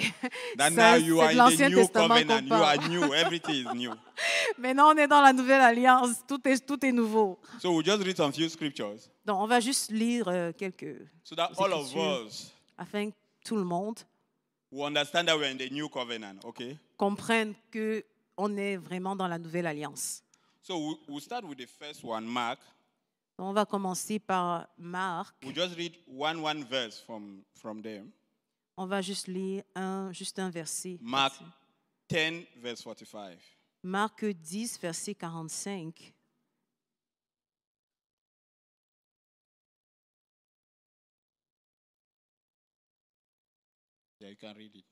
de 0.56 1.36
l'Ancien 1.36 1.70
Testament 1.70 2.08
qu'on 2.08 2.24
covenant, 2.26 2.46
you 2.46 2.54
are 2.54 2.76
parle. 2.76 2.88
new, 2.90 3.14
everything 3.14 3.54
is 3.54 3.74
new. 3.74 3.92
Mais 4.58 4.74
non, 4.74 4.92
on 4.92 4.96
est 4.96 5.08
dans 5.08 5.20
la 5.20 5.32
Nouvelle 5.32 5.60
Alliance, 5.60 6.24
tout 6.26 6.40
est, 6.46 6.64
tout 6.66 6.84
est 6.84 6.92
nouveau. 6.92 7.38
So 7.60 7.72
we'll 7.72 7.84
just 7.84 8.02
read 8.04 8.16
some 8.16 8.32
few 8.32 8.48
scriptures 8.48 9.08
Donc 9.24 9.40
on 9.40 9.46
va 9.46 9.60
juste 9.60 9.90
lire 9.90 10.28
euh, 10.28 10.52
quelques 10.52 11.06
so 11.24 11.34
that 11.36 11.50
all 11.58 11.72
of 11.72 11.94
us 11.94 12.52
afin 12.76 13.10
que 13.10 13.16
tout 13.44 13.56
le 13.56 13.64
monde 13.64 13.98
will 14.70 14.84
understand 14.86 15.26
that 15.26 15.36
we're 15.36 15.50
in 15.50 15.56
the 15.56 15.70
new 15.70 15.88
covenant, 15.88 16.44
okay? 16.44 16.76
comprenne 16.96 17.54
que 17.70 18.04
on 18.36 18.56
est 18.56 18.76
vraiment 18.76 19.14
dans 19.14 19.28
la 19.28 19.38
Nouvelle 19.38 19.66
Alliance. 19.66 20.22
So 20.62 20.76
we- 20.78 20.96
we'll 21.08 21.20
start 21.20 21.44
with 21.44 21.58
the 21.58 21.66
first 21.66 22.02
one, 22.04 22.24
Mark. 22.24 22.58
Donc, 23.38 23.48
on 23.48 23.52
va 23.52 23.64
commencer 23.64 24.18
par 24.18 24.68
Marc. 24.78 25.34
We'll 25.42 25.54
just 25.54 25.76
read 25.76 25.92
one 26.06 26.38
one 26.40 26.64
verse 26.64 27.00
from, 27.04 27.42
from 27.54 27.82
there. 27.82 28.04
On 28.76 28.86
va 28.86 29.02
juste 29.02 29.26
lire 29.28 29.62
un, 29.74 30.12
juste 30.12 30.38
un 30.38 30.50
verset. 30.50 30.98
Mark 31.00 31.34
là-dessus. 31.40 32.44
10, 32.44 32.46
verse 32.60 32.82
45. 32.82 33.38
Marc 33.82 34.24
10, 34.24 34.78
verset 34.80 35.14
45. 35.14 36.14
Yeah, 44.20 44.30
you 44.30 44.36
can 44.36 44.54
read 44.56 44.76
it. 44.76 44.84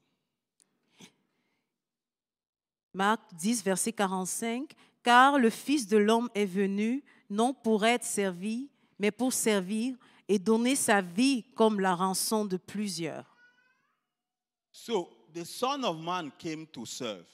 Marc 2.92 3.20
10, 3.34 3.62
verset 3.62 3.92
45. 3.92 4.74
Car 5.02 5.38
le 5.38 5.50
Fils 5.50 5.86
de 5.86 5.96
l'homme 5.96 6.28
est 6.34 6.46
venu 6.46 7.04
non 7.30 7.54
pour 7.54 7.84
être 7.84 8.04
servi, 8.04 8.68
mais 8.98 9.12
pour 9.12 9.32
servir 9.32 9.96
et 10.28 10.38
donner 10.38 10.74
sa 10.76 11.00
vie 11.00 11.44
comme 11.54 11.80
la 11.80 11.94
rançon 11.94 12.44
de 12.44 12.56
plusieurs. 12.56 13.29
So 14.82 15.10
the 15.34 15.44
Son 15.44 15.84
of 15.84 16.00
Man 16.00 16.32
came 16.38 16.66
to 16.72 16.86
serve. 16.86 17.26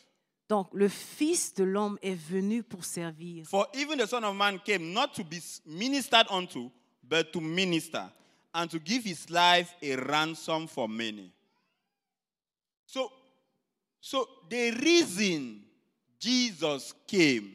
Donc, 0.49 0.69
le 0.73 0.89
Fils 0.89 1.55
de 1.55 1.65
l'homme 1.65 1.97
est 2.03 2.15
venu 2.15 2.63
pour 2.65 2.85
servir. 2.85 3.45
For 3.47 3.67
even 3.75 3.99
the 3.99 4.07
Son 4.07 4.25
of 4.25 4.35
Man 4.35 4.59
came 4.65 4.93
not 4.93 5.15
to 5.15 5.23
be 5.23 5.39
ministered 5.65 6.27
unto, 6.31 6.71
but 7.03 7.33
to 7.33 7.41
minister, 7.41 8.11
and 8.53 8.69
to 8.69 8.81
give 8.81 9.05
his 9.05 9.31
life 9.31 9.75
a 9.81 9.95
ransom 9.97 10.67
for 10.67 10.89
many. 10.89 11.33
So, 12.85 13.13
so 14.01 14.29
the 14.49 14.73
reason 14.83 15.63
Jesus 16.19 16.95
came 17.07 17.53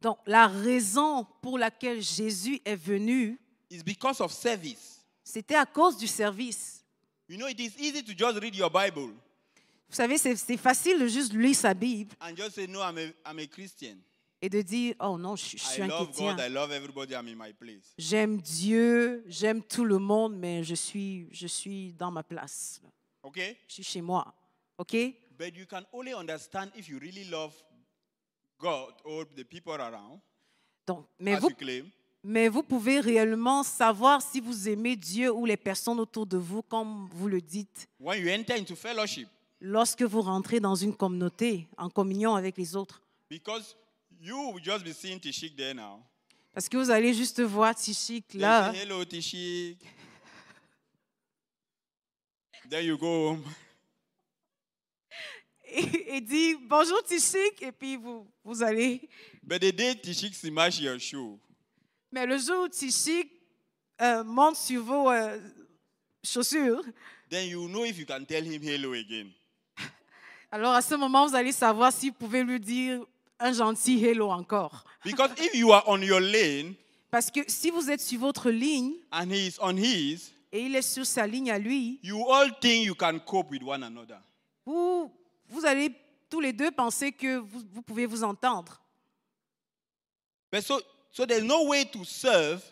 Donc, 0.00 0.18
la 0.26 0.46
raison 0.46 1.26
pour 1.40 1.58
laquelle 1.58 2.02
Jésus 2.02 2.60
est 2.66 2.76
venu, 2.76 3.38
is 3.70 3.82
because 3.82 4.20
of 4.20 4.30
service. 4.30 5.00
c'était 5.24 5.54
à 5.54 5.64
cause 5.64 5.96
du 5.96 6.06
service. 6.06 6.75
You 7.28 7.38
know, 7.38 7.48
it 7.48 7.58
is 7.58 7.76
easy 7.78 8.02
to 8.02 8.14
just 8.14 8.40
read 8.40 8.54
your 8.54 8.70
Bible 8.70 9.12
Vous 9.88 9.94
savez, 9.94 10.18
c'est 10.18 10.56
facile 10.56 10.98
de 10.98 11.06
juste 11.06 11.32
lire 11.32 11.54
sa 11.54 11.74
Bible 11.74 12.12
and 12.20 12.36
just 12.36 12.54
say, 12.54 12.66
No, 12.66 12.80
I'm 12.80 12.98
a, 12.98 13.12
I'm 13.30 13.38
a 13.38 13.46
Christian. 13.46 13.96
et 14.42 14.48
de 14.48 14.60
dire, 14.62 14.94
oh 15.00 15.16
non, 15.16 15.34
je, 15.34 15.56
je 15.56 15.62
suis 15.62 15.80
I 15.80 15.84
un 15.84 15.88
love 15.88 16.08
chrétien. 16.10 16.36
God, 16.36 16.44
I 16.44 16.48
love 16.50 16.70
everybody, 16.72 17.14
I'm 17.14 17.26
in 17.28 17.36
my 17.36 17.52
place. 17.52 17.94
J'aime 17.98 18.40
Dieu, 18.40 19.24
j'aime 19.28 19.62
tout 19.62 19.84
le 19.84 19.98
monde, 19.98 20.36
mais 20.36 20.62
je 20.62 20.74
suis, 20.74 21.26
je 21.32 21.46
suis 21.46 21.92
dans 21.94 22.10
ma 22.10 22.22
place. 22.22 22.80
Okay? 23.22 23.56
Je 23.66 23.74
suis 23.74 23.84
chez 23.84 24.02
moi. 24.02 24.34
OK? 24.78 24.94
But 25.38 25.54
you 25.56 25.66
can 25.66 25.84
only 25.92 26.12
understand 26.14 26.70
if 26.76 26.88
you 26.88 26.98
really 26.98 27.24
love 27.24 27.52
God 28.58 28.94
or 29.04 29.24
the 29.34 29.44
people 29.44 29.74
around, 29.74 30.20
Donc, 30.86 31.06
mais 31.18 31.36
vous, 31.36 31.48
you 31.50 31.56
claim, 31.56 31.90
mais 32.28 32.48
vous 32.48 32.62
pouvez 32.64 32.98
réellement 33.00 33.62
savoir 33.62 34.20
si 34.20 34.40
vous 34.40 34.68
aimez 34.68 34.96
Dieu 34.96 35.32
ou 35.32 35.46
les 35.46 35.56
personnes 35.56 36.00
autour 36.00 36.26
de 36.26 36.36
vous, 36.36 36.62
comme 36.62 37.08
vous 37.12 37.28
le 37.28 37.40
dites, 37.40 37.86
when 38.00 38.20
you 38.20 38.28
enter 38.32 38.54
into 38.58 38.74
fellowship. 38.74 39.28
lorsque 39.60 40.02
vous 40.02 40.20
rentrez 40.22 40.58
dans 40.58 40.74
une 40.74 40.94
communauté, 40.94 41.66
en 41.76 41.88
communion 41.88 42.34
avec 42.34 42.56
les 42.56 42.74
autres. 42.74 43.00
Because 43.30 43.76
you 44.20 44.36
will 44.52 44.62
just 44.62 44.84
be 44.84 44.92
seeing 44.92 45.20
Tishik 45.20 45.56
there 45.56 45.74
now. 45.74 46.00
Parce 46.52 46.68
que 46.68 46.76
vous 46.76 46.90
allez 46.90 47.14
juste 47.14 47.40
voir 47.42 47.74
Tichik 47.74 48.28
Then 48.28 48.40
là. 48.40 48.72
say, 48.72 48.82
hello, 48.82 49.04
Tishik. 49.04 49.78
then 52.68 52.84
you 52.84 52.96
go 52.98 53.30
home. 53.30 53.44
et, 55.68 56.16
et 56.16 56.20
dit 56.20 56.56
bonjour 56.68 57.02
Tichik, 57.04 57.60
et 57.62 57.72
puis 57.72 57.96
vous, 57.96 58.26
vous 58.44 58.62
allez. 58.62 59.08
But 59.42 59.60
the 59.60 59.72
day 59.72 59.94
Tishik 59.94 60.34
smash 60.34 60.80
your 60.80 60.98
shoe, 60.98 61.38
Mais 62.12 62.26
le 62.26 62.38
jour 62.38 62.64
où 62.64 62.68
Tichik 62.68 63.30
euh, 64.00 64.22
monte 64.24 64.56
sur 64.56 64.82
vos 64.82 65.10
euh, 65.10 65.38
chaussures, 66.22 66.82
then 67.30 67.48
you 67.48 67.68
know 67.68 67.84
if 67.84 67.98
you 67.98 68.06
can 68.06 68.24
tell 68.24 68.44
him 68.44 68.62
hello 68.62 68.92
again. 68.92 69.28
alors 70.50 70.74
à 70.74 70.82
ce 70.82 70.94
moment, 70.94 71.26
vous 71.26 71.34
allez 71.34 71.52
savoir 71.52 71.92
si 71.92 72.10
vous 72.10 72.16
pouvez 72.16 72.42
lui 72.42 72.60
dire 72.60 73.00
un 73.38 73.52
gentil 73.52 74.04
hello 74.04 74.30
encore. 74.30 74.84
Because 75.04 75.30
if 75.38 75.54
you 75.54 75.72
are 75.72 75.84
on 75.86 76.00
your 76.00 76.20
lane 76.20 76.74
Parce 77.10 77.30
que 77.30 77.40
si 77.46 77.70
vous 77.70 77.90
êtes 77.90 78.00
sur 78.00 78.20
votre 78.20 78.50
ligne 78.50 78.94
and 79.12 79.30
he 79.30 79.46
is 79.46 79.56
on 79.60 79.76
his, 79.76 80.32
et 80.52 80.62
il 80.62 80.74
est 80.74 80.82
sur 80.82 81.06
sa 81.06 81.26
ligne 81.26 81.50
à 81.50 81.58
lui, 81.58 81.98
you 82.02 82.30
all 82.30 82.50
think 82.60 82.84
you 82.84 82.94
can 82.94 83.18
cope 83.18 83.50
with 83.50 83.62
one 83.62 83.82
another. 83.82 84.18
vous, 84.64 85.10
vous 85.48 85.64
allez 85.64 85.92
tous 86.28 86.40
les 86.40 86.52
deux 86.52 86.70
penser 86.70 87.12
que 87.12 87.38
vous, 87.38 87.62
vous 87.72 87.82
pouvez 87.82 88.06
vous 88.06 88.24
entendre. 88.24 88.80
But 90.52 90.62
so, 90.62 90.80
so 91.16 91.24
there's 91.24 91.42
no 91.44 91.64
way 91.68 91.84
to 91.84 92.04
serve 92.04 92.62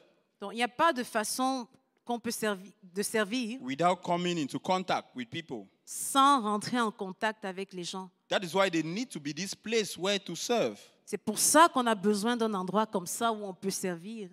Donc 0.41 0.53
il 0.53 0.57
n'y 0.57 0.63
a 0.63 0.69
pas 0.69 0.93
de 0.93 1.03
façon 1.03 1.67
qu'on 2.05 2.21
peut 2.21 2.31
servir, 2.31 2.71
de 2.83 3.03
servir 3.03 3.59
without 3.63 3.97
coming 4.03 4.37
into 4.39 4.59
contact 4.59 5.09
with 5.17 5.31
people. 5.31 5.67
sans 5.87 6.43
rentrer 6.43 6.79
en 6.79 6.91
contact 6.91 7.45
avec 7.45 7.73
les 7.73 7.85
gens. 7.85 8.11
That 8.29 8.41
is 8.43 8.55
why 8.55 8.71
there 8.71 8.85
need 8.85 9.09
to 9.11 9.21
be 9.21 9.33
this 9.35 9.55
place 9.55 9.97
where 9.97 10.19
to 10.21 10.35
serve. 10.35 10.79
C'est 11.07 11.19
pour 11.19 11.39
ça 11.39 11.69
qu'on 11.69 11.87
a 11.87 11.95
besoin 11.95 12.37
d'un 12.37 12.53
endroit 12.55 12.87
comme 12.87 13.07
ça 13.07 13.33
où 13.33 13.45
on 13.45 13.55
peut 13.55 13.71
servir. 13.71 14.29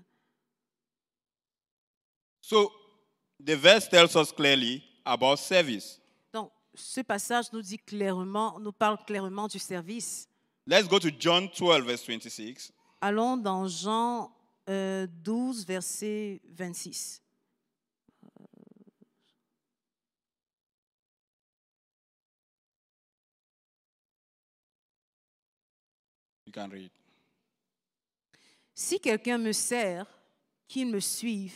So 2.42 2.72
the 3.40 3.56
verse 3.56 3.88
tells 3.90 4.16
us 4.16 4.32
clearly 4.32 4.84
about 5.06 5.38
service. 5.38 6.00
Donc, 6.34 6.52
ce 6.74 7.02
passage 7.02 7.46
nous 7.54 7.62
dit 7.62 7.78
clairement, 7.78 8.60
nous 8.60 8.72
parle 8.72 8.98
clairement 9.06 9.48
du 9.48 9.60
service. 9.60 10.28
Let's 10.68 10.88
go 10.88 11.00
to 11.00 11.10
John 11.18 11.50
12, 11.50 11.86
verse 11.86 12.04
26. 12.04 12.72
Allons 13.02 13.36
dans 13.38 13.68
Jean 13.68 14.32
euh, 14.70 15.08
12, 15.24 15.66
verset 15.66 16.40
26. 16.50 17.22
You 26.46 26.52
can 26.52 26.70
read. 26.72 26.92
Si 28.74 29.00
quelqu'un 29.00 29.38
me 29.38 29.52
sert, 29.52 30.06
qu'il 30.68 30.88
me 30.90 31.00
suive, 31.00 31.56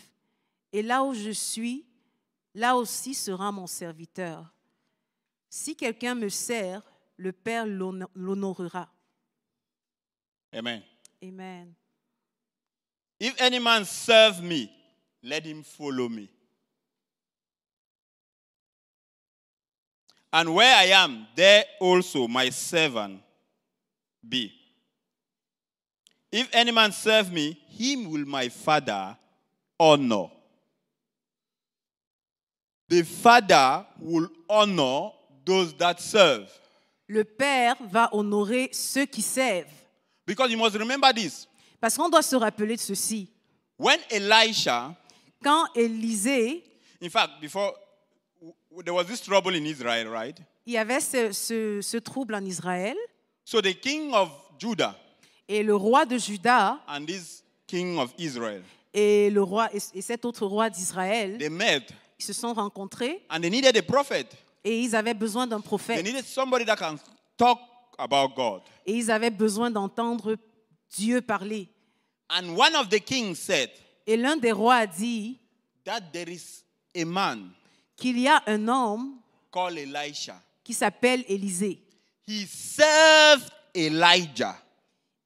et 0.72 0.82
là 0.82 1.04
où 1.04 1.14
je 1.14 1.32
suis, 1.32 1.86
là 2.54 2.76
aussi 2.76 3.14
sera 3.14 3.52
mon 3.52 3.68
serviteur. 3.68 4.54
Si 5.50 5.76
quelqu'un 5.76 6.16
me 6.16 6.30
sert, 6.30 6.82
le 7.18 7.32
Père 7.32 7.66
l'hon- 7.66 8.08
l'honorera. 8.14 8.90
Amen. 10.52 10.84
Amen. 11.24 11.76
If 13.20 13.40
any 13.42 13.60
man 13.60 13.86
serve 13.86 14.44
me, 14.44 14.72
let 15.24 15.46
him 15.46 15.64
follow 15.64 16.10
me. 16.10 16.30
And 20.32 20.54
where 20.54 20.76
I 20.76 20.86
am, 20.86 21.28
there 21.36 21.64
also 21.80 22.28
my 22.28 22.50
servant 22.50 23.22
be. 24.28 24.52
If 26.32 26.50
any 26.52 26.72
man 26.72 26.92
serve 26.92 27.32
me, 27.32 27.58
him 27.70 28.12
will 28.12 28.26
my 28.26 28.50
Father 28.50 29.16
honor. 29.80 30.30
The 32.90 33.04
Father 33.04 33.86
will 34.00 34.28
honor 34.50 35.12
those 35.46 35.74
that 35.76 36.02
serve. 36.02 36.52
Le 37.08 37.24
Père 37.24 37.78
va 37.88 38.10
honorer 38.12 38.70
ceux 38.74 39.06
qui 39.06 39.22
servent. 39.22 39.85
Because 40.26 40.52
you 40.52 40.58
must 40.58 40.76
remember 40.76 41.12
this. 41.14 41.48
Parce 41.80 41.96
qu'on 41.98 42.10
doit 42.10 42.24
se 42.24 42.36
rappeler 42.36 42.76
de 42.76 42.82
ceci. 42.82 43.28
When 43.78 44.00
Elisha 44.10 44.96
Quand 45.44 45.68
Élisée, 45.76 46.64
In 47.02 47.10
fact, 47.10 47.40
before 47.42 47.74
there 48.84 48.94
was 48.94 49.06
this 49.06 49.22
trouble 49.22 49.54
in 49.56 49.66
Israel, 49.66 50.08
right? 50.10 50.38
il 50.66 50.74
y 50.74 50.78
avait 50.78 51.00
ce, 51.02 51.32
ce- 51.32 51.82
ce 51.82 51.98
trouble 51.98 52.34
en 52.36 52.44
Israël, 52.46 52.96
So 53.44 53.62
the 53.62 53.74
king 53.80 54.12
of 54.14 54.30
Judah 54.58 54.96
et 55.48 55.62
le 55.62 55.76
roi 55.76 56.06
de 56.06 56.18
Juda 56.18 56.80
and 56.88 57.06
this 57.06 57.44
king 57.68 58.00
of 58.00 58.12
Israel, 58.18 58.64
et, 58.94 59.30
le 59.30 59.44
roi, 59.44 59.70
et, 59.74 59.80
et 59.94 60.02
cet 60.02 60.26
autre 60.26 60.46
roi 60.48 60.70
d'Israël, 60.70 61.38
they 61.38 61.50
met 61.50 61.86
ils 62.18 62.26
se 62.26 62.34
sont 62.34 62.54
rencontrés 62.54 63.22
and 63.30 63.42
they 63.42 63.50
needed 63.52 63.76
a 63.78 63.84
prophet. 63.84 64.26
et 64.64 64.82
ils 64.82 64.96
avaient 64.96 65.14
besoin 65.14 65.46
d'un 65.46 65.60
They 65.60 65.68
prophète. 65.68 66.04
needed 66.04 66.26
somebody 66.26 66.66
that 66.66 66.78
can 66.78 66.96
talk 67.38 67.60
about 67.98 68.34
God. 68.36 68.62
Et 68.86 68.94
ils 68.94 69.12
avaient 69.12 69.30
besoin 69.32 69.70
d'entendre 69.72 70.38
Dieu 70.96 71.22
parler. 71.22 71.68
And 72.30 72.56
one 72.58 72.76
of 72.76 72.90
the 72.90 73.00
kings 73.00 73.36
said 73.36 73.70
Et 74.08 74.18
l'un 74.18 74.38
des 74.38 74.52
rois 74.52 74.76
a 74.78 74.88
dit 74.88 75.40
that 75.84 76.02
there 76.12 76.30
is 76.30 76.64
a 76.96 77.06
man 77.06 77.52
qu'il 77.96 78.20
y 78.20 78.28
a 78.28 78.42
un 78.48 78.68
homme 78.68 79.16
called 79.52 79.78
Elisha. 79.78 80.40
qui 80.64 80.74
s'appelle 80.74 81.24
Élisée. 81.28 81.80
He 82.28 82.46
served 82.48 83.50
Elijah 83.76 84.56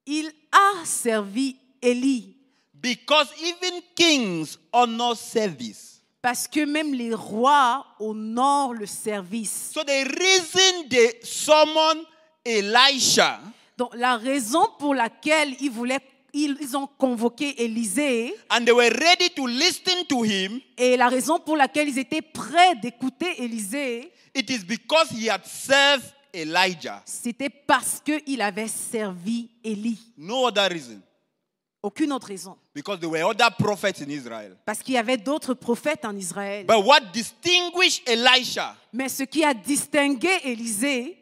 Il 0.05 0.29
a 0.51 0.83
servi 0.85 1.55
Élie 1.81 2.35
because 2.73 3.29
even 3.41 3.81
kings 3.95 4.57
honor 4.73 5.15
service. 5.15 6.01
parce 6.21 6.47
que 6.47 6.65
même 6.65 6.93
les 6.93 7.13
rois 7.13 7.85
honorent 7.99 8.73
le 8.73 8.85
service. 8.85 9.71
So 9.73 9.83
the 9.83 10.03
reason 10.19 10.89
they 10.89 11.13
summoned 11.23 12.05
Elisha 12.45 13.39
Donc 13.77 13.95
la 13.95 14.17
raison 14.17 14.65
pour 14.77 14.95
laquelle 14.95 15.55
ils 15.59 15.71
voulaient 15.71 15.99
ils, 16.33 16.77
ont 16.77 16.87
convoqué 16.87 17.63
Élisée 17.63 18.35
and 18.51 18.63
they 18.65 18.71
were 18.71 18.91
ready 18.91 19.29
to 19.35 19.47
listen 19.47 20.05
to 20.07 20.23
him 20.23 20.59
et 20.77 20.95
la 20.95 21.09
raison 21.09 21.39
pour 21.39 21.57
laquelle 21.57 21.89
ils 21.89 21.97
étaient 21.97 22.21
prêts 22.21 22.75
d'écouter 22.75 23.43
Élisée, 23.43 24.11
It 24.35 24.49
is 24.49 24.59
because 24.59 25.09
he 25.11 25.27
had 25.27 25.43
served 25.45 26.05
Elijah. 26.33 27.01
c'était 27.05 27.49
parce 27.49 28.01
qu'il 28.01 28.41
avait 28.41 28.67
servi 28.67 29.49
Élie. 29.63 29.99
No 30.17 30.47
other 30.47 30.69
reason. 30.69 31.01
Aucune 31.81 32.11
autre 32.11 32.27
raison. 32.27 32.57
Because 32.75 32.99
there 32.99 33.09
were 33.09 33.23
other 33.23 33.49
prophets 33.57 34.01
in 34.01 34.09
Israel. 34.09 34.57
Parce 34.65 34.79
qu'il 34.79 34.95
y 34.95 34.97
avait 34.97 35.17
d'autres 35.17 35.53
prophètes 35.53 36.03
en 36.03 36.15
Israël. 36.15 36.65
But 36.67 36.85
what 36.85 36.99
distinguished 37.13 38.03
Elisha 38.05 38.75
Mais 38.91 39.07
ce 39.07 39.23
qui 39.23 39.43
a 39.45 39.53
distingué 39.53 40.29
Élisée 40.43 41.17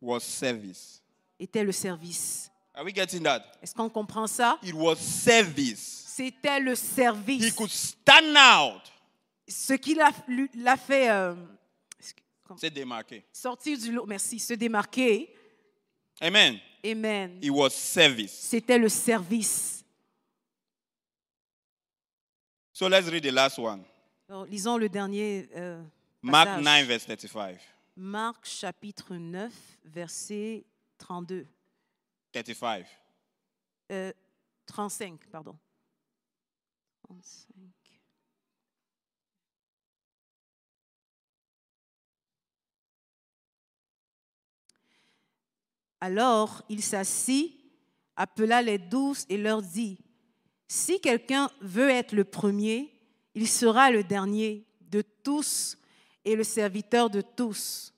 was 0.00 0.20
service. 0.20 1.02
était 1.38 1.64
le 1.64 1.72
service. 1.72 2.50
Are 2.74 2.84
we 2.84 2.94
getting 2.94 3.22
that? 3.24 3.44
Est-ce 3.62 3.74
qu'on 3.74 3.88
comprend 3.88 4.26
ça? 4.26 4.58
It 4.62 4.74
was 4.74 4.96
service. 4.96 6.04
C'était 6.08 6.60
le 6.60 6.72
He 6.72 6.76
service. 6.76 7.52
could 7.54 7.70
stand 7.70 8.36
out. 8.36 8.82
Ce 9.48 9.72
qui 9.74 9.94
l'a 9.94 10.76
fait 10.76 11.10
euh, 11.10 11.34
C'est 12.56 12.70
démarqué. 12.70 13.24
sortir 13.32 13.78
du 13.78 13.92
lot, 13.92 14.04
merci, 14.06 14.38
se 14.38 14.54
démarquer. 14.54 15.32
Amen. 16.20 16.58
Amen. 16.84 17.38
It 17.42 17.50
was 17.50 17.70
service. 17.70 18.32
C'était 18.32 18.78
le 18.78 18.88
service. 18.88 19.84
So 22.72 22.88
let's 22.88 23.08
read 23.08 23.24
the 23.24 23.32
last 23.32 23.58
one. 23.58 23.82
Alors, 24.28 24.44
lisons 24.46 24.76
le 24.76 24.88
dernier 24.88 25.48
euh, 25.56 25.82
Mark 26.22 26.46
passage. 26.46 26.64
9, 26.64 26.86
verse 26.86 27.06
35. 27.06 27.58
Marc 28.00 28.46
chapitre 28.46 29.16
9, 29.16 29.52
verset 29.86 30.64
32. 30.98 31.48
35. 32.30 32.86
Euh, 33.90 34.12
35, 34.66 35.26
pardon. 35.26 35.58
35. 37.08 37.56
Alors 46.00 46.62
il 46.68 46.84
s'assit, 46.84 47.52
appela 48.14 48.62
les 48.62 48.78
douze 48.78 49.26
et 49.28 49.36
leur 49.36 49.60
dit, 49.60 49.98
Si 50.68 51.00
quelqu'un 51.00 51.50
veut 51.60 51.90
être 51.90 52.12
le 52.12 52.22
premier, 52.22 52.92
il 53.34 53.48
sera 53.48 53.90
le 53.90 54.04
dernier 54.04 54.64
de 54.82 55.02
tous 55.02 55.76
et 56.24 56.34
le 56.36 56.44
serviteur 56.44 57.08
de 57.10 57.20
tous. 57.20 57.92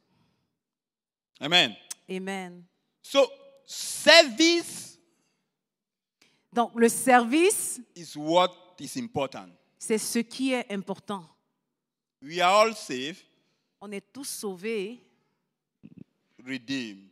Amen. 1.40 1.74
Amen. 2.08 2.64
So 3.02 3.26
service 3.64 4.98
Donc 6.52 6.72
le 6.74 6.88
service, 6.88 7.80
is 7.94 8.16
what 8.16 8.50
is 8.80 8.98
important. 8.98 9.48
c'est 9.78 9.98
ce 9.98 10.18
qui 10.20 10.52
est 10.52 10.70
important. 10.72 11.24
We 12.22 12.40
are 12.40 12.52
all 12.66 12.74
saved, 12.76 13.22
On 13.80 13.90
est 13.92 14.12
tous 14.12 14.24
sauvés, 14.28 15.00
redeemed, 16.44 17.08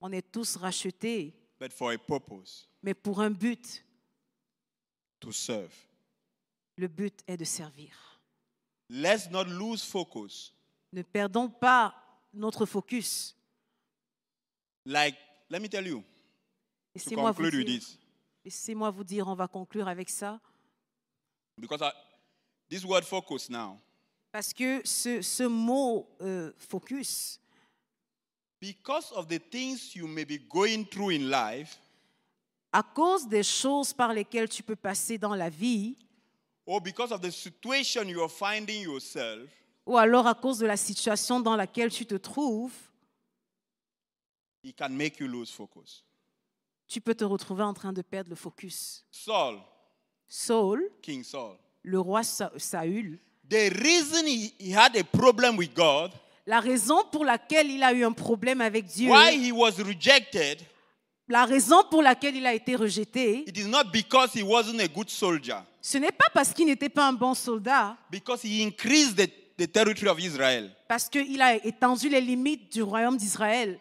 on 0.00 0.12
est 0.12 0.30
tous 0.32 0.56
rachetés, 0.56 1.32
but 1.60 1.72
for 1.72 1.90
a 1.92 1.96
purpose 1.98 2.68
mais 2.82 2.94
pour 2.94 3.20
un 3.20 3.30
but. 3.30 3.82
to 5.20 5.30
serve. 5.32 5.72
Le 6.76 6.88
but 6.88 7.20
est 7.28 7.36
de 7.36 7.44
servir. 7.44 8.11
Let's 8.94 9.30
not 9.30 9.44
lose 9.44 9.82
focus. 9.82 10.52
Ne 10.92 11.00
perdons 11.02 11.48
pas 11.48 11.94
notre 12.34 12.66
focus. 12.66 13.34
Like, 14.84 15.16
let 15.48 15.60
me 15.60 15.68
tell 15.68 15.86
you, 15.86 16.04
Laissez-moi 16.94 17.30
vous, 17.32 17.50
dire- 17.50 17.64
this, 17.64 17.98
laissez-moi 18.44 18.90
vous 18.90 19.02
dire, 19.04 19.26
on 19.26 19.34
va 19.34 19.48
conclure 19.48 19.88
avec 19.88 20.10
ça, 20.10 20.38
because 21.56 21.80
I, 21.80 21.90
this 22.68 22.84
word 22.84 23.04
focus 23.04 23.48
now, 23.48 23.78
parce 24.30 24.52
que 24.52 24.82
ce, 24.84 25.22
ce 25.22 25.44
mot 25.44 26.06
euh, 26.20 26.52
focus, 26.58 27.40
because 28.60 29.10
of 29.12 29.26
the 29.26 29.38
things 29.38 29.94
you 29.94 30.06
may 30.06 30.26
be 30.26 30.38
going 30.50 30.84
through 30.84 31.12
in 31.12 31.30
life, 31.30 31.78
à 32.72 32.82
cause 32.82 33.26
des 33.26 33.42
choses 33.42 33.94
par 33.94 34.12
lesquelles 34.12 34.50
tu 34.50 34.62
peux 34.62 34.76
passer 34.76 35.16
dans 35.16 35.34
la 35.34 35.48
vie, 35.48 35.96
or 36.66 36.80
because 36.80 37.12
of 37.12 37.20
the 37.20 37.30
situation 37.30 38.08
you 38.08 38.20
are 38.22 38.28
finding 38.30 38.82
yourself, 38.82 39.48
ou 39.86 39.96
alors 39.98 40.26
à 40.26 40.34
cause 40.34 40.58
de 40.58 40.66
la 40.66 40.76
situation 40.76 41.40
dans 41.40 41.56
laquelle 41.56 41.90
tu 41.90 42.06
te 42.06 42.14
trouves, 42.14 42.72
it 44.62 44.76
can 44.76 44.90
make 44.90 45.18
you 45.18 45.26
lose 45.26 45.50
focus. 45.50 46.04
tu 46.86 47.00
peux 47.00 47.14
te 47.14 47.24
retrouver 47.24 47.62
en 47.64 47.74
train 47.74 47.92
de 47.92 48.02
perdre 48.02 48.30
le 48.30 48.36
focus. 48.36 49.04
Saul, 49.10 49.58
Saul, 50.28 50.88
King 51.02 51.24
Saul, 51.24 51.56
le 51.82 51.98
roi 51.98 52.22
Sa- 52.22 52.52
Saül, 52.58 53.18
the 53.48 53.70
reason 53.82 54.26
he, 54.26 54.54
he 54.58 54.72
had 54.72 54.96
a 54.96 55.02
problem 55.04 55.56
with 55.56 55.74
God, 55.74 56.12
la 56.46 56.60
raison 56.60 57.04
pour 57.10 57.24
laquelle 57.24 57.70
il 57.70 57.82
a 57.82 57.92
eu 57.92 58.04
un 58.04 58.12
problème 58.12 58.60
avec 58.60 58.86
Dieu, 58.86 59.10
why 59.10 59.32
he 59.32 59.52
was 59.52 59.82
rejected, 59.82 60.58
la 61.28 61.44
raison 61.44 61.82
pour 61.90 62.02
laquelle 62.02 62.36
il 62.36 62.46
a 62.46 62.54
été 62.54 62.76
rejeté, 62.76 63.44
it 63.46 63.56
is 63.56 63.64
not 63.66 63.84
because 63.92 64.32
he 64.34 64.42
wasn't 64.42 64.80
a 64.80 64.88
good 64.88 65.08
soldier, 65.08 65.56
ce 65.80 65.98
n'est 65.98 66.12
pas 66.12 66.28
parce 66.32 66.52
qu'il 66.52 66.66
n'était 66.66 66.88
pas 66.88 67.06
un 67.08 67.12
bon 67.12 67.34
soldat, 67.34 67.96
because 68.10 68.42
he 68.44 68.62
increased 68.62 69.16
the, 69.16 69.28
the 69.56 69.70
territory 69.70 70.08
of 70.10 70.20
Israel. 70.20 70.70
parce 70.88 71.08
qu'il 71.08 71.40
a 71.40 71.54
étendu 71.64 72.08
les 72.08 72.20
limites 72.20 72.72
du 72.72 72.82
royaume 72.82 73.16
d'Israël. 73.16 73.78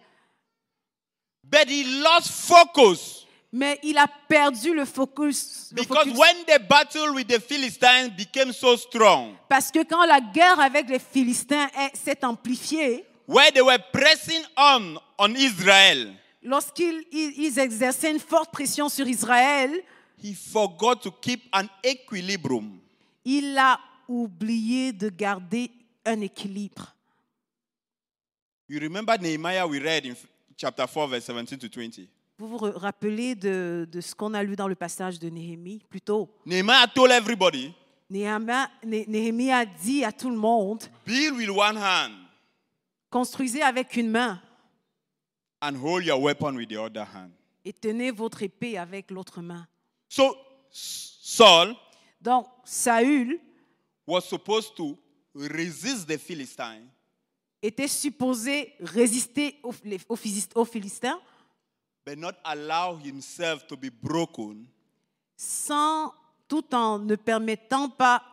But 1.44 1.68
he 1.70 1.84
lost 2.02 2.30
focus 2.30 3.26
Mais 3.54 3.78
il 3.84 3.98
a 3.98 4.08
perdu 4.30 4.74
le 4.74 4.86
focus. 4.86 5.72
le 5.76 5.82
because 5.82 6.06
focus. 6.06 6.18
when 6.18 6.36
the 6.46 6.60
battle 6.70 7.14
with 7.14 7.28
the 7.28 7.39
Philistines 7.42 8.10
became 8.16 8.54
so 8.54 8.78
strong, 8.78 9.36
Parce 9.50 9.70
que 9.72 9.84
quand 9.84 10.06
la 10.06 10.22
guerre 10.22 10.60
avec 10.60 10.88
les 10.88 11.00
Philistins 11.00 11.68
est- 11.78 11.98
s'est 11.98 12.24
amplifiée, 12.24 13.04
where 13.28 13.52
they 13.52 13.62
were 13.62 13.80
pressing 13.92 14.42
on 14.56 14.96
on 15.20 15.34
Israel, 15.36 16.14
lorsqu'ils 16.44 17.04
ils- 17.12 17.34
ils 17.38 17.60
exerçaient 17.60 18.12
une 18.12 18.20
forte 18.20 18.52
pression 18.52 18.89
sur 18.89 19.08
Israël, 19.08 19.72
he 20.24 20.34
forgot 20.36 20.96
to 20.96 21.12
keep 21.12 21.42
an 21.54 21.66
equilibrium. 21.84 22.80
il 23.26 23.58
a 23.58 23.80
oublié 24.08 24.92
de 24.94 25.10
garder 25.10 25.72
un 26.06 26.22
équilibre. 26.22 26.96
You 28.70 28.80
remember 28.80 29.18
Nehemiah 29.20 29.68
we 29.68 29.80
read 29.82 30.06
in 30.06 30.14
chapter 30.58 30.86
4, 30.88 31.08
verse 31.08 31.26
17 31.30 31.60
to 31.60 31.68
20. 31.80 32.08
Vous 32.38 32.48
vous 32.48 32.58
rappelez 32.58 33.36
de, 33.36 33.88
de 33.92 34.02
ce 34.02 34.16
qu'on 34.16 34.34
a 34.34 34.42
lu 34.42 34.56
dans 34.56 34.68
le 34.68 34.76
passage 34.76 35.20
de 35.20 35.30
Néhémie 35.30 35.84
plus 35.89 36.02
tôt? 36.02 36.30
Nehemiah 36.46 36.88
told 36.88 37.12
everybody, 37.12 37.72
Néhémie, 38.10 38.52
Né- 38.84 39.06
Néhémie 39.08 39.52
a 39.52 39.66
dit 39.66 40.04
à 40.04 40.12
tout 40.12 40.30
le 40.30 40.38
monde, 40.38 40.84
build 41.06 41.36
with 41.38 41.50
one 41.50 41.78
hand 41.78 42.14
construisez 43.10 43.62
avec 43.62 43.96
une 43.98 44.10
main 44.10 44.42
and 45.62 45.76
hold 45.76 46.03
your 46.03 46.20
weapon 46.22 46.55
with 46.55 46.70
the 46.70 46.78
other 46.78 47.05
hand. 47.05 47.32
et 47.64 47.74
tenez 47.74 48.12
votre 48.12 48.41
épée 48.43 48.78
avec 48.78 49.12
l'autre 49.12 49.41
main. 49.41 49.68
So 50.09 50.36
Saul 50.72 51.76
Donc 52.20 52.47
Saül 52.66 53.39
was 54.05 54.22
supposed 54.22 54.76
to 54.76 54.97
resist 55.36 56.07
the 56.07 56.18
Philistine 56.18 56.88
était 57.62 57.88
supposé 57.88 58.74
résister 58.80 59.59
aux, 59.64 60.16
Philistins 60.66 61.20
but 62.05 62.18
not 62.18 62.34
allow 62.43 62.97
himself 62.97 63.66
to 63.68 63.78
be 63.78 63.89
broken 63.89 64.66
sans 65.38 66.14
tout 66.47 66.76
en 66.76 66.99
ne 66.99 67.16
permettant 67.16 67.89
pas, 67.89 68.24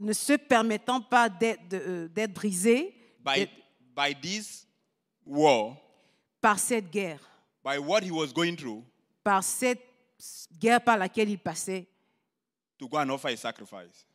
ne 0.00 0.12
se 0.12 0.32
permettant 0.34 1.00
pas 1.00 1.28
d'être 1.28 1.74
euh, 1.74 2.26
brisé 2.28 2.94
by, 3.24 3.48
by 3.94 4.14
this 4.14 4.66
war, 5.24 5.76
par 6.46 6.60
cette 6.60 6.88
guerre, 6.92 7.18
by 7.64 7.76
what 7.76 8.02
he 8.04 8.10
was 8.12 8.32
going 8.32 8.54
through, 8.54 8.84
par 9.24 9.42
cette 9.42 9.80
guerre 10.60 10.80
par 10.80 10.96
laquelle 10.96 11.28
il 11.28 11.40
passait, 11.40 11.88
to 12.78 12.86
go 12.88 12.98
and 12.98 13.10
offer 13.10 13.30
a 13.32 13.36
sacrifice. 13.36 14.06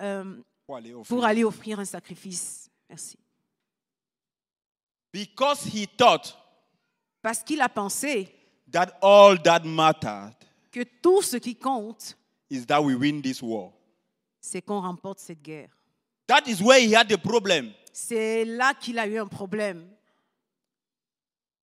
euh, 0.00 0.40
Pour 0.64 0.76
aller 0.76 0.94
offrir. 0.94 1.16
pour 1.16 1.24
aller 1.24 1.42
offrir 1.42 1.80
un 1.80 1.84
sacrifice. 1.84 2.70
Merci. 2.88 3.18
Because 5.12 5.64
he 5.66 5.88
thought 5.88 6.36
Parce 7.20 7.42
qu'il 7.42 7.60
a 7.60 7.68
pensé 7.68 8.28
that 8.70 8.92
all 9.02 9.36
that 9.42 9.64
mattered 9.64 10.34
que 10.70 10.84
tout 10.84 11.20
ce 11.22 11.38
qui 11.38 11.56
compte, 11.56 12.16
is 12.48 12.64
that 12.64 12.80
we 12.80 12.94
win 12.94 13.20
this 13.20 13.42
war. 13.42 13.72
c'est 14.40 14.62
qu'on 14.62 14.80
remporte 14.82 15.18
cette 15.18 15.42
guerre. 15.42 15.70
That 16.28 16.42
is 16.46 16.62
where 16.62 16.78
he 16.78 16.94
had 16.94 17.08
the 17.08 17.16
problem. 17.20 17.72
C'est 17.92 18.44
là 18.44 18.72
qu'il 18.74 19.00
a 19.00 19.06
eu 19.08 19.18
un 19.18 19.26
problème. 19.26 19.84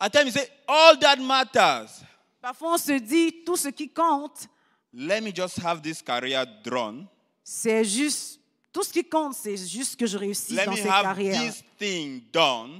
At 0.04 0.10
times 0.12 0.30
he 0.30 0.32
said, 0.32 0.50
all 0.68 0.98
that 1.00 1.18
matters. 1.18 2.02
Parfois, 2.42 2.74
on 2.74 2.78
se 2.80 2.94
dit, 3.00 3.44
tout 3.46 3.56
ce 3.56 3.68
qui 3.70 3.88
compte, 3.90 4.48
Let 4.94 5.22
me 5.22 5.32
just 5.34 5.60
have 5.60 5.80
this 5.82 6.02
career 6.02 6.44
drawn. 6.64 7.08
c'est 7.44 7.86
juste, 7.86 8.40
tout 8.74 8.84
ce 8.84 8.92
qui 8.92 9.04
compte, 9.08 9.36
c'est 9.36 9.56
juste 9.56 9.96
que 9.96 10.08
je 10.08 10.18
réussisse 10.18 10.58
Let 10.58 10.66
dans 10.66 10.72
me 10.72 10.78
cette 10.78 10.88
have 10.88 11.04
carrière. 11.04 11.40
this 11.54 11.64
thing 11.78 12.24
done. 12.34 12.80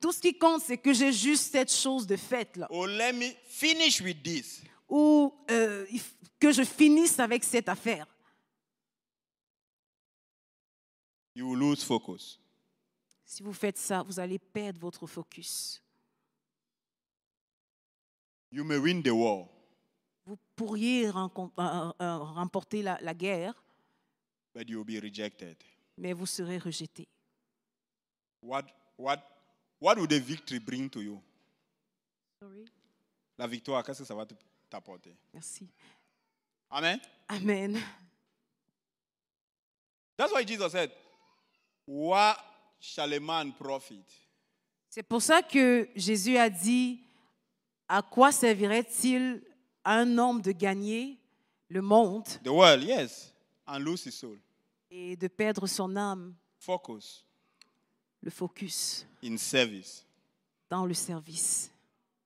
Tout 0.00 0.12
ce 0.12 0.20
qui 0.20 0.38
compte, 0.38 0.62
c'est 0.62 0.78
que 0.78 0.92
j'ai 0.92 1.12
juste 1.12 1.50
cette 1.50 1.72
chose 1.72 2.06
de 2.06 2.16
faite 2.16 2.56
là. 2.56 2.68
Or 2.70 2.86
let 2.86 3.12
me 3.12 3.30
finish 3.48 4.00
with 4.00 4.22
this. 4.22 4.62
Ou 4.88 5.34
euh, 5.50 5.84
que 6.38 6.52
je 6.52 6.62
finisse 6.62 7.18
avec 7.18 7.42
cette 7.42 7.68
affaire. 7.68 8.06
You 11.34 11.48
will 11.50 11.58
lose 11.58 11.82
focus. 11.82 12.38
Si 13.24 13.42
vous 13.42 13.52
faites 13.52 13.78
ça, 13.78 14.02
vous 14.02 14.20
allez 14.20 14.38
perdre 14.38 14.78
votre 14.78 15.06
focus. 15.06 15.82
You 18.54 18.62
may 18.62 18.78
win 18.78 19.02
the 19.02 19.10
war, 19.10 19.48
Vous 20.26 20.38
pourriez 20.54 21.10
rencon- 21.10 21.50
euh, 21.58 21.92
euh, 22.00 22.18
remporter 22.18 22.82
la, 22.82 22.98
la 23.00 23.12
guerre, 23.12 23.52
but 24.54 24.68
you 24.70 24.78
will 24.78 24.84
be 24.86 25.00
rejected. 25.02 25.56
mais 25.98 26.12
vous 26.12 26.26
serez 26.26 26.58
rejeté. 26.58 27.08
What, 28.40 28.62
what, 28.96 29.18
what 29.80 29.96
would 29.98 30.10
the 30.10 30.20
victory 30.20 30.60
bring 30.60 30.88
to 30.90 31.00
you? 31.02 31.20
La 33.36 33.48
victoire, 33.48 33.82
qu'est-ce 33.82 34.00
que 34.02 34.04
ça 34.04 34.14
va 34.14 34.24
te- 34.24 34.34
t'apporter? 34.70 35.16
Merci. 35.32 35.66
Amen. 36.70 37.00
Amen. 37.28 37.80
That's 40.16 40.32
why 40.32 40.44
Jesus 40.44 40.70
said, 40.70 40.92
What 41.86 42.36
shall 42.78 43.12
a 43.12 43.18
man 43.20 43.52
profit? 43.52 44.04
C'est 44.90 45.02
pour 45.02 45.20
ça 45.22 45.42
que 45.42 45.88
Jésus 45.96 46.36
a 46.38 46.48
dit, 46.48 47.00
à 47.88 48.02
quoi 48.02 48.32
servirait-il 48.32 49.42
à 49.84 49.96
un 49.98 50.18
homme 50.18 50.40
de 50.40 50.52
gagner 50.52 51.18
le 51.68 51.82
monde 51.82 52.24
The 52.42 52.48
world, 52.48 52.82
yes, 52.84 53.32
and 53.66 53.78
lose 53.80 54.04
his 54.06 54.12
soul. 54.12 54.38
et 54.90 55.16
de 55.16 55.28
perdre 55.28 55.66
son 55.66 55.94
âme, 55.96 56.34
Focus 56.58 57.24
le 58.22 58.30
focus 58.30 59.06
in 59.22 59.36
service. 59.36 60.04
dans 60.70 60.86
le 60.86 60.94
service. 60.94 61.70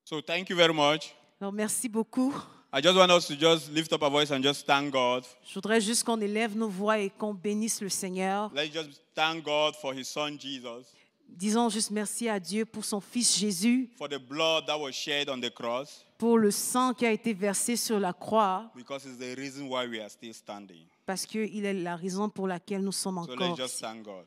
So 0.05 0.21
thank 0.23 0.49
you 0.49 0.57
very 0.57 0.73
much. 0.73 1.15
Alors 1.41 1.53
merci 1.53 1.89
beaucoup. 1.89 2.33
I 2.73 2.81
just 2.83 2.97
want 2.97 3.11
us 3.11 3.27
to 3.27 3.35
just 3.35 3.71
lift 3.73 3.93
up 3.93 4.03
our 4.03 4.11
voice 4.11 4.31
and 4.31 4.43
just 4.43 4.67
thank 4.67 4.93
God. 4.93 5.25
Je 5.45 5.55
voudrais 5.55 5.81
juste 5.81 6.05
qu'on 6.05 6.21
élève 6.21 6.57
nos 6.57 6.69
voix 6.69 6.99
et 6.99 7.09
qu'on 7.11 7.33
bénisse 7.35 7.81
le 7.81 7.89
Seigneur. 7.89 8.51
Let's 8.55 8.73
just 8.73 9.03
thank 9.15 9.43
God 9.43 9.75
for 9.77 9.93
his 9.95 10.05
son 10.05 10.39
Jesus, 10.39 10.87
Disons 11.29 11.69
juste 11.69 11.91
merci 11.91 12.29
à 12.29 12.41
Dieu 12.41 12.65
pour 12.65 12.85
son 12.85 13.01
Fils 13.01 13.39
Jésus, 13.39 13.89
for 13.97 14.09
the 14.09 14.19
blood 14.19 14.67
that 14.67 14.79
was 14.79 14.93
shed 14.93 15.29
on 15.29 15.41
the 15.41 15.51
cross, 15.51 16.05
pour 16.19 16.39
le 16.39 16.51
sang 16.51 16.95
qui 16.95 17.07
a 17.07 17.13
été 17.13 17.33
versé 17.33 17.77
sur 17.77 18.01
la 18.01 18.13
croix, 18.13 18.71
because 18.75 19.05
it's 19.07 19.19
the 19.19 19.37
reason 19.39 19.69
why 19.69 19.87
we 19.87 20.01
are 20.01 20.11
still 20.11 20.35
standing. 20.35 20.87
parce 21.07 21.25
qu'il 21.27 21.65
est 21.65 21.75
la 21.75 21.95
raison 21.97 22.29
pour 22.29 22.49
laquelle 22.49 22.83
nous 22.83 22.93
sommes 22.93 23.23
So 23.25 23.31
let's 23.35 23.43
encore 23.43 23.57
just 23.57 23.75
ici. 23.75 23.83
thank 23.83 24.03
God. 24.03 24.25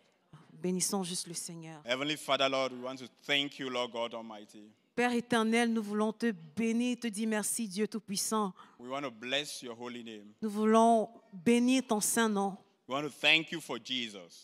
Bénissons 0.62 1.04
juste 1.04 1.28
le 1.28 1.34
Seigneur. 1.34 1.82
Heavenly 1.86 2.16
Father, 2.16 2.48
Lord, 2.48 2.72
we 2.72 2.84
want 2.84 2.96
to 2.98 3.08
thank 3.26 3.58
you, 3.60 3.68
Lord 3.70 3.92
God 3.92 4.14
Almighty. 4.14 4.64
Père 4.96 5.12
éternel, 5.14 5.74
nous 5.74 5.82
voulons 5.82 6.14
te 6.14 6.32
bénir, 6.56 6.98
te 7.00 7.08
dire 7.08 7.28
merci, 7.28 7.68
Dieu 7.68 7.88
Tout-Puissant. 7.88 8.54
We 8.80 8.90
want 8.90 9.02
to 9.02 9.10
bless 9.12 9.62
your 9.64 9.76
holy 9.80 10.04
name. 10.04 10.28
Nous 10.42 10.50
voulons 10.50 11.10
bénir 11.34 11.82
ton 11.88 12.00
saint 12.00 12.30
nom. 12.30 12.56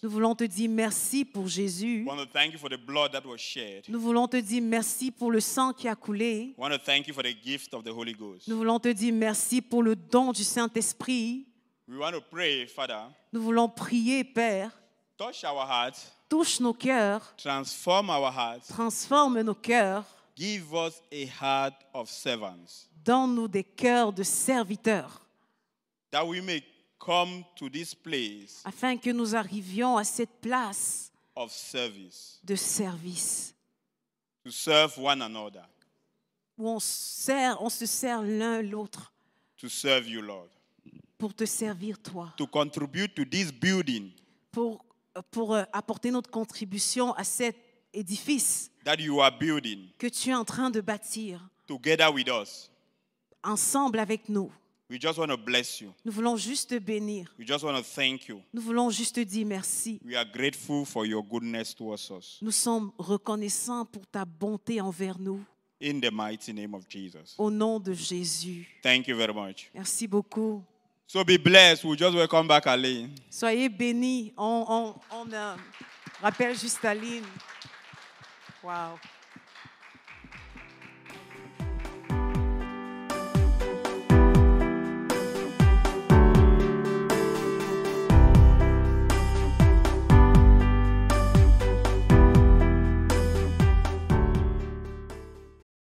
Nous 0.04 0.10
voulons 0.10 0.36
te 0.36 0.44
dire 0.46 0.70
merci 0.70 1.26
pour 1.26 1.48
Jésus. 1.48 2.08
Nous 3.90 4.00
voulons 4.00 4.28
te 4.28 4.38
dire 4.38 4.62
merci 4.62 5.12
pour 5.12 5.32
le 5.32 5.40
sang 5.40 5.74
qui 5.74 5.88
a 5.88 5.96
coulé. 5.96 6.56
Nous 8.48 8.58
voulons 8.58 8.80
te 8.80 8.88
dire 8.88 9.14
merci 9.14 9.62
pour 9.62 9.84
le 9.84 9.96
don 9.96 10.32
du 10.32 10.44
Saint-Esprit. 10.44 11.48
Nous 11.88 13.42
voulons 13.42 13.70
prier, 13.70 14.24
Père. 14.24 14.72
touch 15.18 15.44
our 15.44 15.66
hearts, 15.66 16.14
Touche 16.30 16.60
nos 16.60 16.74
cœurs, 16.74 17.34
transform 17.38 18.10
our 18.10 18.32
hearts, 18.32 18.68
transforme 18.68 19.42
nos 19.42 19.56
cœurs, 19.56 20.04
give 20.36 20.74
us 20.74 21.02
a 21.12 21.26
heart 21.26 21.74
of 21.94 22.10
servants, 22.10 22.88
donne-nous 23.04 23.48
des 23.48 23.64
cœurs 23.64 24.12
de 24.14 24.24
serviteurs, 24.24 25.22
that 26.12 26.26
we 26.26 26.42
may 26.42 26.62
come 27.08 27.46
to 27.56 27.70
this 27.70 27.96
place 27.96 28.62
afin 28.66 28.98
que 28.98 29.10
nous 29.10 29.34
arrivions 29.34 29.96
à 29.96 30.04
cette 30.04 30.42
place 30.42 31.10
of 31.36 31.52
service, 31.52 32.42
de 32.44 32.56
service. 32.56 33.54
To 34.44 34.52
serve 34.52 34.98
one 34.98 35.22
another, 35.22 35.64
où 36.58 36.68
on, 36.70 36.80
sert, 36.80 37.62
on 37.62 37.70
se 37.70 37.86
sert 37.86 38.22
l'un 38.22 38.62
l'autre 38.62 39.14
to 39.58 39.70
serve 39.70 40.10
you, 40.10 40.22
Lord, 40.22 40.50
pour 41.18 41.34
te 41.34 41.46
servir 41.46 41.98
toi, 42.00 42.34
to 42.38 42.46
contribute 42.46 43.16
to 43.16 43.24
this 43.24 43.54
building 43.54 44.12
pour, 44.52 44.84
pour 45.32 45.56
euh, 45.56 45.64
apporter 45.72 46.12
notre 46.12 46.30
contribution 46.30 47.14
à 47.14 47.24
cet 47.24 47.56
édifice 47.94 48.70
that 48.84 48.98
you 49.00 49.22
are 49.22 49.32
building 49.38 49.88
que 49.98 50.08
tu 50.08 50.30
es 50.30 50.36
en 50.36 50.44
train 50.46 50.70
de 50.70 50.82
bâtir 50.82 51.40
together 51.68 52.12
with 52.14 52.28
us. 52.28 52.70
ensemble 53.44 54.00
avec 54.00 54.28
nous. 54.28 54.52
We 54.90 54.98
just 54.98 55.20
want 55.20 55.32
to 55.32 55.38
bless 55.38 55.82
you. 55.82 55.94
Nous 56.06 56.14
voulons 56.14 56.38
juste 56.38 56.70
te 56.70 56.80
bénir. 56.80 57.28
We 57.38 57.46
just 57.46 57.64
want 57.64 57.76
to 57.76 57.84
thank 57.84 58.30
you. 58.30 58.42
Nous 58.54 58.62
voulons 58.62 58.90
juste 58.90 59.16
te 59.16 59.24
dire 59.24 59.46
merci. 59.46 60.00
We 60.06 60.16
are 60.16 60.24
grateful 60.26 60.86
for 60.86 61.06
your 61.06 61.22
goodness 61.22 61.74
towards 61.76 62.10
us. 62.10 62.38
Nous 62.42 62.54
sommes 62.54 62.92
reconnaissants 62.98 63.86
pour 63.86 64.08
ta 64.08 64.24
bonté 64.24 64.80
envers 64.80 65.20
nous. 65.20 65.44
In 65.82 66.00
the 66.00 66.10
mighty 66.12 66.54
name 66.54 66.74
of 66.74 66.88
Jesus. 66.88 67.36
Au 67.38 67.52
nom 67.52 67.80
de 67.80 67.94
Jésus. 67.94 68.66
Thank 68.82 69.08
you 69.08 69.18
very 69.18 69.34
much. 69.34 69.70
Merci 69.74 70.08
beaucoup. 70.08 70.64
So 71.06 71.24
be 71.24 71.38
blessed. 71.38 71.84
We'll 71.84 71.98
just 71.98 72.16
welcome 72.16 72.48
back 72.48 72.66
Aline. 72.66 73.10
Soyez 73.30 73.68
bénis. 73.70 74.34
On, 74.38 74.96
on, 75.12 75.18
on 75.22 75.58
rappelle 76.22 76.58
juste 76.58 76.84
Aline. 76.86 77.26
Wow. 78.64 78.98